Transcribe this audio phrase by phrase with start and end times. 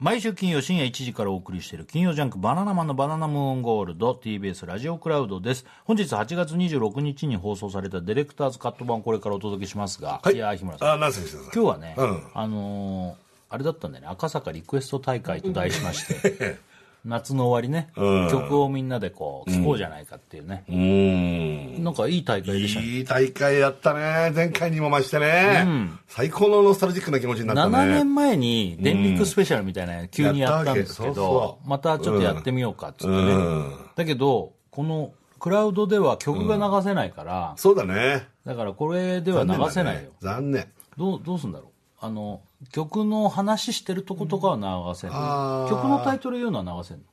[0.00, 5.66] 毎週金曜深夜1時からお送りしている金曜ジャンクバナナマンのバナナムーンゴールド TBS ラジオクラウドです。
[5.84, 10.38] 本日8月26日に放送されたディレクターズカット版をこれからお届けしますが、はい。
[10.38, 10.96] やー日村さん、あ、
[11.44, 11.52] な。
[11.52, 12.22] 今日はね、うん。
[12.32, 16.56] あのーあれだったんだよね、赤坂リクエスト大会と題しまして、
[17.04, 21.84] 夏の終わりね、うん曲をみんなでこう聴こうじゃないかっていうね、うーん。
[21.84, 22.86] なんかいい大会でしたね。
[22.86, 24.32] いい大会やったね。
[24.34, 25.66] 前回にも増してね。
[26.08, 27.76] 最高のノスタルジックな気持ちになったね。
[27.76, 33.16] 7年前に電力スペシャルみたいなの急にやったんですけやったわけそうどそ、うまたちょっとやってみようかっつってね。
[33.16, 33.72] うん。
[33.96, 38.28] だけど、このクラウドでは曲が流せないから、そうだね。
[38.44, 40.10] だからこれでは流せないよ。
[40.20, 40.68] 残念。
[40.98, 41.66] どう、どうすんだろ
[42.02, 42.04] う。
[42.04, 47.06] あの、曲の話してるとことかは流せる、あー曲のタイトル言うのは流せるの？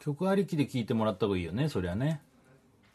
[0.00, 2.20] 曲ありきで聞いてもらった方がいいよね、そりゃね。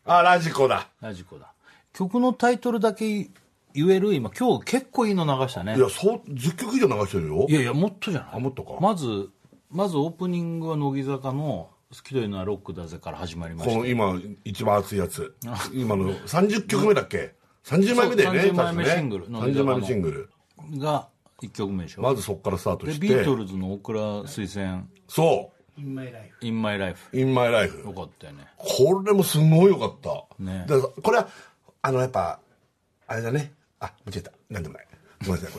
[0.06, 0.88] あ、ラジコだ。
[1.02, 1.54] ラジコだ。
[1.94, 3.30] 曲のタイトルだけ
[3.74, 4.14] 言える？
[4.14, 5.80] 今、今日結構いいの流したねい。
[5.80, 7.54] や、そう、10曲以上流してるよい。
[7.54, 8.30] やいや、もっとじゃない？
[8.34, 8.78] あ、もっとか。
[8.82, 9.30] まず、
[9.70, 13.76] まずオープニングは乃木坂の好きというのはロックだぜから始まりました。
[13.76, 15.36] この今、一番熱いやつ。
[15.74, 18.42] 今の30曲目だっけ ?30 枚目だよね。
[18.42, 20.30] そう30枚目シングル30枚目シングル。
[20.80, 21.08] が
[21.48, 22.02] 1曲目でしょ。
[22.02, 23.08] まずそこからスタートで、して。
[23.08, 26.36] ビートルズの大倉推薦、そ In my life.
[26.42, 27.10] In My Life。
[27.12, 27.20] う。
[27.20, 27.94] In My Life よ。
[27.94, 28.48] かったよね。
[28.58, 30.44] これもすごいよかった。
[30.44, 31.28] ねだからこれは、
[31.82, 32.40] あの、やっぱ、
[33.08, 33.54] あれだね。
[33.80, 34.32] あ、間違えた。
[34.50, 34.88] なんでもない。
[35.26, 35.52] ごめんなさい、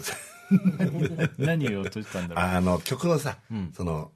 [0.91, 1.31] ごめんなさい。
[1.39, 2.45] 何を言おうとしたんだろう。
[2.45, 3.39] あの、曲のさ、
[3.77, 4.12] その、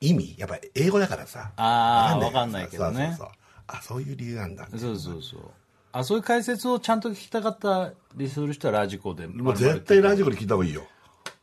[0.00, 1.52] 意味、やっぱり英語だからさ。
[1.56, 3.28] あーわかんないけどねそうそうそう。
[3.66, 4.68] あ、そういう理由なんだ。
[4.70, 5.50] そうそうそう。
[5.92, 9.26] あ、そういう解説をちゃんと聞きたかったりする人はラジコで。
[9.26, 10.82] もう絶対ラジオで聞いた方がいいよ。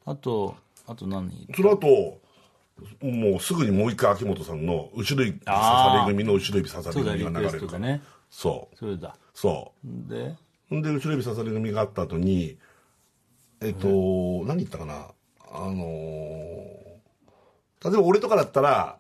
[0.05, 0.55] あと、
[0.87, 1.47] あと何？
[1.55, 2.21] その後、
[3.01, 7.79] もうすぐにもう一回秋元さんの後ろ指刺され組の後ろ指刺され組が流れるから。
[7.79, 8.01] ね。
[8.29, 8.75] そう。
[8.77, 9.15] それだ。
[9.33, 10.09] そう。
[10.09, 10.35] で、
[10.71, 12.57] で、後ろ指刺され組があった後に、
[13.61, 15.07] えっと、何言ったかな？
[15.51, 16.79] あのー
[17.81, 18.97] 例えば俺とかだったら、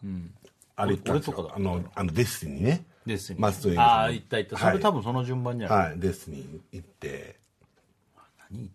[0.77, 2.85] あれ言ったんですよ俺とかだあの、あの、デスティニーね。
[3.05, 3.39] デスに。
[3.41, 4.57] 松任谷由実さんああ、言った言った。
[4.57, 5.89] そはいれ多分その順番じゃない。
[5.89, 7.39] はい、デスティニー行って、
[8.49, 8.69] 何言っ。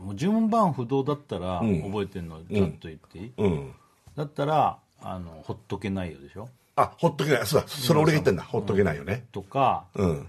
[0.00, 3.72] もう順番不動だったら、覚えてんの、ちょっと言っていい、うん。
[4.16, 6.48] だったら、あの、ほっとけないよでしょ？
[6.76, 7.46] あ、ほっとけない。
[7.46, 8.42] そうだ、それ俺が言ってんだ。
[8.42, 9.24] ほっとけないよね。
[9.32, 10.28] とか、うん。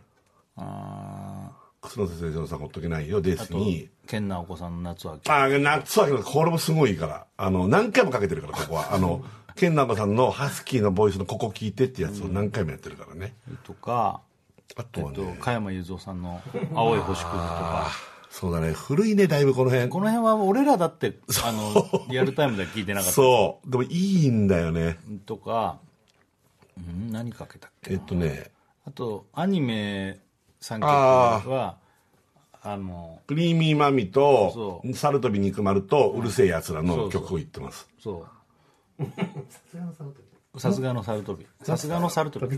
[0.57, 4.09] あ楠野先生さんほっとけないよ、デスティニー。
[4.09, 7.25] 健直子さんの夏はあ、夏はこれもすごいから。
[7.38, 8.94] あの、何回もかけてるから、ここは。
[8.94, 9.24] あの、
[9.56, 13.36] ケンナバさんのハスキーのボイスのここ聞いてってやつを何回もやってるからね。
[13.63, 14.22] とか、
[14.75, 16.41] あとはえっとね、、加山雄三さんの
[16.74, 17.88] 青い星屑とか。
[18.29, 19.90] そうだね、古いね、だいぶこの辺。
[19.90, 23.12] この辺は俺らだって、あの、リアルタイムでは聞いてなかった。
[23.12, 23.72] そう。
[23.72, 24.97] でもいいんだよね。
[25.25, 25.79] とか、
[26.78, 28.51] うん、何かけたっけえっとね、
[28.85, 30.19] あと、アニメ
[30.62, 31.78] 3曲あは、
[32.62, 37.89] あの、クリーミーマミとそ、サルトビ肉丸と、うるせえ奴らの曲を言ってます。
[38.00, 38.28] そ
[39.00, 40.25] う、さすがのサルトビ。
[40.59, 41.47] さすがのサルトビ。
[41.63, 42.57] さすがのサルトビ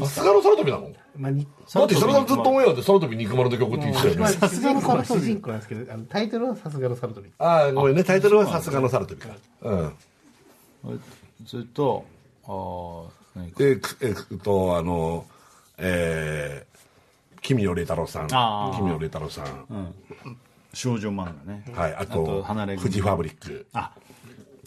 [0.00, 0.90] さすがのサルトビなの？
[1.16, 4.36] まあ、にだってそれがずっとオンエアでサルトビ肉丸の曲って言ってたよまあ、ね。
[4.36, 7.30] 主人公は主人公なんですけど、あのタイトルはさすがのサルトビ。
[7.38, 9.28] ああ、ごめんね、タイトルはさすがのサルトビか。
[9.62, 9.92] うん。
[11.46, 12.04] それと、
[12.44, 15.24] あー何かで、くえっと、あの、
[15.78, 18.28] えー、君よ礼太郎さん。
[18.28, 19.94] 君よ礼太郎さん。
[20.72, 21.64] 少女漫画ね。
[21.72, 23.66] はい、ああとと、離れ組フジファブリック。
[23.72, 23.92] あ、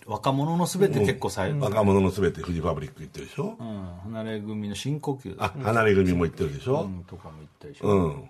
[0.07, 1.65] 若者のすべて結構最後。
[1.65, 3.57] 若者のすべてフジファブリック行ってるでしょ？
[3.59, 6.83] うん、離れ組の深呼吸あ、離れ組も行ってるでしょ？
[6.83, 7.87] うんとかも言ったでしょ。
[7.87, 8.29] うん。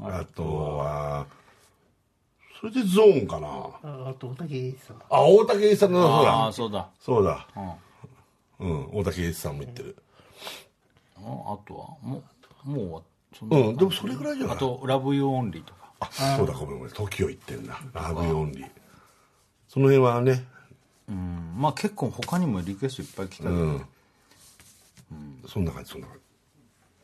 [0.00, 1.26] あとは、
[2.58, 3.48] それでゾーンかな。
[3.48, 4.96] ああと、大瀧詠一さん。
[4.96, 6.52] あ、大瀧詠一さんの、そうああ、だ。
[6.52, 6.88] そうだ。
[6.98, 7.46] そうだ。
[8.58, 8.70] うん。
[8.70, 9.96] うん、大瀧詠一さんも行ってる。
[11.18, 11.22] ああ
[11.68, 12.22] とは、も
[12.64, 13.02] う、もう終わっ
[13.38, 14.56] そんなうん、でもそれぐらいじゃない？
[14.56, 15.92] あと、 LOVE YOU ONLY とか。
[16.00, 16.92] あ、そうだ、ごめんごめん。
[16.94, 17.78] TOKIO 行ってんだ。
[17.92, 18.70] LOVE ONLY。
[19.68, 20.44] その辺はね、
[21.08, 23.86] うん、まあ結構他にもリクエストいっぱい来たけど、うん。
[25.46, 26.16] そんな感じ、そんな感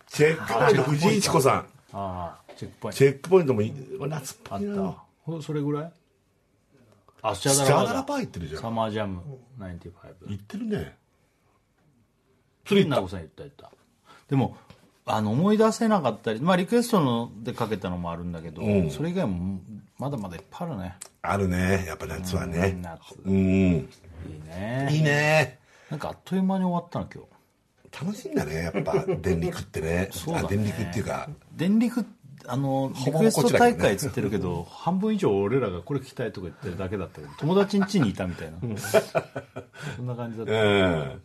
[0.09, 0.17] じ。
[0.17, 1.59] チェックポイント、藤井一子さん。
[1.59, 3.75] ああ、チェックポイントチェックポイントもいい、
[4.09, 4.77] 夏っぽあっいな。
[4.77, 5.05] た。
[5.23, 5.93] ほそれぐらい？
[7.23, 8.63] あ、スチャダラパーャーダラパー行ってるじゃん。
[8.63, 9.21] サマージャム
[9.59, 9.71] 95。
[10.29, 10.97] 行ってるね。
[12.65, 13.71] 次なこさん言った言った。
[14.29, 14.57] でも、
[15.05, 19.61] あの、思い出せなかったり、まあリクエストのでかけたのもあるんだけど、それ以外も
[19.99, 20.97] まだまだいっぱいあるね。
[21.23, 21.85] あるね。
[21.87, 22.79] やっぱ夏はね。
[22.81, 23.15] 夏。
[23.25, 23.35] うん。
[23.35, 23.89] いい
[24.47, 24.89] ね。
[24.91, 25.59] いいね。
[25.91, 27.31] なんかあっという間に終わったの今日。
[28.05, 30.11] 楽しいんだね、やっぱ、電力ってね。
[30.13, 32.07] そうだねあ電力っていうか、電力
[32.47, 38.59] あのリクエスト大会っつってるけど半分以上俺らがこれ聞きたいとか言ってるだけだったけど友達ん家にいたみたいな
[39.97, 40.57] そんな感じだった、う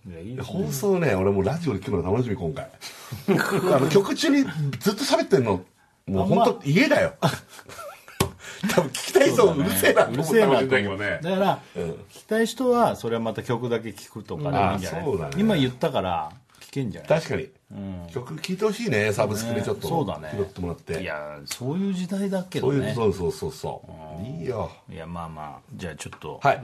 [0.09, 0.43] ん。
[0.43, 2.69] 放送ね、俺もうラジオで聞くの楽しみ、今回。
[3.73, 4.43] あの曲中に
[4.79, 5.63] ずっと喋ってんの、
[6.07, 7.13] もう本当、家だよ。
[8.75, 11.83] 多分聞きたい人うるせえなとうるせえなだから、うん。
[11.83, 17.09] 聞きたい人はそれはまた曲だけ聞くとかでもいいんじゃない、今言ったから聞けんじゃない？
[17.21, 17.49] 確かに、
[18.11, 20.31] 曲聴いてほしいねサブスクでちょっと、ねそうだね。
[20.35, 21.01] 拾ってもらって。
[21.01, 23.51] いやそういう時代だけそういうどねそうそうそう。
[23.51, 23.81] そ
[24.21, 24.71] ういいよ。
[24.91, 26.63] いやまあまあじゃあちょっとはい。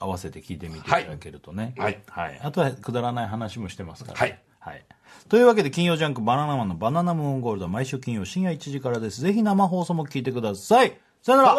[0.00, 1.74] 合わせて聞いてみていただけるとね。
[1.76, 2.00] はい。
[2.40, 4.38] あとはくだらない話もしてますから、はい。
[4.60, 4.84] はい、
[5.28, 9.22] というわけで金曜ジャンク「バナナマンのバナナムーンゴールド」は毎週金曜深夜1時からです。
[9.22, 10.98] ぜひ生放送も聞いてください
[11.28, 11.54] さよなら。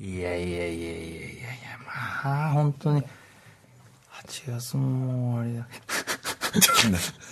[0.00, 3.02] いやいやいやいやいやいやまあ本当に。
[3.02, 5.68] 8月も終わりだ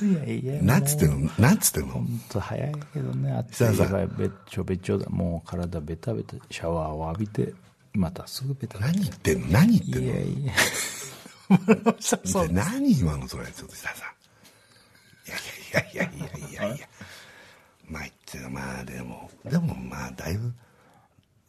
[0.06, 1.30] いやいやなんつってんの？
[1.36, 1.94] なんつってんの？
[1.94, 3.32] 本当早いけどね。
[3.32, 3.86] 暑いさあさあ。
[3.86, 5.10] やばいべっちょべちょだ。
[5.10, 7.52] もう体ベタベタシャワーを浴びて
[7.92, 8.92] またすぐベタベタ。
[8.92, 9.48] 何言ってんの？
[9.48, 10.12] 何言ってんの？
[10.12, 10.52] いやいや
[12.52, 13.46] 何今のそれ？
[13.48, 14.04] ちょっとささ
[15.26, 15.30] い
[15.74, 16.88] やいやいやいやいやいやいや
[17.88, 18.12] まあ言っ
[18.44, 20.52] てまあでもでもまあだいぶ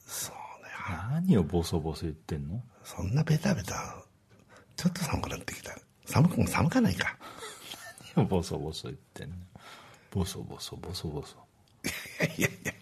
[0.07, 1.11] そうだよ。
[1.11, 2.61] 何をボソボソ言ってんの？
[2.83, 3.95] そんなベタベタ
[4.75, 5.75] ちょっと寒くなってきた。
[6.05, 7.17] 寒くも寒かないか。
[8.15, 9.35] 何をボソボソ言ってんの？
[10.11, 11.35] ボソボソボソボソ。
[11.83, 11.87] い
[12.23, 12.73] やいやいや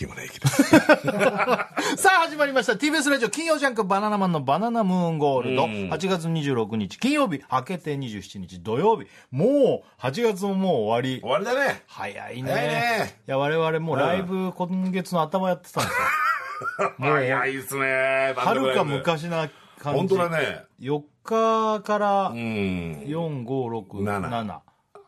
[0.00, 2.72] 日もないけどさあ始まりました。
[2.72, 5.64] TBS ラジオ金曜ジャンク「バナナマンのバナナムーンゴールド」
[5.94, 7.42] 8月26日金曜日。
[7.50, 9.06] 明けて27日土曜日。
[9.30, 11.20] もう8月ももう終わり。
[11.20, 11.82] 終わりだね。
[11.86, 12.50] 早いね。
[12.50, 13.20] 早いね。
[13.28, 16.92] いや我々もうライブ今月の頭やってたんですよ。
[16.98, 18.34] 早いっすね。
[18.36, 19.98] はるか昔な感じ。
[19.98, 20.62] 本当だね。
[20.80, 23.02] 4日からうん。
[23.06, 24.60] 4567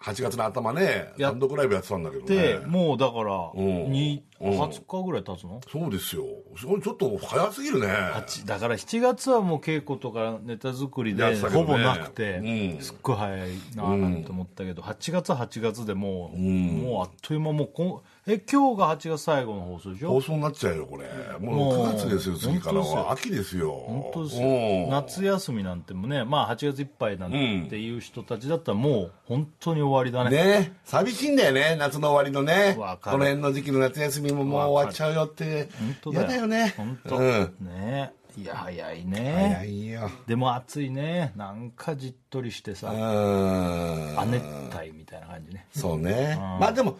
[0.03, 3.91] 8月の頭ねや単独ライブやってたんだけどでねもうだからん。
[3.91, 5.61] にうん20日ぐらい経つの？
[5.71, 6.25] そうですよ。
[6.56, 7.87] すごいちょっと早すぎるね。
[7.87, 12.81] 八だから7月はもう稽古とかネタ作りでほぼなくて、うん。
[12.81, 20.09] すっごい早いなぁなんて思ったけど、8月は8月でもう、もうあっという間もうこんえ今日が8月最後の放送でしょ？
[20.11, 21.09] 放送になっちゃうよこれ。
[21.39, 23.03] ももうう9月ですよ次から本当ですよ。
[23.03, 23.71] は秋ですよ。
[23.71, 24.49] 本当ですよ。
[24.49, 24.91] うん。
[24.91, 30.37] 夏休みなんてもねまあ8月いっぱいなんていう人たちだったらもう本当に終わりだね。
[30.37, 30.77] ね。
[30.85, 32.75] 寂しいんだよね夏の終わりのね。
[32.77, 36.75] この辺の時期の夏休みももう終わっちゃうよって本当嫌だよね。
[36.76, 37.55] 本当、うん。
[37.61, 38.12] ね。
[38.37, 40.11] いや早い早ねいよ。
[40.26, 41.32] でも暑いね。
[41.37, 44.20] なんかじっとりしてさうん。
[44.20, 44.44] 亜熱
[44.76, 45.67] 帯みたいな感じね。
[45.75, 46.37] そうね。
[46.38, 46.99] まあでも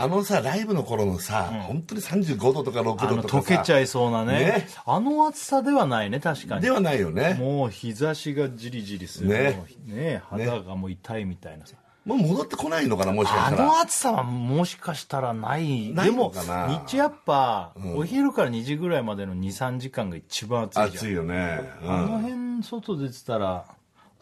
[0.00, 4.32] あのさライブの頃のさ、本当に35度とか6あの度とかさ溶けちゃいそうなね。
[4.32, 4.68] ね。
[4.86, 6.62] あの暑さではないね確かに。
[6.62, 7.34] ではないよね。
[7.34, 9.28] もう日差しがじりじりする。
[9.30, 9.64] ね。
[9.86, 11.74] ね肌がもう痛いみたいなさ、
[12.08, 13.68] もう戻ってこないのかなもしかあしたら。
[13.68, 15.92] の暑さはもしかしたらない。
[15.92, 16.40] ないでも日
[16.86, 20.88] 中やっぱ、お昼から2時ぐらいまでの23時間が一番暑いじゃん。
[20.88, 23.66] 暑いよね、うあんの辺外出てたら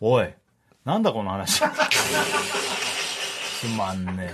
[0.00, 0.28] おい
[0.84, 1.60] なんだこの話。
[1.60, 1.64] つ
[3.78, 4.30] まんね。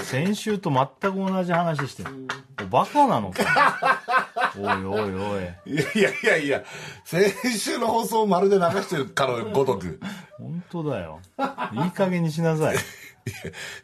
[0.00, 2.10] え先週と全く同じ話してる。
[2.64, 4.00] おバカなのか
[4.58, 5.44] おいおいおい。
[5.66, 6.64] いやいやいや
[7.04, 10.00] 先週の放送をまるで流してるかのごとく。
[10.38, 11.20] 本当だよ。
[11.72, 12.76] いい加減にしなさい。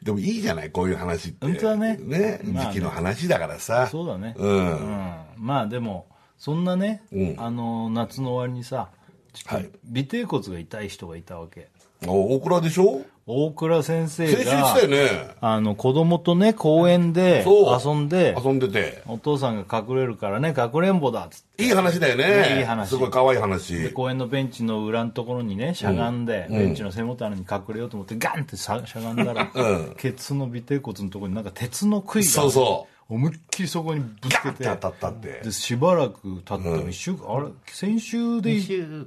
[0.03, 1.47] でもいいじゃないこういう話って。
[1.47, 1.97] 本当だね。
[1.97, 2.71] ねまあね。
[2.73, 3.89] 時期の話だからさ。
[3.89, 4.35] そうだね。
[4.39, 5.17] うん、うん。
[5.37, 6.07] まあでも
[6.39, 7.35] そんなね、うん。
[7.39, 8.91] あの夏の終わりにさ
[9.33, 9.65] ちょっはい。
[9.65, 11.69] と尾てい骨が痛い人がいたわけ。
[11.72, 11.72] お
[12.07, 13.03] 大倉でしょ？
[13.25, 15.37] 大倉先生がね。
[15.41, 19.03] あの子供とね公園で遊んで遊んでて。
[19.07, 21.65] お父さんが隠れるからねかくれんぼだっつって。
[21.65, 22.25] いい話だよね。
[22.27, 22.89] ねいい話。
[22.89, 23.93] すごい可愛い話。
[23.93, 29.95] 公園のベンチの裏のところにねしゃがんで、ベンチの背もたれに隠れようと思ってガンってしゃしゃがんだら、うん。
[29.97, 35.43] ケツの尾てい骨のところになんか鉄の杭がそうそ思いっきりそこにぶつけて当たったって。
[35.45, 36.59] でしばらく経った。
[36.59, 39.07] の一週間、あれ先週で2週。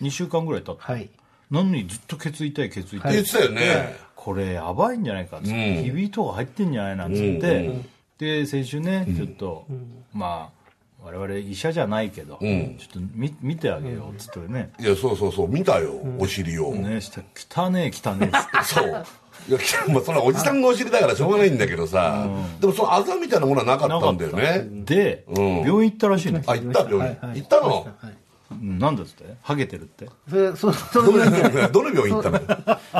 [0.00, 1.10] 2週間ぐらい経った、はい
[1.50, 7.70] なのにずっとケツ痛いケツ痛い、言ってたよね、これやばいんじゃないかっつって、ひびとか入ってんじゃないなんつって、
[8.18, 9.66] で先週ねちょっと、
[10.12, 10.58] まあ
[11.02, 17.22] 我々医者じゃないけど、ちょっと見見てあげようっつってね、いやそうそうそう見たよ、お尻を、ねした
[17.64, 18.74] 汚ねえ汚ねえっつって。
[18.74, 19.04] そう。
[19.48, 22.28] いやまあそれはおじさんがお尻だからしょうがないんだけどさ、
[22.60, 24.66] でもそのあざみたいなものはなかったんだよね。
[24.84, 25.60] で、ん。
[25.60, 27.40] 病院行ったらしいの、あ行った病院、はいはい。
[27.40, 27.68] 行ったの？
[27.68, 27.84] はい。
[27.84, 28.16] うん
[28.50, 29.24] なんだっつって？
[29.42, 30.08] ハゲてるって？
[30.28, 32.40] それそそのどの病院行ったの？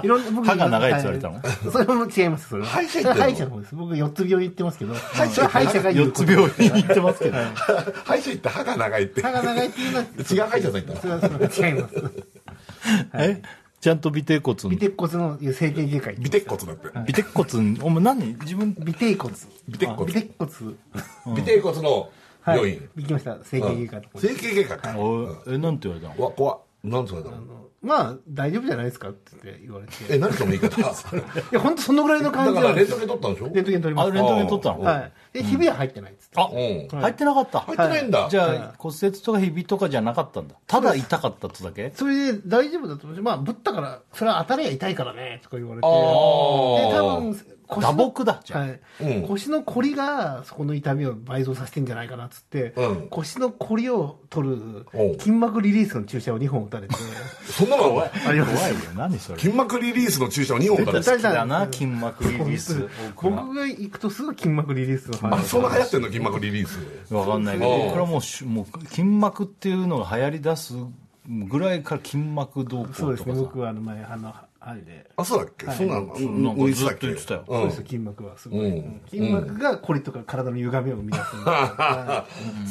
[0.02, 1.34] いろんな僕歯が長いって言われたの？
[1.36, 1.70] はい。
[1.72, 2.62] それも違いますそれ。
[2.62, 3.24] は歯医者行ってんの？
[3.24, 4.94] 歯医者の方です僕4つ病院行ってますけど。
[4.94, 7.36] それは歯医者が言う4つ病院行ってますけど。
[8.04, 9.22] 歯医者行って歯が長いって。
[9.22, 11.48] 歯が長いっていうのは違う歯医者さん行ったの？
[11.48, 11.94] それ違います。
[13.14, 13.42] え？
[13.80, 16.88] ちゃんと尾てい骨尾てい骨の整形外科行尾てっ骨だって。
[16.98, 18.36] 尾てい骨お前何？
[18.40, 18.76] 自分？
[18.80, 19.34] 尾てい骨。
[19.72, 20.10] 尾てっ骨。
[20.10, 20.50] 尾てい骨。
[21.26, 22.10] 尾てい骨のはい
[22.46, 26.14] 病院、行きました整形外科整形外科か、おえなんて言われたの？
[26.18, 27.58] うわ怖っ何て言われたの？
[27.80, 29.92] まあ、大丈夫じゃないですかって言って言われて。
[30.10, 30.80] え、何その言い方？
[30.82, 30.84] い
[31.52, 32.98] や、本当そのぐらいのだ感じからレント。
[32.98, 33.44] ゲン撮ったんでしょ？
[33.54, 34.12] レントゲン取りまあ、す。
[34.12, 34.80] レントゲン取ったの？
[34.80, 35.12] はい。
[35.32, 36.40] で、ひびは入ってないっつって。
[36.40, 36.48] あ、う
[36.96, 37.00] ん。
[37.00, 37.60] 入ってなかった？
[37.60, 38.26] 入ってないんだ。
[38.28, 40.56] じゃあ、骨折とかひびとかじゃなかったんだ。
[40.66, 41.92] ただ痛かったってだけ？
[41.94, 45.86] それで大丈夫だと思うし、まあ、ぶったから、それは当たりゃ痛いからね、とか言われて。
[45.86, 48.60] あ多分、腰の打撲だじゃあ。
[48.60, 48.80] はい。
[49.00, 49.28] うん。
[49.28, 53.08] 腰のこりがそこの痛みを倍増させてんじゃないかなっつって、うん。
[53.10, 55.18] 腰のこりを取るおう。
[55.18, 56.94] 筋膜リリースの注射を2本打たれて、
[57.44, 58.54] そんなのあります。
[58.56, 58.76] 怖いよ。
[58.96, 59.38] 何それ。
[59.38, 62.88] 筋膜リリースの注射を2本から出た好きだな、筋膜リリース。
[63.14, 66.06] 僕僕が行くとすぐ筋膜リリースのあ、そんな流行ってんの？
[66.08, 67.14] 筋膜リリース。
[67.14, 70.74] わかんないけど、うん僕らもうし、もう筋膜っていうのが流行り出す
[71.28, 73.34] ぐらいから筋膜動向そうですね。
[73.34, 75.66] 僕はあの前、あの、あれで、あ、そうだっけ？
[75.70, 77.44] そんなのそうなんかずっと言ってたよ。
[77.46, 77.86] そうですうん。
[77.86, 78.66] 筋膜はすごい、うん。
[78.66, 79.00] うん。
[79.08, 81.24] 筋膜がこりとか体の歪みを生み出す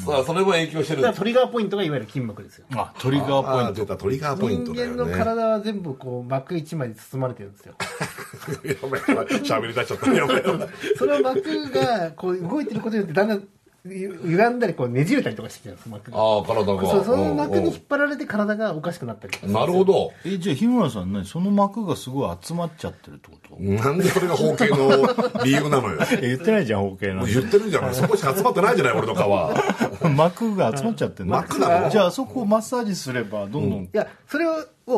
[0.06, 1.02] さあ、それも影響してる。
[1.02, 2.66] だからトリガーポイントがいわゆる筋膜ですよ。
[2.76, 4.86] あ、トリガーポインあ出たトリガーポイントね。
[4.86, 7.76] 人間の体は全部こう膜一枚で包まれてるんですよ。
[8.66, 10.14] やばいやばい喋り出しちゃった。
[10.14, 10.44] やばい。
[10.98, 13.48] その膜がこう動いてることによってだんだんゆ
[13.88, 16.18] 歪んだりこうねじれたりとかしてきたんです膜が。
[16.20, 16.82] ああ、体が。
[16.90, 19.94] そうその膜にうん引っ張られて体がおかしくなったりとかなるほど。
[19.94, 20.14] ト。
[20.26, 21.26] え、じゃあ日村さん何？
[21.26, 23.62] その膜がすごい集まっちゃってるってこと？
[23.62, 26.00] なんでそれが包茎の理由なのよ。
[26.22, 27.94] え言ってないじゃん、包茎なんて言ってるじゃん。
[27.96, 29.18] そこしか集まってないじゃない、俺の皮。
[30.16, 31.36] 膜が集まっちゃってんの？
[31.36, 31.90] 膜なの？
[31.90, 34.54] じゃああそこをマッサージすればどんどん、いやそれを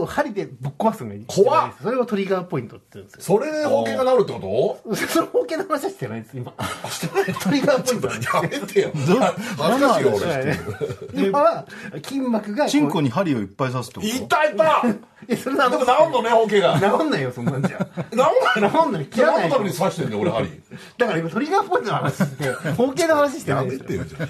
[0.06, 1.24] 針でぶっ壊すのがいい。
[1.28, 1.74] 怖っ。
[1.82, 3.22] それをトリガーポイントって言うんですよ。
[3.40, 6.52] それで包茎が治るってこその包茎の話はしてないです今。
[6.52, 8.92] トリガーポイントやめてよ。
[8.94, 10.26] 恥ずかしいよ、俺。
[10.26, 10.60] はい
[11.30, 11.66] 今は
[12.04, 14.08] 筋膜がチンコに針をいっぱい刺すってこと？
[14.08, 14.56] いたい。
[14.56, 14.84] た
[15.28, 16.80] えそれでも治んのね、包茎が。
[16.80, 17.78] 治んないよそんなんじゃ。
[17.78, 20.62] 治んない治んない切らない何のために刺してんだよ、俺、針。
[20.98, 23.84] だから今トリガーポイントの話して包茎の話してなやいですよ。
[23.84, 24.28] めてよ、じゃ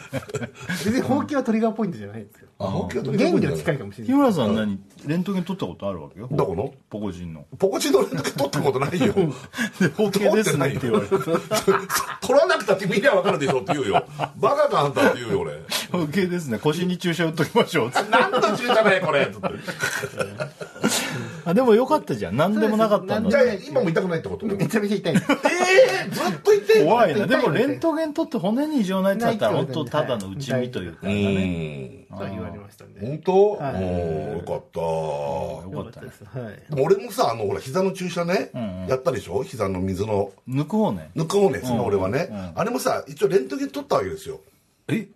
[0.69, 2.65] 別に包茎はトリガーポイントじゃないんですよあ。
[2.65, 6.27] あ、包茎はトリガーポイントだ原理は近いかもしれない日村さん何レントゲン取ったことあるわけよ？
[6.29, 6.73] どこの？
[6.89, 9.13] ポコチンのポコチンの連絡取ったことないよ。
[9.95, 11.33] 包茎ですねって言われて取
[12.37, 14.05] らなくたって見りゃ分かるでしょって言うよ。
[14.37, 15.53] バカかあんたって言うよ、俺。
[15.91, 16.59] 包茎ですね。
[16.59, 17.91] 腰に注射打っときましょう。
[18.09, 19.27] 何の注射だよ、これ。
[19.27, 19.47] つって。
[21.45, 22.37] あでもよかったじゃん。
[22.37, 25.13] 何でもなかったんだじゃあ、今も痛くないってことめちゃめちゃ痛い。
[25.13, 26.91] ええずっと言ってんの？
[26.91, 27.27] 怖いな。
[27.27, 32.05] でもレントゲン取って骨に異常ないってなったら本当ただの内身というかうねん。
[32.09, 33.51] と言われましたんで本当？
[33.53, 33.81] はい。
[34.37, 34.79] よかった。
[34.81, 36.23] よかったねです。
[36.25, 38.51] はいでも俺もさ、あの、ほら、膝の注射ね、
[38.87, 39.43] やったでしょ？
[39.43, 41.11] 膝の水の、抜く方ね。
[41.15, 44.39] 抜く方ね、その俺はね、あれもさ、一応レントゲン取ったわけですよ。
[44.87, 45.07] え？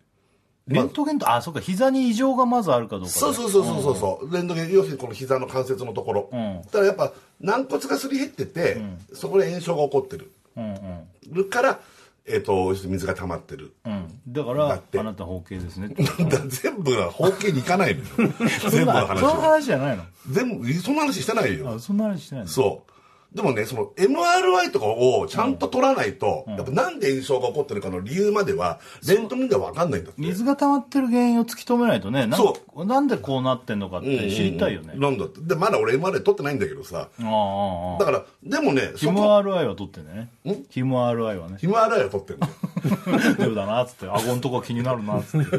[0.67, 6.21] レントゲンとあそっか膝に異常がまずあるかどうかでそうそうそうそうそうそう、レントゲン、要するにこの膝の関節のところ。
[6.33, 8.81] んだからやっぱ、軟骨がすり減ってて、
[9.13, 10.31] そこで炎症が起こってる。
[10.55, 11.79] うんうんるから、
[12.25, 13.73] えっ、と、要するに水が溜まってる。
[13.85, 15.89] うんだからあなた包茎ですね
[16.29, 18.33] だ全部が包茎に行かないのよ。
[18.71, 19.41] 全部の話そのは。
[19.41, 20.03] 話じゃないの？
[20.29, 21.69] 全部、そんな話してないよ。
[21.69, 22.49] あそんな話してないの？
[22.49, 22.92] そう。
[23.33, 30.21] でもね、その MRI とかをちゃんと取らないと、やっぱなんで炎症が起こってるかの理由までは、レントゲンでは分かんないんだって。
[30.21, 35.41] 水が溜まってる原因を突き止めないとねなんそなんでこうなってんのかって知りたいよね、うんなんだって。
[35.41, 37.09] で、まだ俺 MRI 取ってないんだけどさ。
[37.19, 37.99] ああ。
[37.99, 40.63] だから、でもね、ヒム RI は取ってんだよね。
[40.69, 41.57] ヒム RI はね。
[41.61, 42.53] MRI は取ってるのよ。
[43.39, 44.07] どうだなっつって。
[44.07, 45.57] 顎んとこ気になるなっつって。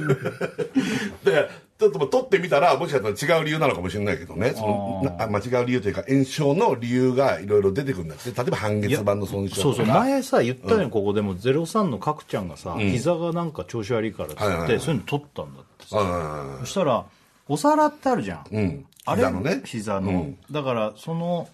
[1.30, 9.86] で、ちょっと取ってみたら、もしかしたら違う理由なのかもしれないけどね、そのなあまあ、違う理由というか、炎症の理由がいろいろ出てくるんだって、例えば半月板の損傷そうそう。
[9.86, 11.34] 前さ言ったよ、ここでも。
[11.34, 14.68] 03の角ちゃんがさ、膝がなんか調子悪いからっつって、はいはい。
[14.68, 17.04] はいそういうの取ったんだってさ、うんそしたら
[17.48, 18.86] お皿ってあるじゃん、うん。
[19.04, 19.22] あれ？
[19.22, 19.62] 膝のね。
[19.64, 20.38] 膝の、うん。
[20.50, 21.48] だからその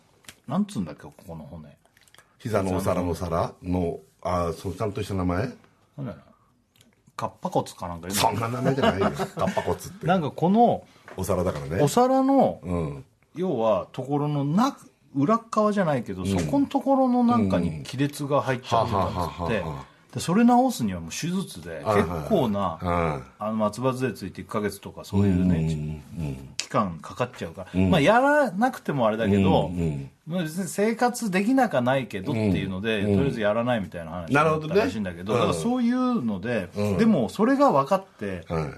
[0.47, 1.69] なんつうんだっけここの骨。
[2.39, 5.39] 膝のお皿の皿の、あそう、ちゃんとした名前？
[5.97, 6.30] なんだろう
[7.21, 9.11] カッパ骨かなんかそんな名前じゃないよ。
[9.37, 10.07] カッパ骨って。
[10.07, 10.85] なんかこの
[11.19, 11.87] お皿だからねお。
[11.87, 13.05] 皿の、うん。
[13.35, 14.75] 要はところのな
[15.15, 19.85] 裏っ側じゃないけど、そこのところのなんかに亀裂が入っちゃうんだって、ははははは
[20.15, 23.23] でそれ直すにはもう手術ではい結構な、うん。
[23.39, 26.49] あの松葉杖ついて1ヶ月とかそういうね、うん。
[26.57, 36.69] 期間かかっちゃうから、まあやらなくてもあれだけど、うんまあ別に生活できなかないけどっていうので、とりあえずやらないみたいな話だったらしいんだけど、うんだからそういうので、
[36.99, 38.71] でもそれが分かって、はい。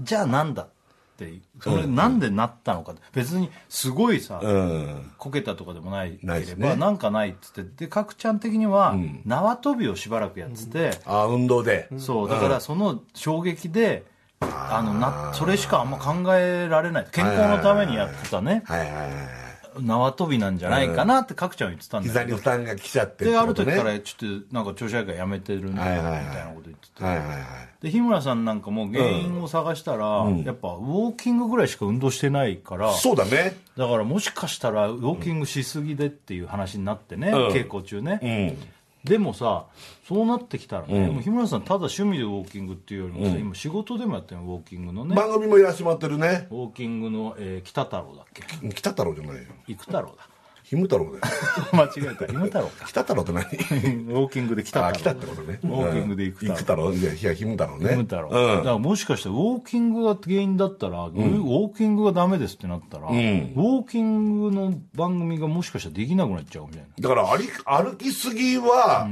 [0.00, 0.68] じゃあなんだっ
[1.16, 5.12] てそれなんでなったのかって別にすごいさ、うん。
[5.18, 6.68] こけたとかでもないけれないですね。
[6.70, 11.88] ばなんかないっつってで角ちゃん的には縄跳びをしばらくやってて、あ、運動で。
[11.98, 14.04] そうだからその衝撃で、
[14.40, 17.06] あのなそれしかあんま考えられない。
[17.12, 19.43] 健康のためにやってたね、はいはいはい。
[19.80, 22.20] 縄跳びなんじゃないかなって角ちゃんは言ってたんだけど。
[22.20, 27.38] 膝に負担が来ちゃってである時からちょっとなんか調子悪いからやめてるんだみはいはいはいたいなこと言っててはいはいはい。
[27.82, 30.06] で日村さんなんかも原因を探したら、
[30.44, 33.56] やっぱウォーキングぐらいしか運動してないからそうだね。
[33.76, 37.48] だからもしかしたらウォーキングしすぎでっていう話になってね、うん。
[37.48, 38.73] 稽古中ね、うん
[39.04, 39.66] でもさ
[40.08, 45.14] そうなってきたらね、もう日村さんただ趣味でウォーキングっていうよりもさ、今仕事でもやってるのウォーキングのね。
[45.14, 46.48] 番組もやらせてもらってるね。
[46.50, 48.42] ウォーキングの、えー北太郎だっけ？
[48.70, 49.42] 北太郎じゃないよ。
[49.68, 50.28] 生太郎だ
[50.64, 51.18] ひむ太郎だよ。
[51.72, 52.26] 間違えた。
[52.26, 52.86] 今太郎か。
[52.86, 53.44] 北太郎って何？
[53.44, 55.00] ウォーキングで北あ太郎。
[55.00, 55.60] 来たってことね。
[55.62, 56.92] ウォーキングで行く行く太郎。
[56.92, 57.90] いやいやひむ太郎ね。
[57.90, 58.56] ひむ太郎、うん。
[58.56, 66.86] だからもしかしてウォーキングが原因だったら、ウォーキングがダメですってなったら、ウォーキングの番組がもしかしたらできなくなっちゃうみたいな。
[66.98, 69.06] だから歩き歩きすぎは、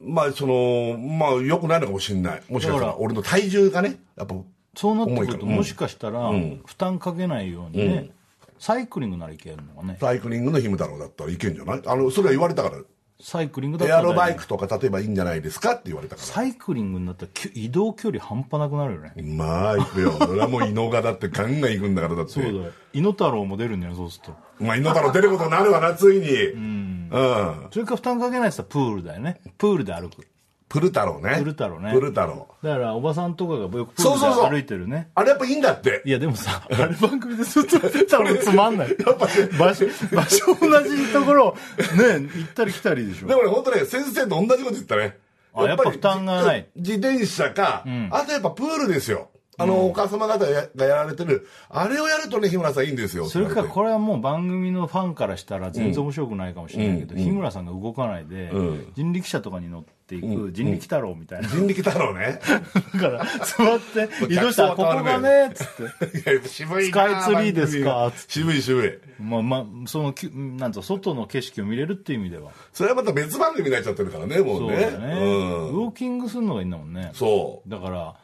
[0.00, 2.42] まあそのまあよくないのかもしれない。
[2.48, 4.34] もしかしたらら俺の体重がねやっぱ
[4.74, 6.30] そうなってくると、もしかしたら、
[6.64, 8.10] 負担かけないようにね、
[8.60, 9.96] サイクリングならいけるのかね。
[9.98, 11.82] サイクリングのひむ太郎だったらいけんじゃない？
[11.86, 12.76] あのそれは言われたから。
[13.22, 15.72] サイクリングだったらエアロバイクとか例えばいいんじゃないですか？
[15.72, 16.26] って言われたから。
[16.26, 19.14] サイクリングになったら移動距離半端なくなるよね。
[19.22, 20.12] まあ行くよ。
[20.12, 22.32] それはもう伊野がだってガンガン行くんだからだって。
[22.32, 22.72] そうだよ。
[22.92, 24.64] 猪太郎も出るんだよそうすると。
[24.64, 26.28] まあ伊野太郎出ることになるわなついに。
[26.52, 27.08] うん、
[27.72, 29.40] それから負担かけないって言ったらプールだよね。
[29.56, 30.26] プールで歩く
[30.70, 31.34] プル太郎ね。
[31.36, 31.92] プル太郎ね。
[31.92, 32.46] プル太郎。
[32.62, 35.10] だからおばさんとかがよくプルで歩いてるね。
[35.16, 36.00] あれやっぱいいんだって。
[36.06, 38.96] いやでもさ、あれ番組でずっとやってたのつまんない。
[39.58, 39.84] 場所、
[40.14, 41.56] 場所同じところ、
[41.98, 43.26] ね、行ったり来たりでしょ。
[43.26, 45.18] でもね本当ね先生と同じこと言ったね。
[45.52, 46.68] あやっぱ負担がない。
[46.76, 49.28] 自転車か、あとやっぱプールですよ。
[49.58, 51.46] あの、お母様方がやられてる。
[51.68, 53.26] あれをやるとね日村さんいいんですよ。
[53.26, 58.52] それかこれはもう番組のファンからしたら全然面白くないかもしれないけど、日村さんが動かないで、
[58.94, 61.48] 人力車とかに乗っていく人力太郎みたいな。
[61.48, 62.40] 人力太郎ね。
[62.94, 65.66] だから、座って 移動したら、ここがね、つっ
[66.10, 66.30] て。
[66.32, 69.22] いや渋いなスカイツリーですか渋い渋い。
[69.22, 70.14] まあまあ、その
[70.58, 72.50] なんと外の景色を見れるっていう意味では。
[72.72, 75.06] それはまた別番組になっちゃってるからねもそううねだよね。
[75.14, 75.68] うん。
[75.68, 77.10] ウォーキングするのがいいんだもんね。
[77.14, 77.70] そう。
[77.70, 78.14] だから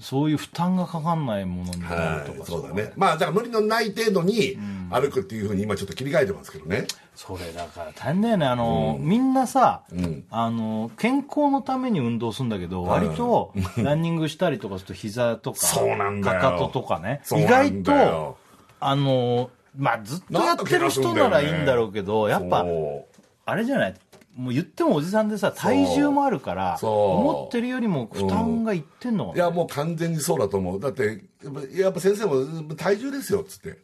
[0.00, 2.92] そういう負担がかかんないものになはいるとか、そうだね。
[2.96, 4.56] まあだから無理のない程度に
[4.90, 6.86] 歩くっていうふうに今ちょっと切り替えてますけどね。
[7.14, 8.46] それだから大変だよね。
[8.46, 9.82] あの、みんなさ、
[10.30, 16.40] あの健康のために運動するんだけど、割とランニングしたりとかすると膝とかそうなんだよ。
[16.40, 17.20] かかととかね。
[17.32, 18.36] 意外とよ
[18.80, 22.64] あのまあずっとやってる人ならいいんだろうけどやっぱ
[23.44, 23.94] あれじゃない？
[24.36, 30.80] もう言ってもおじさんでさ体重もあるから思ってるよりも負担がいってんのかな、いやもう完全にそうだと思う。
[30.80, 33.78] だってやっぱやっぱ先生も体重ですよっつって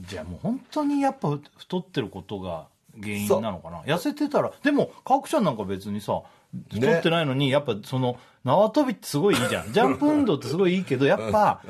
[0.00, 2.66] じゃあもう本当にやっぱ太ってることが
[3.00, 3.82] 原因なのかな？
[3.82, 6.22] 痩せてたらでも角ちゃんなんか別にさ
[6.70, 9.72] 太ってないのに、やっぱその縄跳びってすごいいいじゃん。
[9.72, 11.62] ジャンプ運動ってすごいいいけどやっぱ、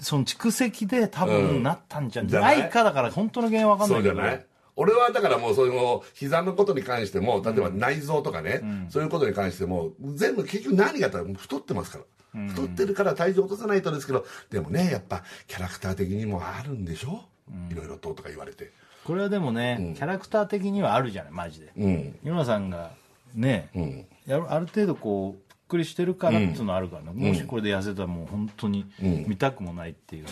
[0.00, 4.14] その蓄積で多分なったんじゃないかだから本当の原因わかんないうけど。
[4.14, 4.46] そじゃない？
[4.74, 11.98] 俺はだからもうその膝のことに関しても例えば内臓とかね、そういうことに関しても全部結局何があったら太ってますか
[12.34, 17.22] ら、太ってるから体重落とさないとですけどでもねやっぱキャラクター的にもあるんでしょ、
[17.70, 18.70] いろいろととか言われて。
[19.04, 22.18] これはでもね、キャラクター的にはあるじゃないマジで、うん。
[22.24, 22.90] 井村さんが
[23.34, 24.06] ね、ん。
[24.30, 30.30] やるある程度こうぷっくりしてるからっていうのはあるからね、もしこれで痩せたらもう本当に見たくもないっていうね、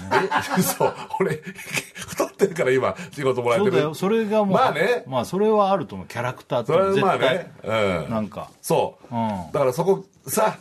[0.63, 1.37] そう俺
[1.95, 3.71] 太ってるから今仕事もらえてる。
[3.73, 3.95] そうだよ。
[3.95, 5.03] それがもうまあね。
[5.07, 6.07] まあそれはあると思う。
[6.07, 7.53] キャラクターって絶対、まあね、
[8.05, 8.51] うん、なんか。
[8.61, 9.29] そう、うん。
[9.51, 10.59] だからそこさ、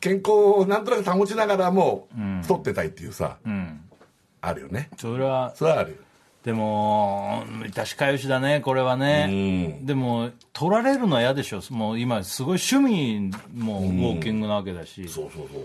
[0.00, 2.08] 健康をなんとなく保ちながらも
[2.42, 3.80] 太ってたいっていうさ、うん
[4.48, 4.88] あるよね。
[4.98, 5.96] それはそれはあるよ。
[6.44, 11.60] でも致しかゆしだねこれはね、でも取られるのは嫌でしょ。
[11.70, 15.64] もう今すごい趣味もウォーキングなわけだし、そうそうそう。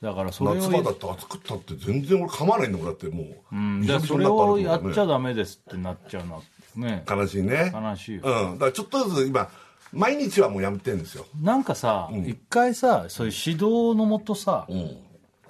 [0.00, 2.86] だからそれを夏場だって暑くったって全然俺噛まないんだもん。
[2.86, 3.80] だってもう、うん。
[3.82, 6.42] びしょびしょでそれをやっちゃだダメですってなっちゃうのは
[6.76, 7.04] ね。
[7.08, 7.72] 悲しいね。
[7.74, 8.22] 悲しいよ。
[8.24, 8.58] うん。
[8.58, 9.48] だからちょっとずつ今
[9.92, 11.24] 毎日はもうやめてるんですよ。
[11.40, 14.66] なんかさ、一回さそういう指導のもとさ、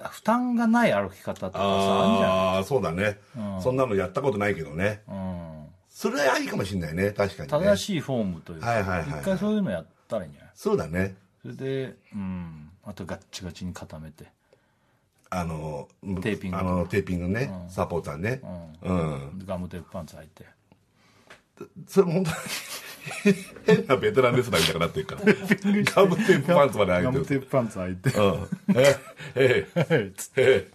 [0.08, 3.18] 負担がない歩き方とかさあああそうだね、
[3.62, 5.02] そんなのやったことないけどね、
[5.94, 7.12] それはいいかもしれないね。
[7.12, 7.66] 確かにね。
[7.66, 9.20] 正しいフォームというか、はいはいはいはい。
[9.20, 11.14] 一回そういうのやったらいいんじゃないそうだね。
[11.40, 12.70] それでうん。
[12.84, 14.26] あとガッチガチに固めて。
[15.30, 15.88] あの
[16.20, 18.40] テーピングあのテーピングね、サポーターね。
[18.82, 20.46] うん、ガムテープパンツ履いて。
[21.86, 22.36] それも本当に
[23.66, 25.20] 変なベテランレスラーみたいになってるから。
[25.24, 27.20] ガムテープパンツまでガ履いてる。
[27.20, 28.10] ムテープパンツ履いて。
[28.10, 28.48] うん。
[28.74, 29.86] ええ。
[29.90, 30.74] えつってええ。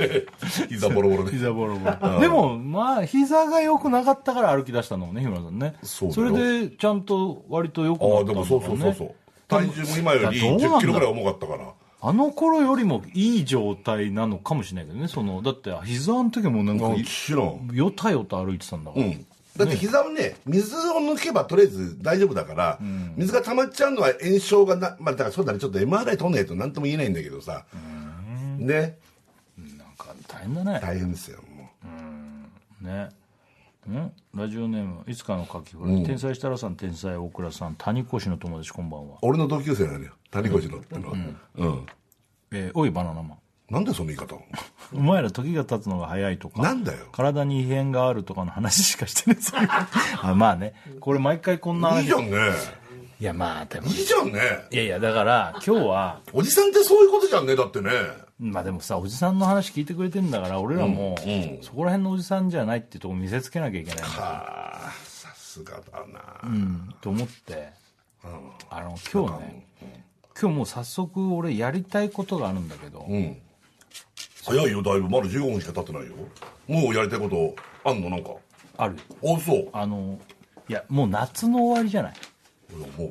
[0.00, 0.26] え
[0.68, 1.32] 膝ボロボロで。
[1.32, 2.20] 膝ボロボロ。
[2.20, 5.74] でもまあ膝が良くなかったから歩き出したのもんね日村さんね。
[5.82, 6.30] そうだよ。
[6.36, 9.14] れでちゃんと割と良くあなったんだあでもそうそうそうそう。
[9.48, 11.72] 体重も今よりいやどうなんだ？1 0キロぐらい重かったから。
[12.04, 17.70] あの頃よりもいい状態なのかもしれないけどねそのだって膝の時はもうなんかもちろん。
[17.72, 22.78] よたよた歩いてたんだから、うんだって膝をね水を抜けばとりあえず大丈夫だから、
[23.16, 25.58] 水が溜まっちゃうのは炎症がなまあだからそうだね。
[25.58, 27.64] ちょっと MRI 取んないと何とも言えないんだけどさ。
[28.58, 28.98] ね。
[29.58, 30.80] なんか大変だね。
[30.82, 31.70] 大変ですよも
[32.80, 33.08] ね。
[33.90, 34.12] ん。
[34.34, 39.16] ラジオネームいつかの書き札、天才設楽さん天才大倉さん谷越の友達こんばんは。
[39.16, 40.12] う俺の同級生なのよ。
[40.30, 41.14] 谷越のってのは。
[41.56, 41.86] うん、
[42.52, 43.38] えーおいバナナマン
[43.72, 44.38] なんでその言い方？
[44.94, 47.06] お前ら時が経つのが早いとかなんだよ。
[47.10, 49.68] 体に異変があるとかの話しかしてねそういう
[50.20, 50.74] あまあね。
[51.00, 52.02] これ毎回こんな話。
[52.02, 52.36] いいじゃんね。
[53.18, 53.86] いやまあでも。
[53.86, 54.40] いいじゃんね。
[54.70, 57.90] いやいやだから今日はおじさんってそういうことじゃんねだってね。
[58.38, 61.62] まあでもさおじさんの話聞いてくれてんだから俺らも、うんうん。
[61.62, 63.96] そこら辺のおじさんじゃないっていうとこ見せつけなきゃいけない。
[63.96, 67.70] んだああさすがだな、うんと思って、
[68.68, 69.66] あの今日ね
[70.38, 73.38] 今日もう早速俺やりたいことがあるんだけど、うん
[74.44, 75.08] 早いよだいぶ。
[75.08, 76.14] まだ15分しか経ってないよ。
[76.68, 77.54] もうやりたいこと
[77.88, 78.10] あんの？
[78.10, 78.30] なんか。
[78.76, 78.96] ある。
[79.24, 80.18] あそうあの
[80.68, 82.12] いやもう夏の終わりじゃない？
[82.76, 83.08] いやもう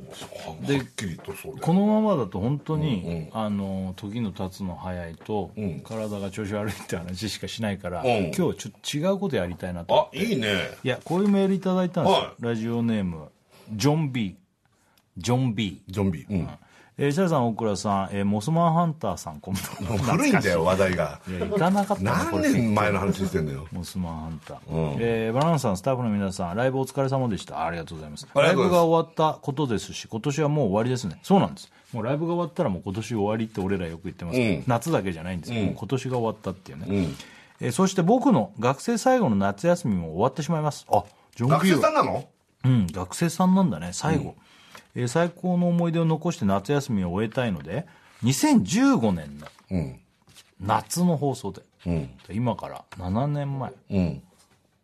[0.49, 5.81] はではっきりとそうだこのままだと本当に、あの時の経つの早いと、ん。
[5.81, 8.05] 体が調子悪いって話しかしないから、ん。
[8.05, 10.19] 今日ちょっと違うことやりたいなと思って。
[10.19, 10.47] あいいね。
[10.83, 13.29] いやこういうメールいただいたんですよ、はラジオネーム
[13.71, 14.35] ジョン B
[15.17, 16.49] ジョン B ゾンビうん
[17.03, 21.19] えー、シャルさん大倉さん、えーモスマンハンターさんこんばんは古いんだよ話題が。
[21.27, 23.67] いや行かなかった何れ年前の話してんだよ。
[23.71, 24.97] モスマンハンター、うん。
[24.99, 27.65] えーバナナさんスタッフの皆さんライブお疲れ様でした。
[27.65, 28.27] ありがとうございます。
[28.35, 31.19] ライブが終わったことですし今年はもう終わりですね。
[31.23, 31.71] そうなんです。
[31.91, 34.37] もうライブが終わったらもう今年終わりって俺らよく言ってます。
[34.37, 34.63] けど、うん。
[34.67, 37.15] 夏だけじゃないんですよ、もう今年が終わったっていうね、うん。
[37.61, 40.85] えーそして僕の学生最後の夏休みも終わってしまいます。
[40.87, 41.03] あ
[41.35, 42.27] ジョン学生さんなの？
[42.63, 44.35] うん、学生さんなんだね最後、
[44.95, 47.85] えー最高の思い出を残して夏休みを終えたいので
[48.23, 49.99] 2015年のうん。
[50.59, 52.09] 夏の放送で、うん。
[52.29, 54.21] 今から7年前うん。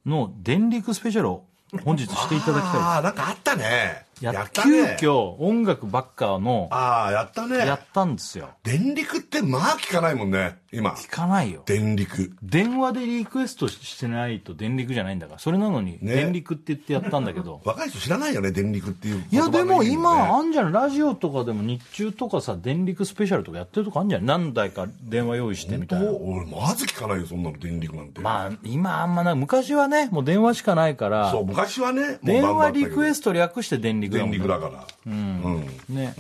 [0.06, 1.44] の電力スペシャルを
[1.84, 2.84] 本日していただきたいです。
[2.84, 4.98] ああなんかあったねやった急ね。
[5.00, 7.58] 遽音楽ばっかのああやったね。
[7.60, 8.50] やったんですよ。
[8.64, 10.92] 電力ってまあ聞かないもんね今。
[10.92, 11.64] 聞かないよ。
[11.66, 12.34] 電力。
[12.42, 16.16] 電話でリクエストしてないと電力じゃないんだからそれなのにね。
[16.16, 24.26] 電力って言ってやったんだけど、 若い人知らないよね電力っていういやでも今あんんじゃんラジオとかでも日中とかさ電力スペシャルとかやってるとこあんじゃん。
[24.26, 26.12] 何台か電話用意してみたいな。
[26.12, 28.22] 俺まず聞かないよそんなの電力なんて。
[28.22, 31.32] まあ今あんまな昔はねもう電話しかないから。
[31.32, 34.88] そう昔はね電話リクエススト略して電力だもんね電力だから。
[35.06, 35.68] うん。
[35.90, 36.16] ね、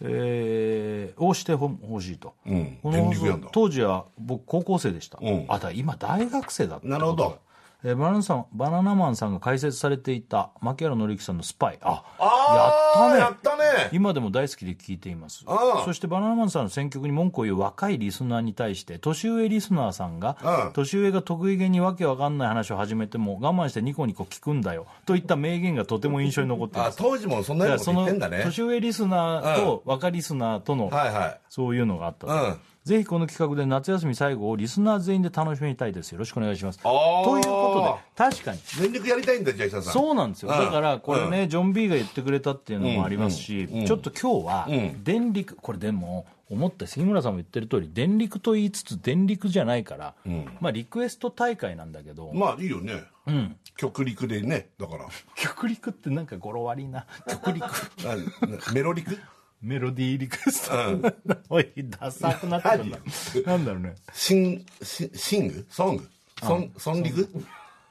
[0.00, 2.78] えー、をしてほほしいと、うん。
[2.82, 3.48] この電力やんだ。
[3.52, 5.44] 当時は僕高校生でした、うん。
[5.48, 7.38] あだ今大学生だったなるほど
[7.84, 13.88] えーバナナさんバナナマンさんが解説されていた牧原紀之さんの「スパイ」あああやっやったね。
[13.92, 15.44] 今でも大好きで聞いています。
[15.84, 24.86] そしてバナナマンさんの選曲に文句を言う若いリスナーに対して年上リスナーさんが年上が得意げにわけわかんない話を始めても我慢してニコニコ聞くんだよ。
[25.06, 26.96] といった名言がとても印象に残っています。
[26.96, 28.42] あ当時もそんなこと言ってんだね。
[28.44, 32.60] 年上リスナーと若リスナーとのはいはいそういうのがあったと、うん。
[32.84, 36.12] ぜひこの企画で夏休み最後をリスナー全員で楽しみたいです。
[36.12, 36.78] よろしくお願いします。
[36.78, 38.58] ということで確かに。
[38.80, 39.92] 電力やりたいんだじゃあ石田さん。
[39.92, 40.58] そうなんですよ、うん。
[40.58, 43.80] だからこれね、ジョン・ビーが言ってくれたっていうのもありますし、うん。
[43.80, 43.86] うん。
[43.86, 45.04] ちょっと今日はうん。
[45.04, 50.46] 電力これでも思った杉村さんも言ってる通り電力と言いつつ電力じゃないから、ん。
[50.60, 53.04] まあリクエスト大会なんだけど、まあいいよね。
[53.26, 53.56] うん。
[53.76, 55.06] 極力でねだから。
[55.36, 57.06] 極力ってなんか語呂悪いな。
[57.28, 57.66] 極力
[58.08, 59.18] あメロ力
[59.60, 60.74] メロディーリクエスト、
[61.50, 62.98] おいダサくなってるんだ。
[63.44, 63.96] なんだろうね。
[64.12, 65.66] シンシシング？
[65.68, 66.08] ソング？
[66.40, 67.28] ソンソンリク？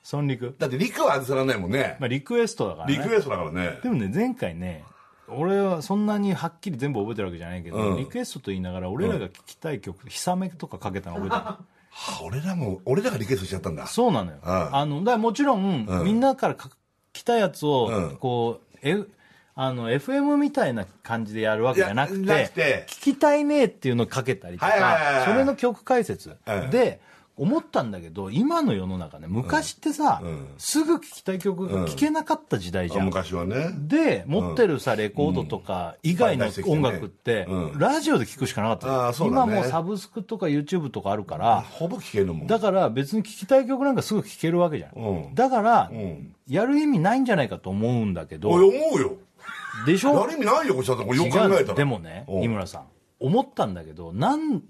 [0.01, 0.55] ソンリク。
[0.57, 1.97] だってリクは外さないもんね。
[1.99, 2.95] まあリクエストだからね。
[2.95, 3.79] リクエストだからね。
[3.83, 4.83] でもね前回ね
[5.27, 7.97] 俺はそんなにはっきり全部覚えてるわけじゃないけど、うん。
[7.97, 11.41] リクエストと言いながら俺らが聞きたい曲「ひさめ」とかかけたの覚えてる。
[11.41, 11.59] は
[11.91, 13.87] あ俺らも俺らがリクエストしちゃったんだ。
[13.87, 14.75] そうなのよ、うん。
[14.75, 16.03] あのだからもちろん、ん。
[16.05, 16.69] みんなからか
[17.11, 18.17] 来たやつを、うん。
[18.17, 19.09] こう、F、
[19.59, 26.69] あの FM みたいな感じでやるわけじゃなくて聞きたいねっていうのをかけたりとか、それの曲解説、うん。
[26.69, 27.01] で
[27.37, 30.47] 思ったんだけど今の世の中ね昔ってさ、うん。
[30.59, 33.71] すぐ聞きたい曲が聞けなかった時代じゃあん、昔はね。
[33.79, 37.79] で持ってるさ、レコードとか以外の音楽って、うん。
[37.79, 39.23] ラジオで聞くしかなかった。
[39.23, 39.27] ね。
[39.27, 45.35] 今もうサブスクとか YouTube とかあるから、ほぼ聞けるもんだから別に聞きたい曲なんかすぐ聴けるわけじゃん、うん。
[45.35, 46.33] だから、ん。
[46.47, 49.17] やる意味ないんじゃないかと思うんだけど思うよ
[49.85, 50.13] でしょ？
[50.19, 51.73] やる意味ないよこっちだってこれよく考えたら。
[51.75, 52.39] でもねう。
[52.39, 52.83] ん井村さん
[53.19, 54.61] 思ったんだけどなん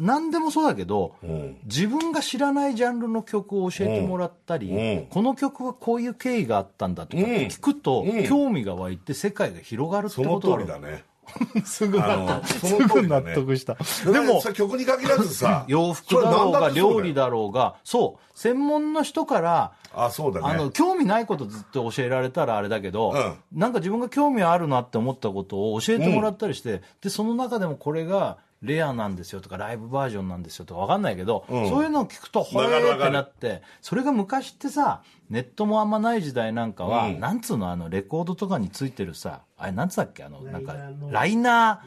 [0.00, 5.04] なんでもそうだけど、ん自分が知らないジャンルの曲を教えてもらったり、う。
[5.04, 8.24] んこの曲はこういう経緯があったんだとかって聞くと、うん。
[8.26, 11.04] 興味が湧いて世界が広がるってことだね
[11.64, 13.74] すぐ納得すぐ納得した。
[14.04, 20.46] ででもさ曲に限らずさ 洋服だろうが料理だだろうがそう専門の人からあそうだね。
[20.48, 23.14] あの興味ないことずっと教えられたらあれだけど、
[23.52, 37.20] なんか自分が興味あるなって思ったことを教えてもらったりして、でその中でもこれがレアなんですよとかライブバージョンなんですよとか分かんないけど、そういうのを聞くとほえーってなってそれが昔ってさネットもあんまない時代なんかは、うん。
[37.20, 41.82] なんつうのあのレコードとかについてるさあれなんつったっけあのなんかラライナライナ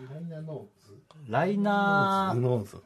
[1.27, 2.81] ーライナーノーツ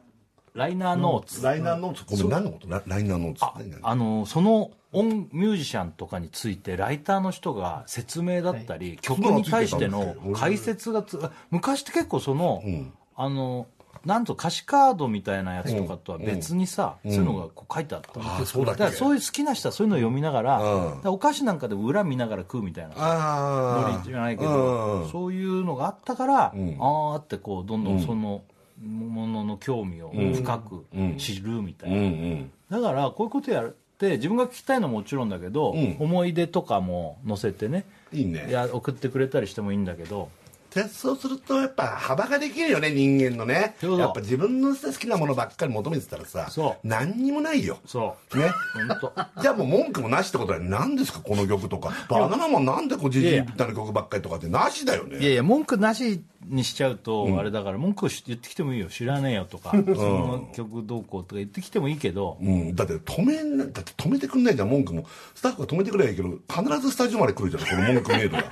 [0.54, 2.68] ライナーノーツライナーノーツごめん何のこと？
[2.68, 11.20] ラライナーノーツああのその音ミュージシャンとかについてライターの人が説明だったり、曲に対しての解説がつ
[11.50, 12.92] 昔って結構その、ん。
[13.18, 13.66] あの
[14.06, 18.24] なんと歌詞カードみたいなやつとかとは別にさ、そういうのがこう書いてあったの。
[18.24, 18.78] あそうだっけ。
[18.78, 21.08] からそういう好きな人はそういうのを読みながら,、うん。
[21.08, 25.10] お菓子なんかでも裏見ながら食うみたいなノリじゃないけど、うん。
[25.10, 26.76] そういうのがあったから、ん。
[26.80, 28.42] ああってこうどんどんその
[28.80, 31.16] ものの興味を深くうん。
[31.16, 32.82] 知るみたいうんな、うん。
[32.84, 35.96] だからこういうことやって自分が聞きたいのはもちろんだけど、うん。
[35.98, 38.46] 思い出とかも載せてねいいね。
[38.48, 40.45] いや送ってくれたりしてもいいんだけどで
[40.84, 43.76] そうするとやっぱ幅ができるよね人間のね。
[43.82, 46.86] やっぱ自分の好きなものばっかり求めてたらさそう。
[46.86, 47.78] 何にもないよ。
[47.86, 48.38] そう。
[48.38, 48.50] ね。
[49.40, 51.92] じゃあもう文句もなしってことは何ですかこの曲とか。
[52.08, 55.18] バナナマンなんでこうジジイみたいな曲ばっかりとかってなしだよね。
[55.18, 58.88] いやいや文句なしにしちゃうと、あれだから文句を言ってきてもいいよ。
[58.88, 65.06] 知らねえよとか、その曲どうこうとか言ってきてもいいけど、うん、だって止めんなだって止めてくんないじゃん文句も。
[65.34, 68.44] スタッフが止めてくればいいけど必ずスタジオまで来るじゃんこの文句メールが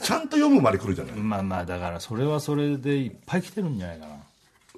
[0.00, 1.16] ちゃんと読むまで来るじゃない。
[1.16, 4.16] まあまあだからそれはそれでいっぱい来てるんじゃないかな。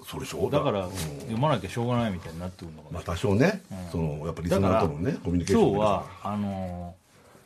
[0.07, 0.51] そうでしょ？
[0.51, 0.87] だから、
[1.21, 2.95] 読まなきゃしょうがないみたいになってくるのかな。
[2.97, 6.95] まあ多少ね、そのやっぱリスナーとのねコミュニケーション今日はあの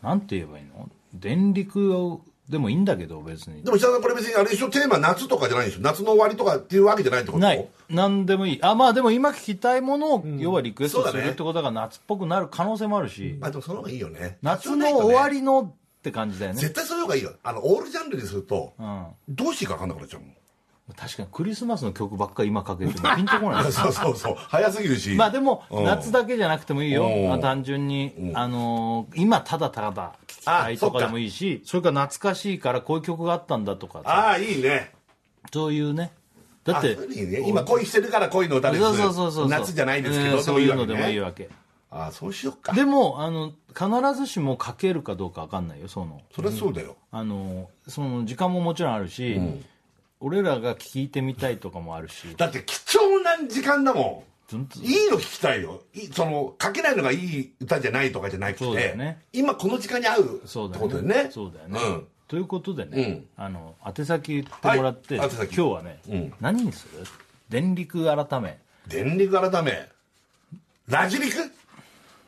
[0.03, 0.89] ーなんて言えばいいの？
[1.15, 3.63] 電力をでもいいんだけど別に。
[3.63, 4.71] でも石田さんこれ別にあれでしょ？
[4.71, 5.81] テーマ夏とかじゃないでしょ？
[5.81, 7.69] 夏の終わりとかっていうわけじゃないってことない。
[7.91, 8.59] 何でもいい。
[8.63, 14.39] あまあでも今聞きたいものを、要はリクエストするってことが夏っぽくなる可能性もあるし、まあでもその方がいいよね。
[14.43, 16.61] 夏の終わりのって感じだよね。
[16.61, 17.33] 絶対その方がいいよ。
[17.43, 19.07] あのオールジャンルにすると、うん。
[19.29, 20.35] どうしていいか分かんなくなっちゃうもん
[20.97, 24.37] 確かにクリスマスの曲ばっかり今かけても ピンとこないそうそうそう。
[24.37, 25.15] 早すぎるし。
[25.15, 25.85] まあでもうん。
[25.85, 27.07] 夏だけじゃなくてもいいよ。
[27.07, 27.29] うん。
[27.29, 28.33] まあ単純に。
[28.35, 34.93] あのー今ただただ聞きたいとかでもいいしそれから懐かしいからこういう曲があったんだとかさああいいね。
[35.53, 36.13] そういうね。
[36.65, 37.45] だってね。
[37.47, 39.49] 今恋してるから恋の歌ですそうそうそうそう。
[39.49, 41.49] 夏じゃないですけど、うんそういうのでもいいわけ。
[41.91, 42.73] ああそうしよっか。
[42.73, 46.21] でもあの必ずしも書けるかどうか分かんないよその。
[46.35, 49.41] それはそうだよ、あのその時間ももちろんあるし、
[50.21, 52.35] 俺らが聞いてみたいとかもあるし。
[52.37, 54.83] だって貴重な時間だもずんとん。
[54.83, 55.83] いいの聞きたいよ。
[55.95, 59.23] いその書けないのがいい歌じゃないとかじゃなくそうだて、よね。
[59.33, 61.31] 今この時間に合うってそうだよことでね。
[61.31, 62.07] そうだよね、うん。
[62.27, 66.33] ということでね、あの宛先言ってもらって、はい今日はね、うん。
[66.41, 67.05] 何にする？
[67.49, 68.59] 電力改め。
[68.87, 69.89] 電力改め。
[70.89, 71.37] ラジリク？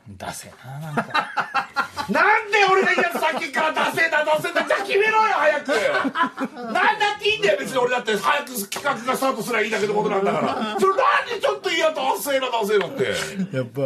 [0.08, 1.02] 出せななんか。
[2.10, 4.64] なんで俺が言うやつさっきから出せだ出せだ。
[4.66, 5.68] じゃあ決めろよ早く。
[6.56, 8.16] なんだっていいんだよ別に俺だって。
[8.16, 10.76] 早く企画がスタートすりゃいいだけのことなんだから。
[10.80, 13.56] それなんでちょっといや出せな出せなって。
[13.56, 13.82] やっぱ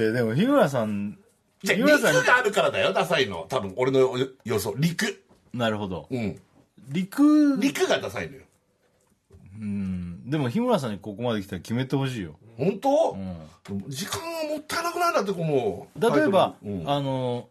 [0.00, 1.18] いやでも日村さん
[1.62, 3.46] じゃあ陸があるからだよダサいの。
[3.48, 4.74] 多分俺の予想。
[4.78, 6.06] 陸なるほど。
[6.10, 6.40] うん。
[6.88, 8.42] 陸陸がダサいのよ。
[9.60, 10.30] うん。
[10.30, 13.16] でも日村さんにここまで来たら決めてほしいよ本当、
[13.88, 15.10] 時間がもったいなくない？
[15.12, 16.84] んだってこの例えば、うん。
[16.86, 17.48] あの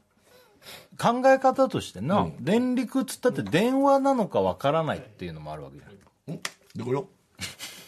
[0.97, 6.35] 考え方としてな、電力っつったって電話なのかわからないっていうのもあるわけじゃん。
[6.35, 6.39] ん。
[6.75, 7.07] どこよ。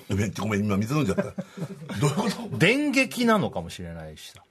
[0.09, 1.23] めっちゃごめん今水飲んじゃった。
[2.01, 2.57] どういうこと？
[2.57, 4.43] 電撃なのかもしれないしさ。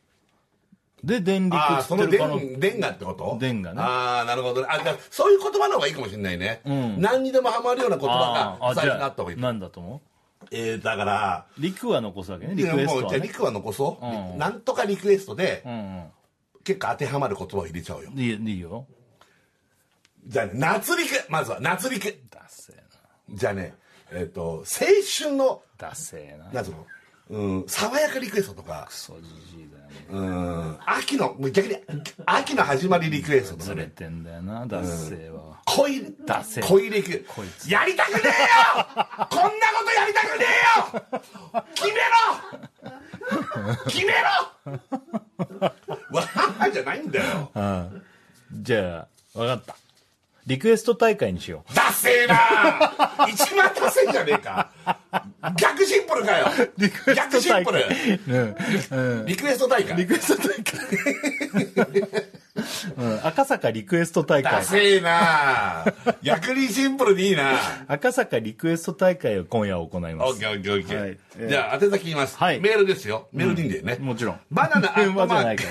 [1.04, 3.36] で電力っつってるかの電電がってこと？
[3.40, 3.80] 電がね。
[3.82, 4.68] ああなるほどね。
[4.70, 6.60] あじゃあそういう言葉の方がいいかもしれないね、
[6.98, 9.40] 何にでもハマるような言葉が最初にあった方がいい。
[9.40, 10.00] なんだと思
[10.52, 12.54] えー、だからう陸は残すわけね。
[12.54, 14.38] リクエストは、ね、じゃあリクは残そう、うん。
[14.38, 16.04] なんとかリクエストで、うん
[16.64, 18.10] 結構当てはまる言葉を入れちゃおうよ。
[18.14, 18.86] うんいいいいよ。
[20.26, 21.08] じゃあね夏陸。
[21.28, 22.04] まずは夏陸。
[22.30, 22.82] ダセえ
[23.30, 23.74] じゃあね
[24.12, 24.86] えっ、と青
[25.18, 26.50] 春のなダセえな。
[26.52, 26.86] なんつうの？
[27.30, 28.84] うん爽やかリクエストとか。
[28.86, 29.82] クソじじいだよ。
[29.84, 31.76] ねうん秋の逆に
[32.26, 35.40] 秋の始まりリクエストとかずれねてんだよなダセえわ。
[35.42, 35.51] 恋
[36.26, 37.70] ダセ恋リクこいつ。
[37.70, 38.86] やりたくねえよ！
[39.30, 41.64] こんなことやりたくねえよ！
[41.74, 43.82] 決めろ！
[43.88, 44.18] 決めろ！
[46.12, 47.50] わーじゃないんだよ。
[47.54, 48.02] うん
[48.62, 49.76] じゃあ分かった。
[50.44, 51.74] リクエスト大会にしよう。
[51.74, 54.68] ダッセーな一番ダセーじゃねえか！
[55.56, 56.46] 逆シンプルかよ！
[57.14, 57.86] 逆シンプル！
[58.28, 58.56] うん。
[59.20, 59.26] うん。
[59.26, 59.96] リクエスト大会。
[59.96, 60.80] リクエスト大会
[62.54, 62.60] う
[63.02, 64.52] ん、赤坂リクエスト大会。
[64.52, 65.86] ダセえな。
[66.22, 67.52] 逆にシンプルでいいな。
[67.88, 70.32] 赤坂リクエスト大会を今夜行います。
[70.32, 71.18] オッケーオッケーオッケはい。
[71.38, 71.48] ー。
[71.48, 72.36] じゃあ、宛先言います。
[72.36, 72.60] はい。
[72.60, 73.28] メールですよ。
[73.32, 73.96] メールでいいんだよね。
[74.00, 74.40] もちろん。
[74.50, 75.68] バナナ アットマーかク、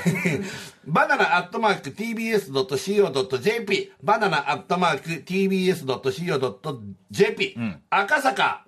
[0.88, 5.10] バナナアットマーク tbs.co.jp、バナナアットマーク
[6.32, 7.58] tbs.co.jp、
[7.92, 8.66] 赤坂、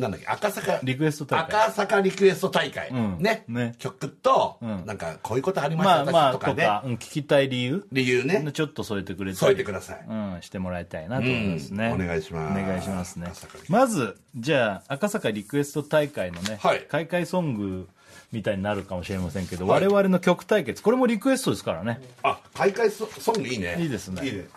[0.00, 1.60] なんだっけ、赤坂、リクエスト大会。
[1.60, 2.92] 赤坂リクエスト大会。
[2.92, 3.18] ん。
[3.18, 3.44] ね。
[3.48, 3.74] ね。
[3.78, 4.86] 曲と、ん。
[4.86, 6.64] なんか、こういうことありましたまあまあとかね。
[6.64, 7.86] 聞きたい理由。
[7.92, 8.50] 理由ね。
[8.52, 9.36] ちょっと添えてくれたり。
[9.36, 10.04] 添えてください。
[10.08, 12.04] うん、してもらいたいなと思いますね、うん。
[12.04, 12.60] お願いします。
[12.60, 13.30] お願いしますね。
[13.68, 16.86] まずじゃあ赤坂リクエスト大会のね、はい。
[16.88, 17.88] 開会ソング
[18.32, 19.86] みたいになるかもしれませんけど、はい。
[19.86, 20.82] 我々の曲対決。
[20.82, 22.00] これもリクエストですからね。
[22.22, 23.76] あ、開会ソソングいいね。
[23.78, 24.24] いいですね。
[24.24, 24.48] いいね。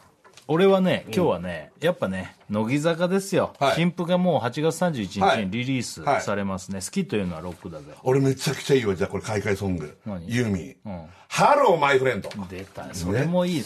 [0.47, 3.75] 俺はね今日はね、やっぱね乃木坂ですよ、はい。
[3.75, 6.21] 新譜がもう8月31日にリリースはい。
[6.21, 7.85] されますね、好きというのはロックだぜ。
[8.03, 9.97] 俺めちゃくちゃいいわ、じゃあこれ開会ソング。
[10.05, 10.27] 何？
[10.27, 10.89] ユーミン。
[10.89, 11.09] ん。
[11.29, 12.29] Hello, my friend。
[12.49, 13.55] 出たそれもいい。
[13.57, 13.63] いい。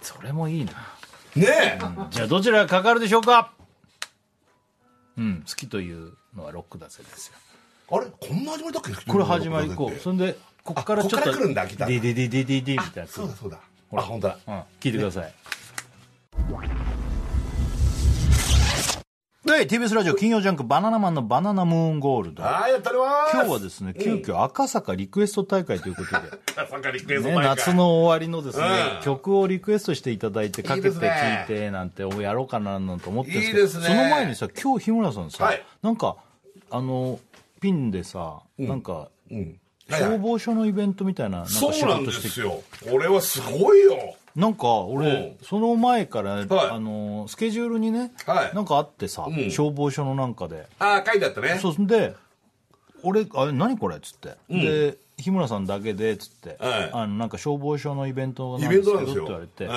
[0.00, 0.72] それもいいな。
[1.36, 1.78] ねえ、
[2.10, 3.52] じゃあどちらがかかるでしょうか？
[5.18, 5.44] うん。
[5.46, 7.34] 好きというのはロックだぜですよ。
[7.92, 8.06] あれ？
[8.06, 9.10] こんな始まりだっけ？
[9.12, 9.98] これ始まりこう。
[10.00, 13.58] そんでこっからちょっとっから来るんだギターディディディディディみたいなそうだそうだ。
[13.92, 14.38] あ本当だ。
[14.46, 14.54] うん。
[14.80, 15.34] 聞いてください、
[19.60, 26.16] で TBS ラジオ金曜ジャンク「バナナマンのバナナムーンゴールド」ああやっております今日はですね急遽赤坂リクエスト大会ということで、
[26.56, 27.44] 赤坂リクエストね、大会。
[27.56, 28.66] 夏の終わりのですね、
[28.96, 29.02] うん。
[29.02, 31.44] 曲をリクエストしていただいてかけていいですね。
[31.48, 33.84] 聴いてなんてやろうかななんて思ってるんですけどいいですね。
[33.86, 35.62] その前にさ今日日村さんさ、はい。
[35.82, 36.16] なんか
[36.70, 37.18] あの
[37.60, 39.58] ピンでさ、なんかうん。
[39.90, 40.10] はいはい。
[40.10, 42.62] 消防署のイベントみたいななんか仕そうなん事してですよ。
[42.88, 45.42] これはすごいよなんか俺う。
[45.42, 46.46] んその前から、はい。
[46.50, 48.54] あのスケジュールにね、はい。
[48.54, 49.50] なんかあってさ、ん。
[49.50, 50.66] 消防署のなんかで。
[50.78, 51.58] ああ書いてあったね。
[51.60, 52.14] そうで
[53.02, 56.90] 俺あれ何これっつって、で日村さんだけでっつって、はい。
[56.92, 59.68] あのなんか消防署のイベントなんイですけどって言われて、え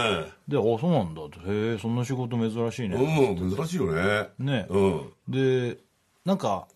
[0.47, 1.21] であそうなんだ。
[1.23, 4.29] ってへえそんな仕事珍しいね、うん珍しいよね。
[4.39, 4.65] ね。
[4.69, 5.13] うん。
[5.27, 5.77] で
[6.25, 6.67] なんか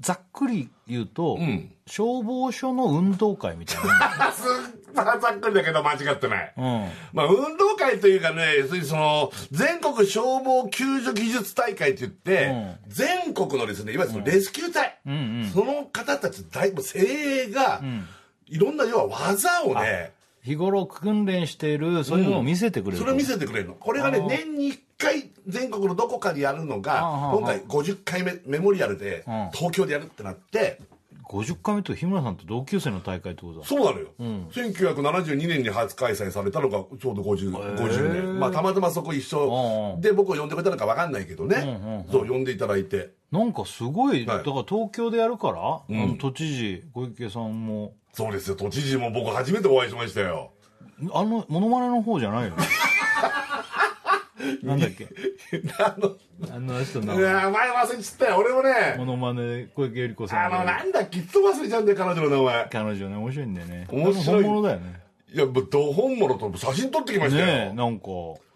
[0.00, 1.72] ざっくり言うと、ん。
[1.86, 6.52] 消防署の運動会みたいなあ すっざっくりだけど間違ってない。
[6.56, 6.64] うん、
[7.12, 14.98] まあ、運動会というかね、要するにその、全国消防救助技術大会って言って、全国のですね、いわゆるそのレスキュー隊、
[15.52, 17.80] その方たち大、精鋭が、
[18.46, 20.12] いろんな要は技をね、
[20.42, 23.74] 日頃訓練しているそういうのを見せてくれる、それを見せてくれるの。
[23.74, 29.50] これがね、年に1回全国のどこかでやるのが、今回50回目メモリアルでん。
[29.52, 30.80] 東京でやるってなって、
[31.28, 33.66] 50回目と日村さんと同級生の大会ってことだ。
[33.66, 34.08] そうなのよ、
[34.50, 39.98] 1972年に初開催されたのがちょうど 50, 50年、まあ、たまたまそこ一緒。
[40.00, 43.10] で僕を呼んでくれたのか分かんないけどね、そう呼んでいただいて。
[43.30, 44.38] なんかすごい、はい。
[44.38, 47.92] だから東京でやるから、あの都知事小池さんも。
[48.14, 48.56] そうですよ。
[48.56, 50.50] 都知事も僕初めてお会いしましたよ。
[51.12, 52.56] あのモノマネの方じゃないよね
[54.62, 55.08] なんだっけ？
[55.78, 56.16] あの？
[56.54, 57.18] あの人の。
[57.18, 58.36] いや前忘れちったよ。
[58.38, 58.94] 俺もね。
[58.96, 61.18] モノマネ小池百合子さあんがのなんだっけ？
[61.18, 62.68] いつも忘れちゃうんだよ彼女の名前。
[62.70, 63.86] 彼女ね面白いんだよね。
[63.90, 64.44] 面白い。
[64.44, 65.00] 本物だよね。
[65.30, 68.08] いやもうど本物と写真撮ってきましたよ、ねえなんか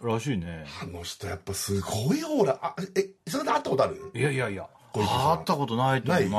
[0.03, 0.65] らしいね。
[0.83, 2.59] あの人やっぱすごいオーラ。
[2.63, 4.11] あえそれで会ったことある？
[4.15, 6.31] いやいやいや会ったことないと思う。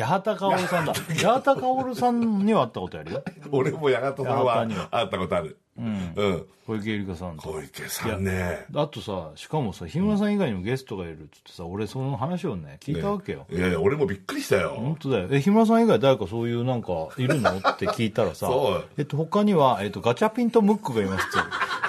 [0.00, 0.92] なな八幡薫さんだ。
[0.94, 3.22] 八幡薫さんには会ったことあるよ。
[3.52, 4.66] 俺も八幡さんは。
[4.90, 7.42] 会ったことあるうん、小池百合子さんと。
[7.48, 8.66] 小池さんね。
[8.74, 15.28] あとさしかもさ日村さん以外にもゲストがいるっつってさ俺その話をね聞いたわけよ、いやいや俺もびっくりしたよ、本当だよ。
[15.30, 17.50] え日村さん以外誰かそういうなんかいるの？
[17.56, 18.84] って聞いたらさそう。
[18.98, 21.38] えっと他には、えっと、ガチャピンとムックがいますって。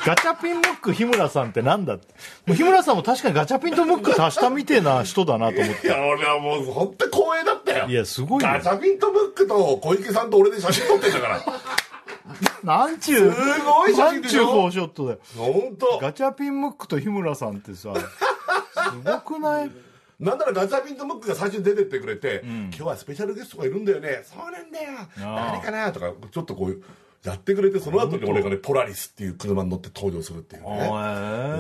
[0.06, 2.08] ガチャピンムック日村さんってなんだって。
[2.46, 7.86] もう日村さんも確かにガチャピンとムック足したみてえな人だなと思っいてや俺はもう本当に光栄だったよ。
[7.88, 8.50] いやすごいよ。
[8.50, 11.44] ガチャピンとムックと小池さんと俺で写真撮ってんだから
[12.64, 14.42] なんちゅうすごい写真でしょ？
[14.42, 15.20] なんちゅうフォーショットだよ。
[15.36, 18.10] 本当ガチャピンムックと日村さんってさす
[19.04, 19.72] ごくない？
[20.20, 24.24] なんならガチャピンとムックが最初に出てってくれて、今日はスペシャルゲストがいるんだよね。
[24.24, 24.92] そうなんだよ。
[25.18, 25.92] あ誰かな？
[25.92, 26.82] とかちょっとこう
[27.24, 30.68] やってくれてその後に俺がねポラリスっていう車に乗って登場するっていうね。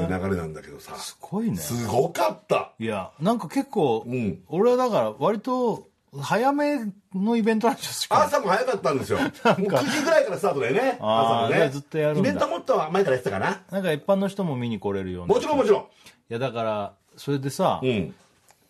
[0.10, 0.96] 流れなんだけどさ。
[0.96, 1.58] すごいね。
[1.58, 2.74] すごかった。
[2.80, 4.40] いやなんか結構、ん。
[4.48, 5.88] 俺はだから割と
[6.22, 6.80] 早め
[7.16, 9.20] のイベントなんですよ朝も早かったんですよ。
[9.20, 10.98] もう9時ぐらいからスタートだよね。
[11.00, 11.70] 朝のね。
[11.70, 12.30] ずっとやるんだ。
[12.30, 13.62] イベントもっと前からやってたかな。
[13.72, 15.34] なんか一般の人も見に来れるような。
[15.34, 15.82] もちろんもちろん。
[15.82, 15.86] い
[16.30, 18.14] やだからそれでさ、うん。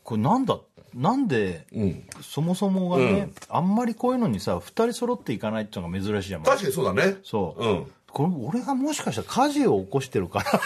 [0.04, 0.58] これなんだ
[0.94, 2.04] なんで、うん。
[2.22, 7.18] そもそもがね、あんまりこういうのにさ2人揃っていかないっていうのが珍しいじゃん確かにそうだね。
[7.24, 7.92] そう、うん。
[8.10, 8.30] これ
[8.60, 10.62] 俺がもしかしたら火事を起こしてるから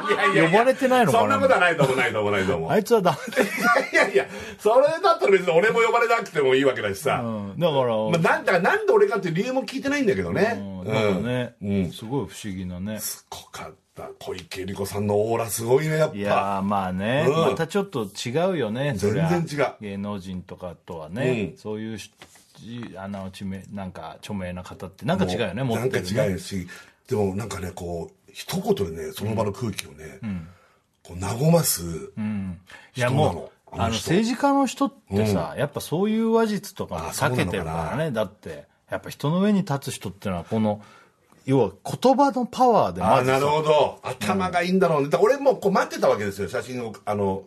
[0.00, 1.22] 呼ばれてないのかな？
[1.22, 2.70] そんなことはないと思うないと思うないと思う。
[2.70, 4.26] あいつはダいやいや
[4.58, 10.56] それだったら別に俺も呼ばれなくてもいいわけだしさ、メ、うん、だから、まあ、なんだなんで俺かっていう理由も聞いてないんだけどね。
[10.58, 11.90] うん、なんかね、うん。
[11.92, 12.98] すごい不思議なね。
[12.98, 14.10] すごかった。
[14.18, 16.16] 小池百合子さんのオーラすごいねやっぱ。
[16.16, 17.34] いやーまあね、うん。
[17.50, 19.74] またちょっと違うよね全然違う。
[19.80, 21.58] 芸能人とかとはね、うん。
[21.58, 22.10] そういうし
[22.96, 26.26] あの知名なんか著名な方ってなんか違うよね持なんかってるね。
[26.28, 26.66] 違うし。
[27.08, 30.20] でもなんかねこう一言でねその場の空気をね、
[31.02, 31.82] こう和ます、
[32.92, 33.88] 人なのもうあの人。
[33.88, 38.10] あの政治家の人ってさ、やっぱそういう話術とか避けてるからね。
[38.10, 40.82] だってやっぱ人の上に立つ人っていうのはこの
[41.46, 41.70] 要は
[42.00, 43.98] 言葉のパワーでああなるほど。
[44.02, 46.48] 頭がいいんだろうね、だから俺もこう待ってたわけですよ。
[46.48, 47.42] 写真をあの、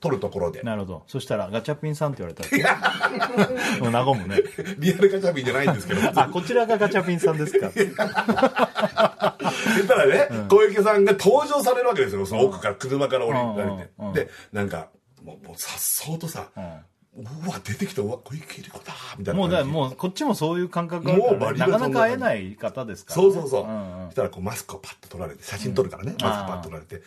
[0.00, 0.62] 撮るところで。
[0.62, 1.02] なるほど。
[1.06, 3.48] そしたらガチャピンさんって言われたら。
[3.80, 4.42] もう和むね。
[4.78, 6.00] リアルガチャピンじゃないんですけど。
[6.20, 7.70] あこちらがガチャピンさんですか。
[7.74, 7.92] 言っ
[9.86, 12.26] たらね、小池さんが登場されるわけですよ。
[12.26, 14.12] その奥から車から降りられて、うんうんうん。
[14.12, 14.88] でなんか
[15.24, 16.48] もうもうさっそうとさ、
[17.16, 18.02] うわ出てきた。
[18.02, 27.02] うわ小池百合子だみたいなもうだもうこっちもそういう感覚があるからもうバリバリなかなか会えない方ですから、そうそうそう、んんそしたらこうマスクをパッと取られて写真撮るからね、マスクパッと取られて、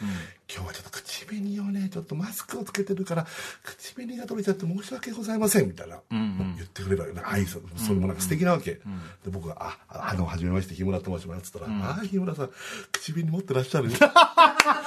[0.51, 3.27] 今日はちょっと口紅をねちょっとマスクをつけてるから
[3.63, 8.81] 口紅が取れちゃって申し訳ございませんみたいな、言ってくれるわけね挨拶それもなんか素敵なわけ、で
[9.29, 9.57] 僕が
[9.89, 12.49] 「ああのはじめまして日村と申します」っつったら「ああ日村さん
[12.91, 13.89] 口紅持ってらっしゃる」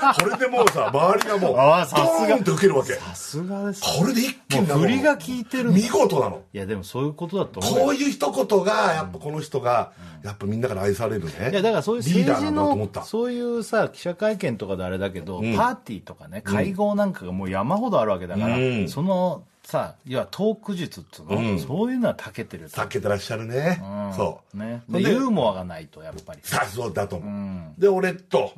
[0.18, 2.28] これでもうさ周りがもうさすが。
[2.28, 2.94] ドーンと受けるわけ。
[2.94, 6.42] さすがですこれで一気に振りが効いてる見事なの。
[6.52, 7.84] いやでもそういうことだと思うよ。
[7.84, 9.92] こういう一言がやっぱこの人が
[10.24, 11.50] やっぱみんなから愛されるね。
[11.52, 15.56] いやだからそういう政治のそういうさ記者会見とかであれだけど、ん。
[15.56, 18.88] パーティーとかね会合なんかがもう山ほどあるわけだから、うん。
[18.88, 21.60] そのさいやトーク術っつうの、うん。
[21.60, 22.80] そういうのは長けてると。
[22.80, 24.14] 避けてらっしゃるね、うん。
[24.14, 24.56] そう。
[24.56, 24.82] ね。
[24.88, 26.40] ユーモアがないとやっぱり。
[26.42, 27.74] さあそうだと思う、ん。
[27.78, 28.52] で俺と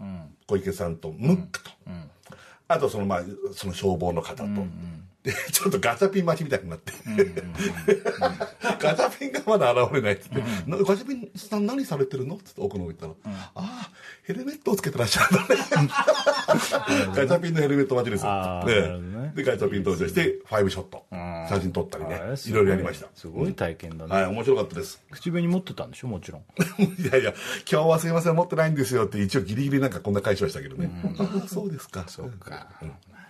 [0.46, 2.10] 小池さんとムックと、ん
[2.66, 3.22] あとそのまあ
[3.52, 4.48] その消防の方と、
[5.22, 6.92] でちょっとガチャピン待ちみたいになって、
[8.80, 13.90] ガチャピンがまだ現れないっつって、なガチャピンさん何されてるの?」っつって奥の方行ったら「ああ
[14.22, 15.60] ヘルメットをつけてらっしゃるんだね」
[17.14, 18.64] ガチャピンのヘルメット待ちですよ。
[18.64, 21.04] ねでガチャピン登場してファイブショット。
[21.48, 22.20] 写真撮ったりね。
[22.46, 23.08] いろいろやりました。
[23.14, 25.02] すごい体験だね、はい面白かったです。
[25.10, 26.08] 口紅持ってたんでしょ？
[26.08, 26.42] もちろん。
[26.82, 27.34] いやいや、
[27.70, 30.90] 今日はすいません、持ってないんですよって、一応ギリギリなんかこんな返しましたけどね。
[31.18, 32.04] ああ、そうですか。
[32.06, 32.68] そうか、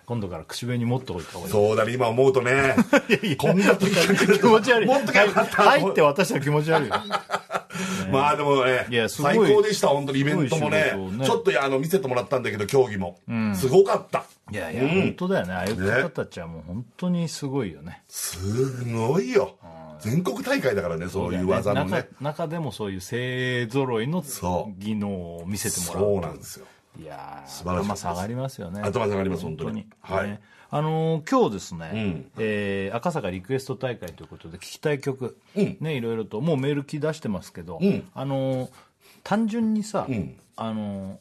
[0.06, 1.52] 今度から口紅持っておいた方がいい。
[1.52, 2.76] そうだね、今思うとね。
[3.38, 4.86] こんな時気持ち悪い。
[4.86, 5.62] 持っときゃよかった。
[5.62, 6.88] 入って渡したら気持ち悪い。
[6.88, 6.94] よ
[8.12, 10.92] まあでもね最高でした、本当にイベントもね。
[11.24, 13.18] ちょっとあの見せてもらったんだけど、競技も。
[13.54, 14.24] すごかった。
[14.52, 15.52] いやいや、本当だよね。
[15.54, 18.02] ああいう方たちはもう本当にすごいよね。
[18.08, 19.56] すごいよ。
[20.00, 21.90] 全国大会だからね、そういう技のね。
[21.90, 24.80] 中中でもそういう勢ぞろいのそう。
[24.80, 26.66] 技能を見せてもらうそうなんですよ。
[27.00, 28.80] いやー素晴らしかったです頭下がりますよね。
[28.82, 29.86] 頭下がります本当に。
[30.00, 30.28] はい。
[30.28, 30.40] ね。
[30.70, 32.30] あのー今日ですね、ん。
[32.38, 35.76] えー赤坂リクエスト大会ということで聞きたい曲、うん。
[35.80, 36.40] ねいろいろと。
[36.40, 38.08] もうメール来出してますけど、ん。
[38.14, 38.70] あのー
[39.22, 40.36] 単純にさ、ん。
[40.56, 41.16] あのー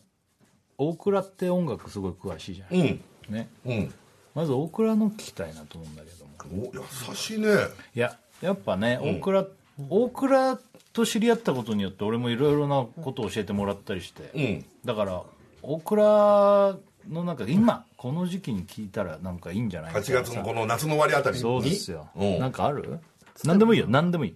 [0.78, 3.02] 大倉って音楽すごい詳しいじゃない、うん。
[3.30, 3.50] ね。
[3.66, 3.94] うん。
[4.36, 6.72] まず大倉の聞きたいなと思うんだけども。
[6.72, 7.50] お優しいね。
[7.96, 9.46] いややっぱね、大倉
[9.90, 10.60] 大倉
[10.92, 14.66] と知り合ったことによって俺もいろいろなことを教えてもらったりして、うん。
[14.86, 15.24] だから
[15.62, 16.78] 大倉
[17.10, 19.94] のなんか今この時期に聞いたらなんかいいんじゃない？
[19.94, 21.42] かな8月のこの夏の終わりあたりに。
[21.42, 22.10] そうですよ。
[22.16, 22.40] うん。
[22.40, 23.00] なんかある？
[23.44, 23.86] 何でもいいよ。
[23.88, 24.36] 何でもいい。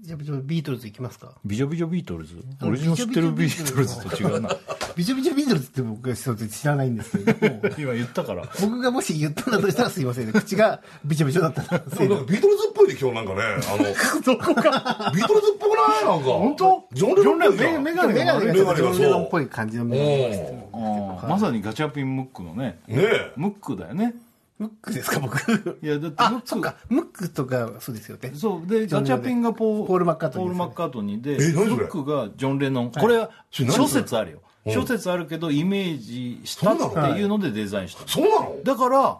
[0.00, 1.32] じゃあビートルズいきますか。
[1.44, 2.36] ビジョビジョビートルズ？
[2.36, 4.50] の俺の知ってるビートルズと違うな
[4.96, 7.74] ビジョビジョビートルズって僕はちょっと知らないんですけれども。
[7.78, 8.48] 今言ったから。
[8.60, 10.26] 僕がもし言ったんだとしたらすいません。
[10.26, 11.78] ね口がビチョビチョだったら。
[11.78, 16.24] でなんかビートルズっぽいで今日なんかね、あの、ビートルズっぽくないなんか。
[16.24, 16.88] 本当？
[16.92, 19.30] ジョン・レノンっぽいじゃんメガネメガネがジョン・レノンっい。
[19.30, 22.78] ぽい感じのメガネまさにガチャピンムックのね。
[22.86, 23.32] ねえ。
[23.36, 24.14] ムックだよね。
[24.58, 25.38] ムックですか僕？
[25.82, 26.36] いやだってムック。
[26.36, 26.74] あそっか。
[26.88, 28.32] ムックとかそうですよね。
[28.34, 28.66] そう。
[28.66, 32.90] でガチャピンがポールマッカートニーポールマッカートニーでムックがジョン・レノン。
[32.90, 38.06] これは諸説あるよ諸説あるけどイメージしたっていうのでデザインした。
[38.06, 38.56] そうなの？
[38.64, 39.18] だから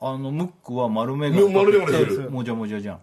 [0.00, 2.30] あのムックは丸眼鏡丸眼鏡してる。
[2.30, 3.00] もじゃもじゃじゃん。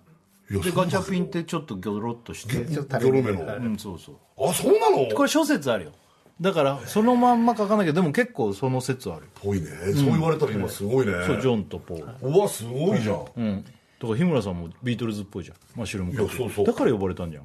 [0.50, 2.66] でガチャピンってちょっとギョロっとして。
[2.66, 3.56] ちょっとギョロ目の。
[3.58, 4.50] うんそうそう。
[4.50, 5.08] あ、そうなの？
[5.16, 5.92] これ諸説あるよ。
[6.40, 9.68] だからそのまんま書かなきゃでも結構その説あるぽいね。
[9.96, 11.14] そう言われたら今すごいね。
[11.26, 12.06] そうジョンとポー。
[12.06, 13.26] ルうわ、すごいじゃん。
[13.36, 13.64] うん。
[13.64, 15.58] だから日村さんもビートルズっぽいじゃん。
[15.76, 16.66] マッシュルームコーヒーいやそうそう。
[16.66, 17.44] だから呼ばれたんじゃん。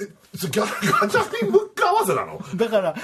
[0.00, 0.64] え、そギャ
[1.02, 1.71] ガチャピンムッ
[2.02, 2.40] わせなの？
[2.56, 2.94] だから、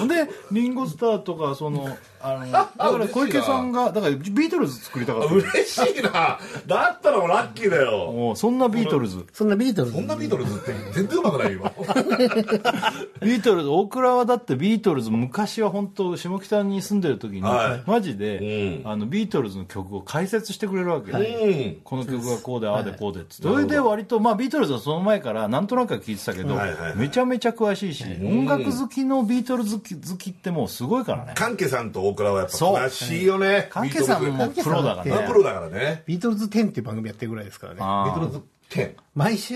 [0.00, 1.88] うん、でリンゴスターとかその
[2.20, 5.34] あのだから小池さんがだからビートルズ作りたかった。
[5.34, 6.38] 嬉しいな。
[6.66, 8.34] だったらもうラッキーだよ。
[8.36, 9.24] そんなビートルズ。
[9.32, 9.96] そんなビートルズ。
[9.96, 11.60] そんなビートルズって全然うまくないよ。
[13.22, 13.68] ビートルズ。
[13.68, 17.90] 大倉はだってビートルズ昔は本当下北に住んでる時に、はい。
[17.90, 18.90] マジで、うん。
[18.90, 21.12] あのビートルズの曲を解説してくれるわけ。
[21.84, 26.96] この曲がこうでああでこうでっつってそれで割とまあビートルズはその前からなんとなくは聞いてたけど、はいはいはい。
[26.96, 31.32] めちゃめちゃ詳しいし、音楽好きのビートルズ好き好きってもうすごいからね。
[31.36, 32.76] カンケさんと大倉はやっぱそう。
[32.76, 33.68] 詳しいよね。
[33.70, 35.10] カンケさんもプロだからね。
[35.10, 36.02] ビートルズプロだからね。
[36.06, 37.78] ビートルズ10っていう番組やってるぐらいですからね。
[37.78, 39.54] ビートルズ10毎週、